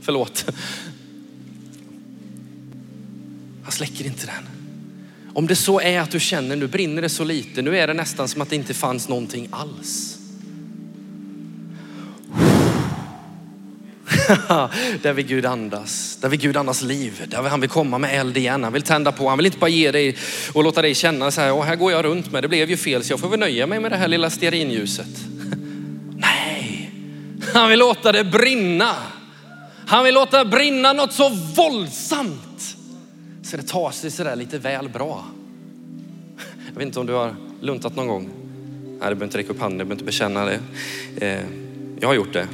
Förlåt. 0.00 0.46
Han 3.62 3.72
släcker 3.72 4.04
inte 4.04 4.26
den. 4.26 4.48
Om 5.34 5.46
det 5.46 5.56
så 5.56 5.80
är 5.80 6.00
att 6.00 6.10
du 6.10 6.20
känner 6.20 6.56
nu 6.56 6.66
brinner 6.66 7.02
det 7.02 7.08
så 7.08 7.24
lite, 7.24 7.62
nu 7.62 7.78
är 7.78 7.86
det 7.86 7.94
nästan 7.94 8.28
som 8.28 8.42
att 8.42 8.50
det 8.50 8.56
inte 8.56 8.74
fanns 8.74 9.08
någonting 9.08 9.48
alls. 9.50 10.18
där 15.02 15.12
vill 15.12 15.26
Gud 15.26 15.46
andas. 15.46 16.18
Där 16.20 16.28
vill 16.28 16.40
Gud 16.40 16.56
andas 16.56 16.82
liv. 16.82 17.24
Där 17.26 17.42
vill 17.42 17.50
han 17.50 17.60
vill 17.60 17.70
komma 17.70 17.98
med 17.98 18.20
eld 18.20 18.36
igen. 18.36 18.64
Han 18.64 18.72
vill 18.72 18.82
tända 18.82 19.12
på. 19.12 19.28
Han 19.28 19.38
vill 19.38 19.46
inte 19.46 19.58
bara 19.58 19.70
ge 19.70 19.90
dig 19.90 20.16
och 20.52 20.64
låta 20.64 20.82
dig 20.82 20.94
känna 20.94 21.30
så 21.30 21.40
här, 21.40 21.62
här 21.62 21.76
går 21.76 21.92
jag 21.92 22.04
runt 22.04 22.32
med. 22.32 22.44
Det 22.44 22.48
blev 22.48 22.70
ju 22.70 22.76
fel 22.76 23.04
så 23.04 23.12
jag 23.12 23.20
får 23.20 23.28
väl 23.28 23.40
nöja 23.40 23.66
mig 23.66 23.80
med 23.80 23.92
det 23.92 23.96
här 23.96 24.08
lilla 24.08 24.30
stearinljuset. 24.30 25.06
Nej, 26.16 26.90
han 27.52 27.68
vill 27.68 27.78
låta 27.78 28.12
det 28.12 28.24
brinna. 28.24 28.94
Han 29.86 30.04
vill 30.04 30.14
låta 30.14 30.44
brinna 30.44 30.92
något 30.92 31.12
så 31.12 31.28
våldsamt 31.56 32.76
så 33.42 33.56
det 33.56 33.62
tar 33.62 33.90
sig 33.90 34.10
sådär 34.10 34.36
lite 34.36 34.58
väl 34.58 34.88
bra. 34.88 35.24
Jag 36.66 36.74
vet 36.74 36.86
inte 36.86 37.00
om 37.00 37.06
du 37.06 37.12
har 37.12 37.34
luntat 37.60 37.96
någon 37.96 38.08
gång. 38.08 38.30
Nej, 39.00 39.08
du 39.08 39.14
behöver 39.14 39.24
inte 39.24 39.38
räcka 39.38 39.52
upp 39.52 39.60
handen, 39.60 39.78
du 39.78 39.84
behöver 39.84 39.94
inte 39.94 40.04
bekänna 40.04 40.44
det. 40.44 40.60
Eh, 41.16 41.44
jag 42.00 42.08
har 42.08 42.14
gjort 42.14 42.32
det. 42.32 42.48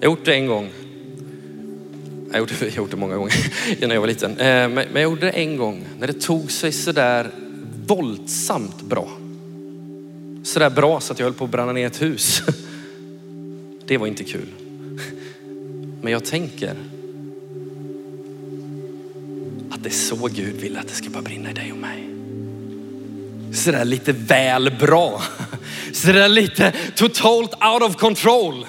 Jag 0.00 0.08
har 0.08 0.16
gjort 0.16 0.24
det 0.24 0.34
en 0.34 0.46
gång. 0.46 0.70
Jag 2.26 2.32
har 2.32 2.38
gjort 2.38 2.48
det, 2.48 2.64
jag 2.64 2.72
har 2.72 2.76
gjort 2.76 2.90
det 2.90 2.96
många 2.96 3.16
gånger 3.16 3.34
när 3.86 3.94
jag 3.94 4.00
var 4.00 4.08
liten. 4.08 4.30
Eh, 4.30 4.68
men 4.68 4.86
jag 4.92 5.02
gjorde 5.02 5.26
det 5.26 5.30
en 5.30 5.56
gång 5.56 5.84
när 5.98 6.06
det 6.06 6.20
tog 6.20 6.50
sig 6.50 6.72
sådär 6.72 7.30
våldsamt 7.86 8.82
bra. 8.82 9.08
Sådär 10.42 10.70
bra 10.70 11.00
så 11.00 11.12
att 11.12 11.18
jag 11.18 11.26
höll 11.26 11.34
på 11.34 11.44
att 11.44 11.50
bränna 11.50 11.72
ner 11.72 11.86
ett 11.86 12.02
hus. 12.02 12.42
Det 13.86 13.98
var 13.98 14.06
inte 14.06 14.24
kul. 14.24 14.48
Men 16.02 16.12
jag 16.12 16.24
tänker 16.24 16.74
att 19.70 19.82
det 19.82 19.88
är 19.88 19.90
så 19.90 20.26
Gud 20.26 20.54
vill 20.54 20.76
att 20.76 20.88
det 20.88 20.94
ska 20.94 21.10
bara 21.10 21.22
brinna 21.22 21.50
i 21.50 21.52
dig 21.52 21.72
och 21.72 21.78
mig. 21.78 22.08
sådär 23.52 23.84
lite 23.84 24.12
väl 24.12 24.76
bra. 24.80 25.22
Sådär 25.92 26.28
lite 26.28 26.72
totalt 26.94 27.50
out 27.64 27.82
of 27.82 27.96
control. 27.96 28.66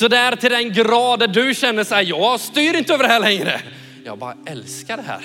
Sådär 0.00 0.36
till 0.36 0.50
den 0.50 0.72
grad 0.72 1.18
där 1.18 1.28
du 1.28 1.54
känner 1.54 1.84
så 1.84 1.94
här, 1.94 2.02
jag 2.02 2.40
styr 2.40 2.76
inte 2.76 2.94
över 2.94 3.04
det 3.04 3.10
här 3.10 3.20
längre. 3.20 3.60
Jag 4.04 4.18
bara 4.18 4.34
älskar 4.46 4.96
det 4.96 5.02
här. 5.02 5.20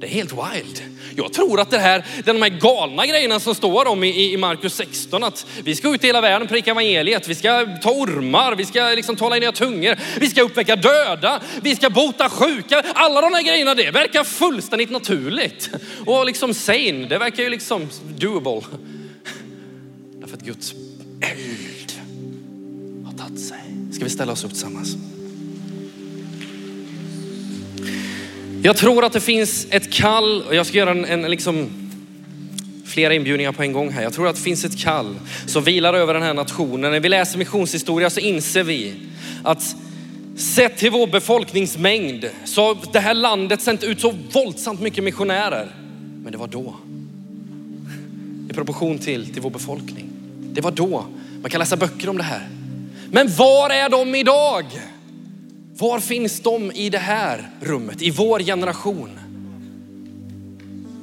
Det 0.00 0.06
är 0.06 0.10
helt 0.10 0.32
wild. 0.32 0.82
Jag 1.16 1.32
tror 1.32 1.60
att 1.60 1.70
det 1.70 1.78
här, 1.78 2.04
de 2.24 2.42
här 2.42 2.48
galna 2.48 3.06
grejerna 3.06 3.40
som 3.40 3.54
står 3.54 3.88
om 3.88 4.04
i, 4.04 4.32
i 4.32 4.36
Markus 4.36 4.74
16, 4.74 5.24
att 5.24 5.46
vi 5.64 5.76
ska 5.76 5.94
ut 5.94 6.04
i 6.04 6.06
hela 6.06 6.20
världen 6.20 6.42
och 6.42 6.48
prika 6.48 6.70
evangeliet, 6.70 7.28
vi 7.28 7.34
ska 7.34 7.66
ta 7.82 7.90
ormar, 7.90 8.54
vi 8.54 8.64
ska 8.64 8.88
liksom 8.88 9.16
tala 9.16 9.36
i 9.36 9.40
nya 9.40 9.52
tungor, 9.52 9.96
vi 10.20 10.30
ska 10.30 10.42
uppväcka 10.42 10.76
döda, 10.76 11.40
vi 11.62 11.76
ska 11.76 11.90
bota 11.90 12.28
sjuka. 12.28 12.82
Alla 12.94 13.20
de 13.20 13.34
här 13.34 13.42
grejerna, 13.42 13.74
det 13.74 13.90
verkar 13.90 14.24
fullständigt 14.24 14.90
naturligt. 14.90 15.70
Och 16.06 16.26
liksom 16.26 16.54
sane, 16.54 17.06
det 17.08 17.18
verkar 17.18 17.42
ju 17.42 17.48
liksom 17.48 17.88
doable. 18.18 18.62
Därför 20.20 20.36
att 20.36 20.42
Guds 20.42 20.72
eld 21.20 21.92
har 23.04 23.12
tagit 23.12 23.40
sig. 23.40 23.67
Ska 23.92 24.04
vi 24.04 24.10
ställa 24.10 24.32
oss 24.32 24.44
upp 24.44 24.50
tillsammans? 24.50 24.96
Jag 28.62 28.76
tror 28.76 29.04
att 29.04 29.12
det 29.12 29.20
finns 29.20 29.66
ett 29.70 29.92
kall, 29.92 30.42
och 30.42 30.54
jag 30.54 30.66
ska 30.66 30.78
göra 30.78 30.90
en, 30.90 31.04
en 31.04 31.30
liksom, 31.30 31.68
flera 32.84 33.14
inbjudningar 33.14 33.52
på 33.52 33.62
en 33.62 33.72
gång 33.72 33.90
här. 33.90 34.02
Jag 34.02 34.12
tror 34.12 34.28
att 34.28 34.36
det 34.36 34.42
finns 34.42 34.64
ett 34.64 34.78
kall 34.78 35.14
som 35.46 35.64
vilar 35.64 35.94
över 35.94 36.14
den 36.14 36.22
här 36.22 36.34
nationen. 36.34 36.90
När 36.90 37.00
vi 37.00 37.08
läser 37.08 37.38
missionshistoria 37.38 38.10
så 38.10 38.20
inser 38.20 38.62
vi 38.62 38.94
att 39.42 39.76
sett 40.36 40.76
till 40.76 40.90
vår 40.90 41.06
befolkningsmängd 41.06 42.24
så 42.44 42.66
har 42.66 42.76
det 42.92 43.00
här 43.00 43.14
landet 43.14 43.60
sänt 43.60 43.84
ut 43.84 44.00
så 44.00 44.14
våldsamt 44.32 44.80
mycket 44.80 45.04
missionärer. 45.04 45.74
Men 46.22 46.32
det 46.32 46.38
var 46.38 46.48
då. 46.48 46.74
I 48.50 48.52
proportion 48.52 48.98
till, 48.98 49.32
till 49.32 49.42
vår 49.42 49.50
befolkning. 49.50 50.10
Det 50.52 50.60
var 50.60 50.70
då. 50.70 51.04
Man 51.42 51.50
kan 51.50 51.58
läsa 51.58 51.76
böcker 51.76 52.08
om 52.08 52.16
det 52.16 52.22
här. 52.22 52.48
Men 53.10 53.28
var 53.36 53.70
är 53.70 53.88
de 53.88 54.14
idag? 54.14 54.64
Var 55.78 56.00
finns 56.00 56.40
de 56.40 56.72
i 56.72 56.90
det 56.90 56.98
här 56.98 57.50
rummet, 57.60 58.02
i 58.02 58.10
vår 58.10 58.40
generation? 58.40 59.18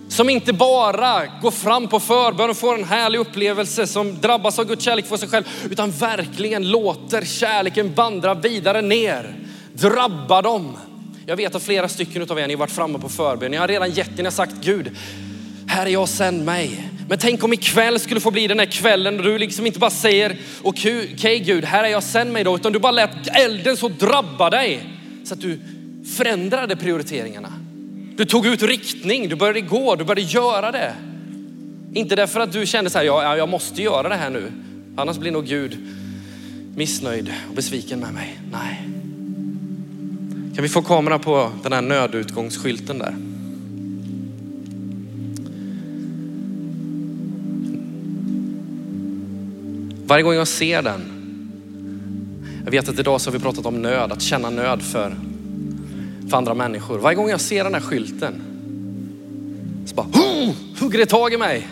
Som 0.10 0.30
inte 0.30 0.54
bara 0.54 1.26
går 1.42 1.52
fram 1.52 1.88
på 1.88 2.00
förbön 2.00 2.50
och 2.50 2.58
får 2.58 2.78
en 2.78 2.84
härlig 2.84 3.20
upplevelse, 3.20 3.88
som 3.88 4.22
drabbas 4.22 4.60
av 4.60 4.66
Guds 4.66 4.86
kärlek 4.86 5.06
för 5.06 5.18
sig 5.18 5.30
själv, 5.30 5.46
utan 5.70 5.92
verkligen 5.92 6.70
låter 6.70 7.26
kärleken 7.26 7.94
vandra 7.94 8.34
vidare 8.34 8.82
ner. 8.82 9.36
Drabba 9.74 10.42
dem. 10.42 10.78
Jag 11.26 11.36
vet 11.36 11.56
att 11.56 11.64
flera 11.64 11.88
stycken 11.88 12.22
av 12.30 12.40
er, 12.40 12.48
ni 12.48 12.54
har 12.54 12.60
varit 12.60 12.72
framme 12.72 13.00
på 13.00 13.10
förbön. 13.10 13.52
Ni 13.52 13.58
har 13.58 13.68
redan 13.68 13.92
gett, 13.92 14.18
ni 14.18 14.24
har 14.24 14.32
sagt 14.32 14.56
Gud, 14.62 14.92
här 15.76 15.86
är 15.86 15.90
jag, 15.90 16.10
sänd 16.10 16.46
mig. 16.46 16.90
Men 17.10 17.18
tänk 17.18 17.44
om 17.44 17.54
ikväll 17.54 18.00
skulle 18.00 18.20
få 18.20 18.32
bli 18.32 18.48
den 18.48 18.60
här 18.60 18.66
kvällen 18.66 19.18
då 19.18 19.24
du 19.24 19.38
liksom 19.38 19.66
inte 19.66 19.80
bara 19.80 19.90
säger 19.90 20.38
okej 20.62 21.14
okay, 21.14 21.40
Gud, 21.40 21.66
här 21.66 21.84
är 21.84 21.88
jag, 21.88 22.04
sänd 22.04 22.34
mig 22.34 22.44
då. 22.44 22.56
Utan 22.56 22.74
du 22.74 22.80
bara 22.80 22.92
lät 22.92 23.38
elden 23.38 23.78
så 23.78 23.88
drabba 23.88 24.50
dig 24.50 24.84
så 25.24 25.34
att 25.34 25.42
du 25.42 25.60
förändrade 26.18 26.76
prioriteringarna. 26.76 27.54
Du 28.16 28.26
tog 28.26 28.46
ut 28.46 28.64
riktning, 28.64 29.30
du 29.30 29.36
började 29.36 29.62
gå, 29.62 29.96
du 29.96 30.04
började 30.04 30.32
göra 30.32 30.72
det. 30.72 30.94
Inte 31.94 32.16
därför 32.16 32.40
att 32.40 32.52
du 32.52 32.66
kände 32.66 32.90
så 32.90 32.98
här, 32.98 33.06
ja, 33.06 33.38
jag 33.38 33.50
måste 33.50 33.82
göra 33.82 34.10
det 34.10 34.16
här 34.16 34.30
nu. 34.30 34.52
Annars 34.96 35.18
blir 35.18 35.32
nog 35.32 35.46
Gud 35.46 35.78
missnöjd 36.76 37.34
och 37.50 37.56
besviken 37.56 38.00
med 38.00 38.14
mig. 38.14 38.40
Nej. 38.52 38.88
Kan 40.56 40.64
vi 40.64 40.70
få 40.70 40.82
kamera 40.82 41.20
på 41.20 41.52
den 41.64 41.74
här 41.74 41.82
nödutgångsskylten 41.82 43.00
där? 43.00 43.25
Varje 50.08 50.24
gång 50.24 50.34
jag 50.34 50.48
ser 50.48 50.82
den, 50.82 51.02
jag 52.64 52.72
vet 52.72 52.90
att 52.90 53.00
idag 53.00 53.22
så 53.22 53.30
har 53.30 53.34
vi 53.38 53.44
pratat 53.44 53.66
om 53.66 53.82
nöd, 53.82 54.12
att 54.12 54.22
känna 54.22 54.50
nöd 54.50 54.82
för, 54.82 55.16
för 56.30 56.38
andra 56.38 56.54
människor. 56.54 57.00
Varje 57.00 57.16
gång 57.16 57.30
jag 57.30 57.42
ser 57.42 57.64
den 57.64 57.74
här 57.74 57.82
skylten 57.82 58.42
så 59.86 59.96
bara 59.96 60.08
hugger 60.80 61.00
det 61.00 61.06
tag 61.06 61.34
i 61.34 61.38
mig. 61.38 61.68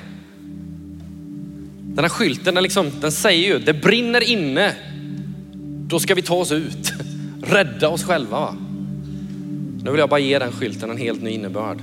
Den 1.81 2.03
här 2.03 2.09
skylten, 2.09 2.55
den, 2.55 2.63
liksom, 2.63 2.91
den 3.01 3.11
säger 3.11 3.53
ju, 3.53 3.59
det 3.59 3.73
brinner 3.73 4.29
inne. 4.29 4.75
Då 5.87 5.99
ska 5.99 6.15
vi 6.15 6.21
ta 6.21 6.35
oss 6.35 6.51
ut. 6.51 6.93
Rädda 7.41 7.89
oss 7.89 8.03
själva. 8.03 8.39
Va? 8.39 8.55
Nu 9.83 9.91
vill 9.91 9.99
jag 9.99 10.09
bara 10.09 10.19
ge 10.19 10.39
den 10.39 10.51
skylten 10.51 10.89
en 10.89 10.97
helt 10.97 11.21
ny 11.21 11.29
innebörd. 11.29 11.77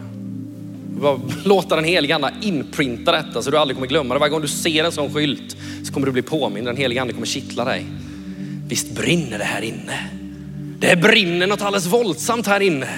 Låta 1.45 1.77
den 1.77 1.85
heliga 1.85 2.15
ande 2.15 2.35
inprinta 2.43 3.13
detta 3.13 3.43
så 3.43 3.51
du 3.51 3.59
aldrig 3.59 3.77
kommer 3.77 3.89
glömma 3.89 4.15
det. 4.15 4.21
Varje 4.21 4.31
gång 4.31 4.43
du 4.43 4.49
ser 4.49 4.85
en 4.85 4.93
sån 4.93 5.15
skylt 5.15 5.57
så 5.85 5.93
kommer 5.93 6.07
du 6.07 6.13
bli 6.13 6.23
påmind. 6.23 6.67
Den 6.67 6.77
heliga 6.77 7.01
ande 7.01 7.13
kommer 7.13 7.27
kittla 7.27 7.65
dig. 7.65 7.87
Visst 8.69 8.91
brinner 8.91 9.39
det 9.39 9.45
här 9.45 9.63
inne. 9.63 10.11
Det 10.79 10.97
brinner 10.97 11.47
något 11.47 11.63
alldeles 11.63 11.87
våldsamt 11.87 12.47
här 12.47 12.61
inne. 12.61 12.89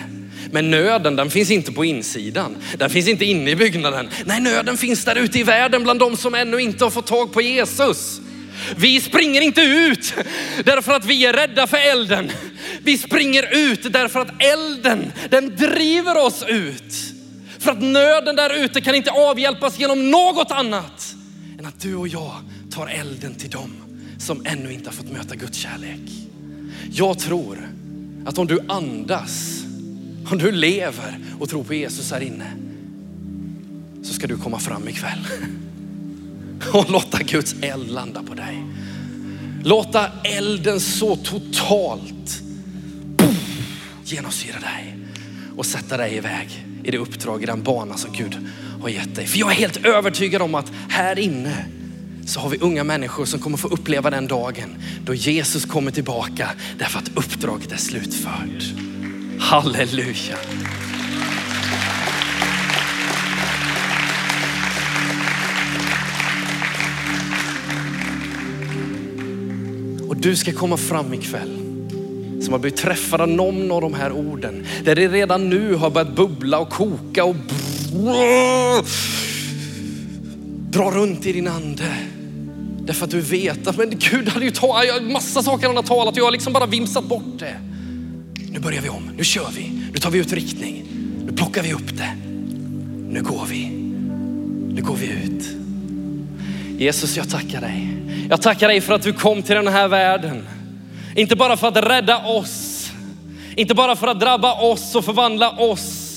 Men 0.50 0.70
nöden 0.70 1.16
den 1.16 1.30
finns 1.30 1.50
inte 1.50 1.72
på 1.72 1.84
insidan. 1.84 2.56
Den 2.78 2.90
finns 2.90 3.08
inte 3.08 3.24
inne 3.24 3.50
i 3.50 3.56
byggnaden. 3.56 4.08
Nej, 4.24 4.40
nöden 4.40 4.76
finns 4.76 5.04
där 5.04 5.16
ute 5.16 5.38
i 5.38 5.42
världen 5.42 5.82
bland 5.82 6.00
de 6.00 6.16
som 6.16 6.34
ännu 6.34 6.58
inte 6.58 6.84
har 6.84 6.90
fått 6.90 7.06
tag 7.06 7.32
på 7.32 7.42
Jesus. 7.42 8.20
Vi 8.76 9.00
springer 9.00 9.40
inte 9.40 9.60
ut 9.60 10.14
därför 10.64 10.92
att 10.92 11.04
vi 11.04 11.26
är 11.26 11.32
rädda 11.32 11.66
för 11.66 11.90
elden. 11.92 12.30
Vi 12.82 12.98
springer 12.98 13.70
ut 13.70 13.92
därför 13.92 14.20
att 14.20 14.42
elden, 14.42 15.12
den 15.30 15.56
driver 15.56 16.26
oss 16.26 16.44
ut. 16.48 17.21
För 17.62 17.70
att 17.70 17.82
nöden 17.82 18.36
där 18.36 18.64
ute 18.64 18.80
kan 18.80 18.94
inte 18.94 19.10
avhjälpas 19.10 19.78
genom 19.78 20.10
något 20.10 20.50
annat 20.50 21.14
än 21.58 21.66
att 21.66 21.80
du 21.80 21.94
och 21.94 22.08
jag 22.08 22.32
tar 22.70 22.86
elden 22.86 23.34
till 23.34 23.50
dem 23.50 23.70
som 24.18 24.46
ännu 24.46 24.72
inte 24.72 24.88
har 24.88 24.94
fått 24.94 25.12
möta 25.12 25.36
Guds 25.36 25.58
kärlek. 25.58 26.00
Jag 26.92 27.18
tror 27.18 27.68
att 28.26 28.38
om 28.38 28.46
du 28.46 28.60
andas, 28.68 29.64
om 30.30 30.38
du 30.38 30.52
lever 30.52 31.18
och 31.40 31.48
tror 31.48 31.64
på 31.64 31.74
Jesus 31.74 32.10
här 32.12 32.20
inne, 32.20 32.52
så 34.02 34.14
ska 34.14 34.26
du 34.26 34.36
komma 34.36 34.58
fram 34.58 34.88
ikväll 34.88 35.26
och 36.72 36.90
låta 36.90 37.18
Guds 37.22 37.54
eld 37.60 37.90
landa 37.90 38.22
på 38.22 38.34
dig. 38.34 38.62
Låta 39.64 40.10
elden 40.24 40.80
så 40.80 41.16
totalt 41.16 42.42
genomsyra 44.04 44.60
dig 44.60 45.01
och 45.56 45.66
sätta 45.66 45.96
dig 45.96 46.16
iväg 46.16 46.66
i 46.84 46.90
det 46.90 46.98
uppdrag, 46.98 47.42
i 47.42 47.46
den 47.46 47.62
bana 47.62 47.96
som 47.96 48.12
Gud 48.12 48.36
har 48.82 48.88
gett 48.88 49.14
dig. 49.14 49.26
För 49.26 49.38
jag 49.38 49.50
är 49.50 49.54
helt 49.54 49.86
övertygad 49.86 50.42
om 50.42 50.54
att 50.54 50.72
här 50.88 51.18
inne 51.18 51.66
så 52.26 52.40
har 52.40 52.48
vi 52.48 52.58
unga 52.58 52.84
människor 52.84 53.24
som 53.24 53.40
kommer 53.40 53.56
få 53.56 53.68
uppleva 53.68 54.10
den 54.10 54.26
dagen 54.26 54.74
då 55.04 55.14
Jesus 55.14 55.64
kommer 55.64 55.90
tillbaka 55.90 56.50
därför 56.78 56.98
att 56.98 57.10
uppdraget 57.14 57.72
är 57.72 57.76
slutfört. 57.76 58.74
Halleluja. 59.38 60.36
Och 70.08 70.16
du 70.16 70.36
ska 70.36 70.52
komma 70.52 70.76
fram 70.76 71.14
ikväll 71.14 71.61
som 72.52 72.54
har 72.54 72.60
blivit 72.60 72.80
träffade 72.80 73.22
av 73.22 73.28
någon 73.28 73.70
av 73.70 73.80
de 73.80 73.94
här 73.94 74.12
orden. 74.12 74.66
Där 74.84 74.94
det 74.94 75.08
redan 75.08 75.50
nu 75.50 75.74
har 75.74 75.90
börjat 75.90 76.16
bubbla 76.16 76.58
och 76.58 76.70
koka 76.70 77.24
och 77.24 77.36
dra 80.70 80.90
runt 80.90 81.26
i 81.26 81.32
din 81.32 81.48
ande. 81.48 81.84
Därför 82.78 83.04
att 83.04 83.10
du 83.10 83.20
vet 83.20 83.66
att 83.66 83.76
men 83.76 83.90
Gud 83.90 84.28
hade 84.28 84.44
ju 84.44 84.50
talat, 84.50 85.02
massa 85.02 85.42
saker 85.42 85.66
han 85.66 85.76
har 85.76 85.82
talat 85.82 86.12
och 86.12 86.18
jag 86.18 86.24
har 86.24 86.30
liksom 86.30 86.52
bara 86.52 86.66
vimsat 86.66 87.04
bort 87.04 87.38
det. 87.38 87.56
Nu 88.50 88.60
börjar 88.60 88.82
vi 88.82 88.88
om, 88.88 89.10
nu 89.16 89.24
kör 89.24 89.48
vi, 89.56 89.72
nu 89.92 89.98
tar 89.98 90.10
vi 90.10 90.18
ut 90.18 90.32
riktning, 90.32 90.84
nu 91.26 91.32
plockar 91.32 91.62
vi 91.62 91.72
upp 91.72 91.96
det. 91.96 92.16
Nu 93.08 93.22
går 93.22 93.46
vi, 93.50 93.68
nu 94.74 94.82
går 94.82 94.96
vi 94.96 95.06
ut. 95.06 95.44
Jesus, 96.78 97.16
jag 97.16 97.30
tackar 97.30 97.60
dig. 97.60 97.96
Jag 98.28 98.42
tackar 98.42 98.68
dig 98.68 98.80
för 98.80 98.94
att 98.94 99.02
du 99.02 99.12
kom 99.12 99.42
till 99.42 99.54
den 99.54 99.68
här 99.68 99.88
världen. 99.88 100.42
Inte 101.14 101.36
bara 101.36 101.56
för 101.56 101.68
att 101.68 101.76
rädda 101.76 102.18
oss, 102.18 102.90
inte 103.56 103.74
bara 103.74 103.96
för 103.96 104.06
att 104.06 104.20
drabba 104.20 104.60
oss 104.60 104.94
och 104.94 105.04
förvandla 105.04 105.50
oss 105.50 106.08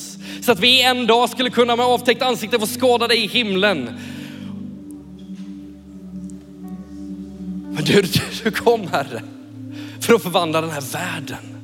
så 0.41 0.52
att 0.52 0.60
vi 0.60 0.82
en 0.82 1.08
dag 1.08 1.30
skulle 1.30 1.50
kunna 1.50 1.76
med 1.76 1.86
avtäckt 1.86 2.22
ansikte 2.22 2.60
få 2.60 2.68
skåda 2.68 3.08
dig 3.08 3.24
i 3.24 3.28
himlen. 3.28 4.00
Men 7.72 7.84
du, 7.84 8.04
du 8.43 8.52
kom 8.52 8.88
Herre 8.88 9.22
för 10.02 10.14
att 10.14 10.24
förvandla 10.24 10.62
den 10.62 10.72
här 10.72 10.84
världen. 10.93 11.64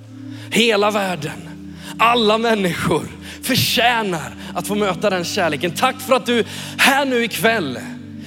Hela 0.51 0.91
världen, 0.91 1.49
alla 1.97 2.37
människor 2.37 3.03
förtjänar 3.41 4.35
att 4.55 4.67
få 4.67 4.75
möta 4.75 5.09
den 5.09 5.23
kärleken. 5.23 5.71
Tack 5.71 6.01
för 6.01 6.15
att 6.15 6.25
du 6.25 6.43
här 6.77 7.05
nu 7.05 7.23
ikväll 7.23 7.79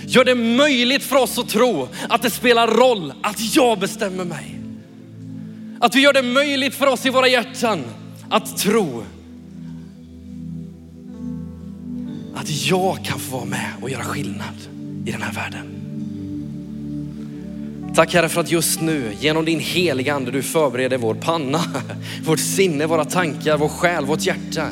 gör 0.06 0.24
det 0.24 0.34
möjligt 0.34 1.02
för 1.02 1.16
oss 1.16 1.38
att 1.38 1.48
tro 1.48 1.88
att 2.08 2.22
det 2.22 2.30
spelar 2.30 2.68
roll 2.68 3.12
att 3.22 3.54
jag 3.54 3.78
bestämmer 3.78 4.24
mig. 4.24 4.63
Att 5.84 5.92
du 5.92 6.00
gör 6.00 6.12
det 6.12 6.22
möjligt 6.22 6.74
för 6.74 6.86
oss 6.86 7.06
i 7.06 7.10
våra 7.10 7.28
hjärtan 7.28 7.84
att 8.28 8.56
tro 8.56 9.04
att 12.34 12.50
jag 12.66 13.04
kan 13.04 13.18
få 13.18 13.36
vara 13.36 13.44
med 13.44 13.70
och 13.82 13.90
göra 13.90 14.04
skillnad 14.04 14.54
i 15.06 15.10
den 15.10 15.22
här 15.22 15.32
världen. 15.32 15.70
Tack 17.94 18.14
Herre 18.14 18.28
för 18.28 18.40
att 18.40 18.50
just 18.50 18.80
nu 18.80 19.12
genom 19.20 19.44
din 19.44 19.60
heliga 19.60 20.14
ande 20.14 20.30
du 20.30 20.42
förbereder 20.42 20.98
vår 20.98 21.14
panna, 21.14 21.60
vårt 22.24 22.40
sinne, 22.40 22.86
våra 22.86 23.04
tankar, 23.04 23.58
vår 23.58 23.68
själ, 23.68 24.04
vårt 24.04 24.26
hjärta. 24.26 24.68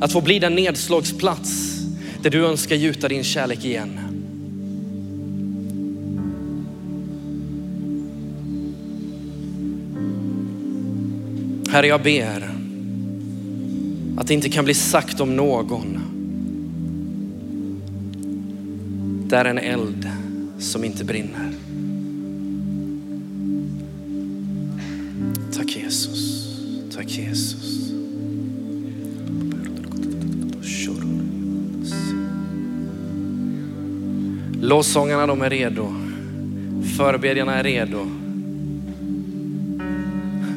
Att 0.00 0.12
få 0.12 0.20
bli 0.20 0.38
den 0.38 0.54
nedslagsplats 0.54 1.78
där 2.20 2.30
du 2.30 2.46
önskar 2.46 2.76
gjuta 2.76 3.08
din 3.08 3.24
kärlek 3.24 3.64
igen. 3.64 4.01
Herre, 11.72 11.86
jag 11.86 12.02
ber 12.02 12.50
att 14.16 14.26
det 14.26 14.34
inte 14.34 14.48
kan 14.48 14.64
bli 14.64 14.74
sagt 14.74 15.20
om 15.20 15.36
någon. 15.36 15.98
Där 19.28 19.44
en 19.44 19.58
eld 19.58 20.10
som 20.58 20.84
inte 20.84 21.04
brinner. 21.04 21.52
Tack 25.56 25.76
Jesus. 25.76 26.46
Tack 26.96 27.10
Jesus. 27.10 27.92
Lovsångarna 34.60 35.26
de 35.26 35.42
är 35.42 35.50
redo. 35.50 35.94
Förebedjarna 36.96 37.54
är 37.54 37.62
redo. 37.62 38.06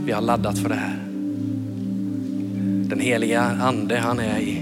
Vi 0.05 0.11
har 0.11 0.21
laddat 0.21 0.59
för 0.59 0.69
det 0.69 0.75
här. 0.75 1.04
Den 2.89 2.99
heliga 2.99 3.41
ande 3.41 3.97
han 3.97 4.19
är 4.19 4.39
i, 4.39 4.61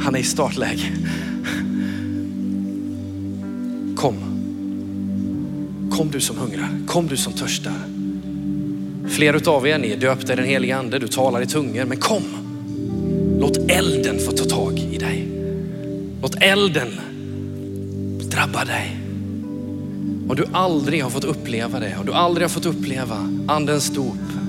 han 0.00 0.14
är 0.14 0.18
i 0.18 0.22
startläge. 0.22 0.92
Kom. 3.96 4.14
Kom 5.90 6.10
du 6.10 6.20
som 6.20 6.38
hungrar. 6.38 6.68
Kom 6.86 7.06
du 7.06 7.16
som 7.16 7.32
törstar. 7.32 7.72
Fler 9.08 9.34
utav 9.34 9.66
er, 9.66 9.78
ni 9.78 9.92
är 9.92 9.96
döpta 9.96 10.32
i 10.32 10.36
den 10.36 10.44
heliga 10.44 10.76
ande, 10.76 10.98
du 10.98 11.08
talar 11.08 11.42
i 11.42 11.46
tungor, 11.46 11.84
men 11.84 11.96
kom. 11.96 12.22
Låt 13.40 13.56
elden 13.70 14.18
få 14.18 14.32
ta 14.32 14.44
tag 14.44 14.78
i 14.78 14.98
dig. 14.98 15.28
Låt 16.22 16.34
elden 16.42 16.88
drabba 18.30 18.64
dig. 18.64 18.96
Om 20.28 20.36
du 20.36 20.44
aldrig 20.52 21.02
har 21.02 21.10
fått 21.10 21.24
uppleva 21.24 21.80
det, 21.80 21.96
om 22.00 22.06
du 22.06 22.12
aldrig 22.12 22.44
har 22.44 22.48
fått 22.48 22.66
uppleva 22.66 23.28
andens 23.48 23.90
dop, 23.90 24.39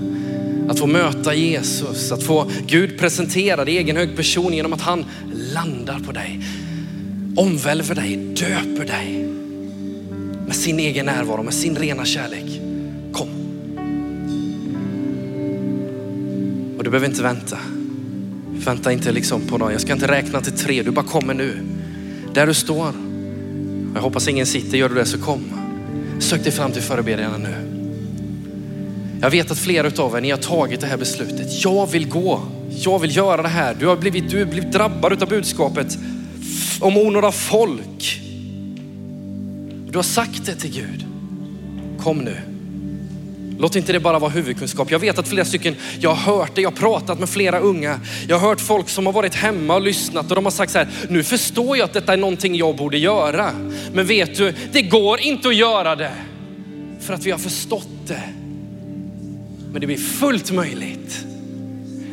att 0.72 0.80
få 0.80 0.88
möta 0.88 1.34
Jesus, 1.34 2.11
att 2.11 2.24
få 2.24 2.51
Gud 2.67 2.97
presentera 2.99 3.69
i 3.69 3.78
egen 3.78 3.97
hög 3.97 4.15
person 4.15 4.53
genom 4.53 4.74
att 4.74 4.82
han 4.82 5.05
landar 5.53 5.99
på 5.99 6.11
dig, 6.11 6.39
omvälver 7.36 7.95
dig, 7.95 8.17
döper 8.17 8.86
dig 8.86 9.28
med 10.45 10.55
sin 10.55 10.80
egen 10.80 11.05
närvaro, 11.05 11.43
med 11.43 11.53
sin 11.53 11.76
rena 11.76 12.05
kärlek. 12.05 12.61
Kom. 13.11 13.30
Och 16.78 16.84
du 16.84 16.89
behöver 16.89 17.07
inte 17.07 17.24
vänta. 17.24 17.57
Vänta 18.65 18.91
inte 18.91 19.11
liksom 19.11 19.41
på 19.41 19.57
någon. 19.57 19.72
Jag 19.72 19.82
ska 19.82 19.93
inte 19.93 20.07
räkna 20.07 20.41
till 20.41 20.53
tre, 20.53 20.84
du 20.84 20.91
bara 20.91 21.05
kommer 21.05 21.34
nu. 21.34 21.57
Där 22.34 22.47
du 22.47 22.53
står. 22.53 22.93
Jag 23.95 24.01
hoppas 24.01 24.28
ingen 24.28 24.45
sitter, 24.45 24.78
gör 24.78 24.89
du 24.89 24.95
det 24.95 25.05
så 25.05 25.17
kom. 25.17 25.43
Sök 26.19 26.43
dig 26.43 26.51
fram 26.51 26.72
till 26.72 26.82
förebedjarna 26.82 27.38
nu. 27.38 27.70
Jag 29.22 29.30
vet 29.30 29.51
att 29.51 29.59
flera 29.59 30.03
av 30.03 30.17
er, 30.17 30.22
ni 30.22 30.30
har 30.30 30.38
tagit 30.38 30.82
det 30.82 30.88
här 30.88 30.97
beslutet. 30.97 31.63
Jag 31.63 31.88
vill 31.88 32.09
gå, 32.09 32.41
jag 32.69 32.99
vill 32.99 33.15
göra 33.15 33.41
det 33.41 33.47
här. 33.47 33.76
Du 33.80 33.88
har 33.88 33.95
blivit, 33.95 34.30
du 34.30 34.39
har 34.39 34.45
blivit 34.45 34.72
drabbad 34.72 35.24
av 35.24 35.30
budskapet 35.30 35.97
om 36.80 36.97
onåda 36.97 37.32
folk. 37.32 38.22
Du 39.89 39.97
har 39.97 40.03
sagt 40.03 40.45
det 40.45 40.55
till 40.55 40.72
Gud. 40.72 41.05
Kom 41.99 42.17
nu. 42.17 42.38
Låt 43.59 43.76
inte 43.76 43.93
det 43.93 43.99
bara 43.99 44.19
vara 44.19 44.32
huvudkunskap. 44.32 44.91
Jag 44.91 44.99
vet 44.99 45.17
att 45.17 45.28
flera 45.28 45.45
stycken, 45.45 45.76
jag 45.99 46.09
har 46.09 46.36
hört 46.36 46.55
det, 46.55 46.61
jag 46.61 46.72
har 46.72 46.78
pratat 46.78 47.19
med 47.19 47.30
flera 47.30 47.59
unga. 47.59 47.99
Jag 48.28 48.39
har 48.39 48.49
hört 48.49 48.61
folk 48.61 48.89
som 48.89 49.05
har 49.05 49.13
varit 49.13 49.36
hemma 49.36 49.76
och 49.76 49.82
lyssnat 49.82 50.30
och 50.30 50.36
de 50.36 50.45
har 50.45 50.51
sagt 50.51 50.72
så 50.72 50.78
här, 50.78 50.88
nu 51.09 51.24
förstår 51.24 51.78
jag 51.78 51.86
att 51.86 51.93
detta 51.93 52.13
är 52.13 52.17
någonting 52.17 52.55
jag 52.55 52.76
borde 52.76 52.97
göra. 52.97 53.51
Men 53.93 54.07
vet 54.07 54.38
du, 54.38 54.53
det 54.72 54.82
går 54.82 55.19
inte 55.19 55.47
att 55.47 55.55
göra 55.55 55.95
det 55.95 56.11
för 56.99 57.13
att 57.13 57.26
vi 57.26 57.32
har 57.32 57.38
förstått 57.38 58.07
det. 58.07 58.41
Men 59.72 59.82
det 59.82 59.88
blir 59.88 59.97
fullt 59.97 60.51
möjligt 60.51 61.26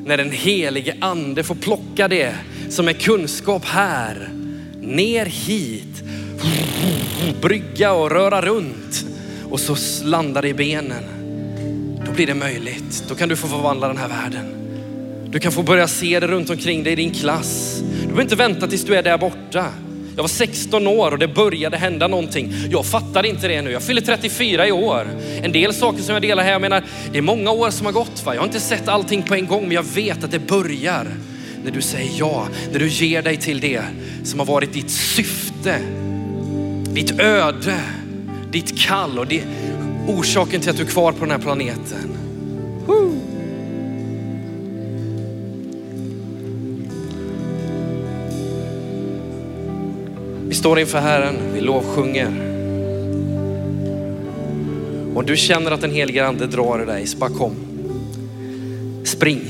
när 0.05 0.17
den 0.17 0.31
helige 0.31 0.97
ande 1.01 1.45
får 1.45 1.55
plocka 1.55 2.09
det 2.09 2.35
som 2.69 2.89
är 2.89 2.93
kunskap 2.93 3.65
här, 3.65 4.31
ner 4.81 5.27
hit, 5.27 6.03
brygga 7.43 7.93
och 7.93 8.11
röra 8.11 8.43
runt 8.43 9.05
och 9.51 9.61
så 9.61 9.77
landar 10.05 10.43
det 10.43 10.49
i 10.49 10.55
benen. 10.55 11.05
Då 12.07 12.13
blir 12.13 12.27
det 12.27 12.35
möjligt. 12.35 13.05
Då 13.09 13.15
kan 13.15 13.29
du 13.29 13.37
få 13.37 13.49
förvandla 13.49 13.89
den 13.89 13.97
här 13.97 14.09
världen. 14.09 14.47
Du 15.31 15.39
kan 15.39 15.53
få 15.53 15.63
börja 15.63 15.89
se 15.89 16.21
det 16.21 16.27
runt 16.27 16.51
omkring 16.51 16.85
dig 16.85 16.93
i 16.93 16.97
din 16.97 17.15
klass. 17.15 17.83
Du 18.01 18.07
behöver 18.07 18.23
inte 18.23 18.37
vänta 18.37 18.67
tills 18.67 18.85
du 18.85 18.95
är 18.95 19.03
där 19.03 19.19
borta. 19.19 19.67
Jag 20.19 20.23
var 20.23 20.29
16 20.29 20.87
år 20.87 21.11
och 21.11 21.19
det 21.19 21.29
började 21.29 21.77
hända 21.77 22.09
någonting. 22.09 22.55
Jag 22.71 22.87
fattar 22.87 23.27
inte 23.27 23.49
det 23.49 23.63
nu. 23.63 23.71
Jag 23.71 23.83
fyller 23.83 24.01
34 24.01 24.69
i 24.69 24.73
år. 24.73 25.07
En 25.43 25.53
del 25.53 25.75
saker 25.75 26.03
som 26.03 26.13
jag 26.13 26.23
delar 26.23 26.43
här, 26.43 26.53
jag 26.53 26.61
menar, 26.61 26.85
det 27.13 27.19
är 27.19 27.23
många 27.23 27.51
år 27.51 27.71
som 27.71 27.87
har 27.87 27.93
gått. 27.93 28.25
Va? 28.25 28.35
Jag 28.35 28.41
har 28.41 28.47
inte 28.47 28.61
sett 28.61 28.89
allting 28.89 29.23
på 29.23 29.35
en 29.35 29.47
gång, 29.47 29.63
men 29.63 29.71
jag 29.71 29.83
vet 29.83 30.25
att 30.25 30.31
det 30.31 30.39
börjar 30.39 31.07
när 31.65 31.71
du 31.71 31.81
säger 31.81 32.11
ja, 32.19 32.49
när 32.73 32.79
du 32.79 32.89
ger 32.89 33.23
dig 33.23 33.37
till 33.37 33.61
det 33.61 33.83
som 34.25 34.39
har 34.39 34.47
varit 34.47 34.73
ditt 34.73 34.91
syfte, 34.91 35.79
ditt 36.85 37.21
öde, 37.21 37.81
ditt 38.51 38.79
kall 38.79 39.19
och 39.19 39.27
det, 39.27 39.43
orsaken 40.07 40.61
till 40.61 40.71
att 40.71 40.77
du 40.77 40.83
är 40.83 40.87
kvar 40.87 41.13
på 41.13 41.21
den 41.21 41.31
här 41.31 41.39
planeten. 41.39 42.17
Woo. 42.87 43.18
Står 50.59 50.81
inför 50.81 50.99
Herren, 50.99 51.37
vi 51.55 51.61
lovsjunger. 51.61 52.27
Om 55.15 55.25
du 55.27 55.37
känner 55.37 55.71
att 55.71 55.81
den 55.81 55.91
helige 55.91 56.27
ande 56.27 56.47
drar 56.47 56.83
i 56.83 56.87
dig, 56.87 57.07
så 57.07 57.19
bara 57.19 57.31
kom. 57.31 57.55
Spring. 59.05 59.41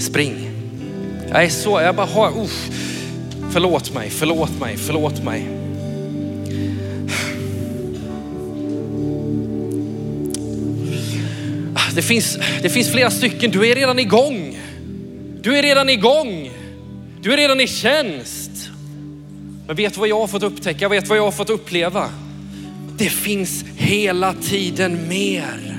Spring. 0.00 0.34
Jag 1.28 1.44
är 1.44 1.48
så, 1.48 1.80
jag 1.80 1.94
bara 1.94 2.06
har, 2.06 2.28
uh, 2.28 2.46
Förlåt 3.52 3.94
mig, 3.94 4.10
förlåt 4.10 4.60
mig, 4.60 4.76
förlåt 4.76 5.24
mig. 5.24 5.48
Ah, 11.74 11.94
det 11.94 12.02
finns, 12.02 12.38
det 12.62 12.68
finns 12.68 12.90
flera 12.90 13.10
stycken, 13.10 13.50
du 13.50 13.70
är 13.70 13.74
redan 13.74 13.98
igång. 13.98 14.58
Du 15.40 15.56
är 15.56 15.62
redan 15.62 15.88
igång. 15.88 16.50
Du 17.20 17.32
är 17.32 17.36
redan 17.36 17.60
i 17.60 17.66
tjänst. 17.66 18.41
Men 19.72 19.76
vet 19.76 19.96
vad 19.96 20.08
jag 20.08 20.20
har 20.20 20.26
fått 20.26 20.42
upptäcka? 20.42 20.88
Vet 20.88 21.08
vad 21.08 21.18
jag 21.18 21.24
har 21.24 21.30
fått 21.30 21.50
uppleva? 21.50 22.10
Det 22.96 23.08
finns 23.08 23.64
hela 23.76 24.34
tiden 24.34 25.08
mer. 25.08 25.78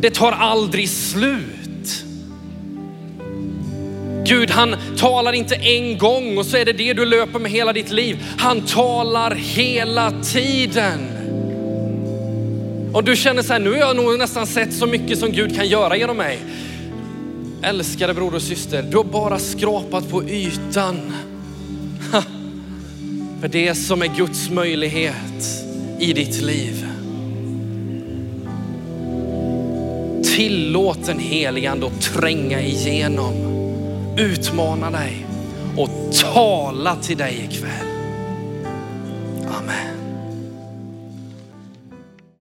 Det 0.00 0.10
tar 0.10 0.32
aldrig 0.32 0.88
slut. 0.88 2.04
Gud 4.26 4.50
han 4.50 4.76
talar 4.96 5.32
inte 5.32 5.54
en 5.54 5.98
gång 5.98 6.38
och 6.38 6.46
så 6.46 6.56
är 6.56 6.64
det 6.64 6.72
det 6.72 6.92
du 6.92 7.04
löper 7.04 7.38
med 7.38 7.50
hela 7.50 7.72
ditt 7.72 7.90
liv. 7.90 8.24
Han 8.38 8.60
talar 8.60 9.34
hela 9.34 10.22
tiden. 10.22 11.00
Och 12.92 13.04
du 13.04 13.16
känner 13.16 13.42
så 13.42 13.52
här, 13.52 13.60
nu 13.60 13.70
har 13.70 13.78
jag 13.78 13.96
nog 13.96 14.18
nästan 14.18 14.46
sett 14.46 14.74
så 14.74 14.86
mycket 14.86 15.18
som 15.18 15.32
Gud 15.32 15.56
kan 15.56 15.68
göra 15.68 15.96
genom 15.96 16.16
mig. 16.16 16.38
Älskade 17.62 18.14
bror 18.14 18.34
och 18.34 18.42
syster, 18.42 18.82
du 18.82 18.96
har 18.96 19.04
bara 19.04 19.38
skrapat 19.38 20.10
på 20.10 20.24
ytan. 20.24 21.12
För 23.44 23.48
det 23.48 23.74
som 23.74 24.02
är 24.02 24.06
Guds 24.06 24.50
möjlighet 24.50 25.64
i 25.98 26.12
ditt 26.12 26.42
liv. 26.42 26.86
Tillåt 30.36 31.06
den 31.06 31.18
helige 31.18 31.70
ande 31.70 31.86
att 31.86 32.00
tränga 32.00 32.60
igenom, 32.60 33.34
utmana 34.18 34.90
dig 34.90 35.26
och 35.76 35.90
tala 36.34 36.96
till 36.96 37.16
dig 37.16 37.48
ikväll. 37.50 37.86
Amen. 39.46 39.93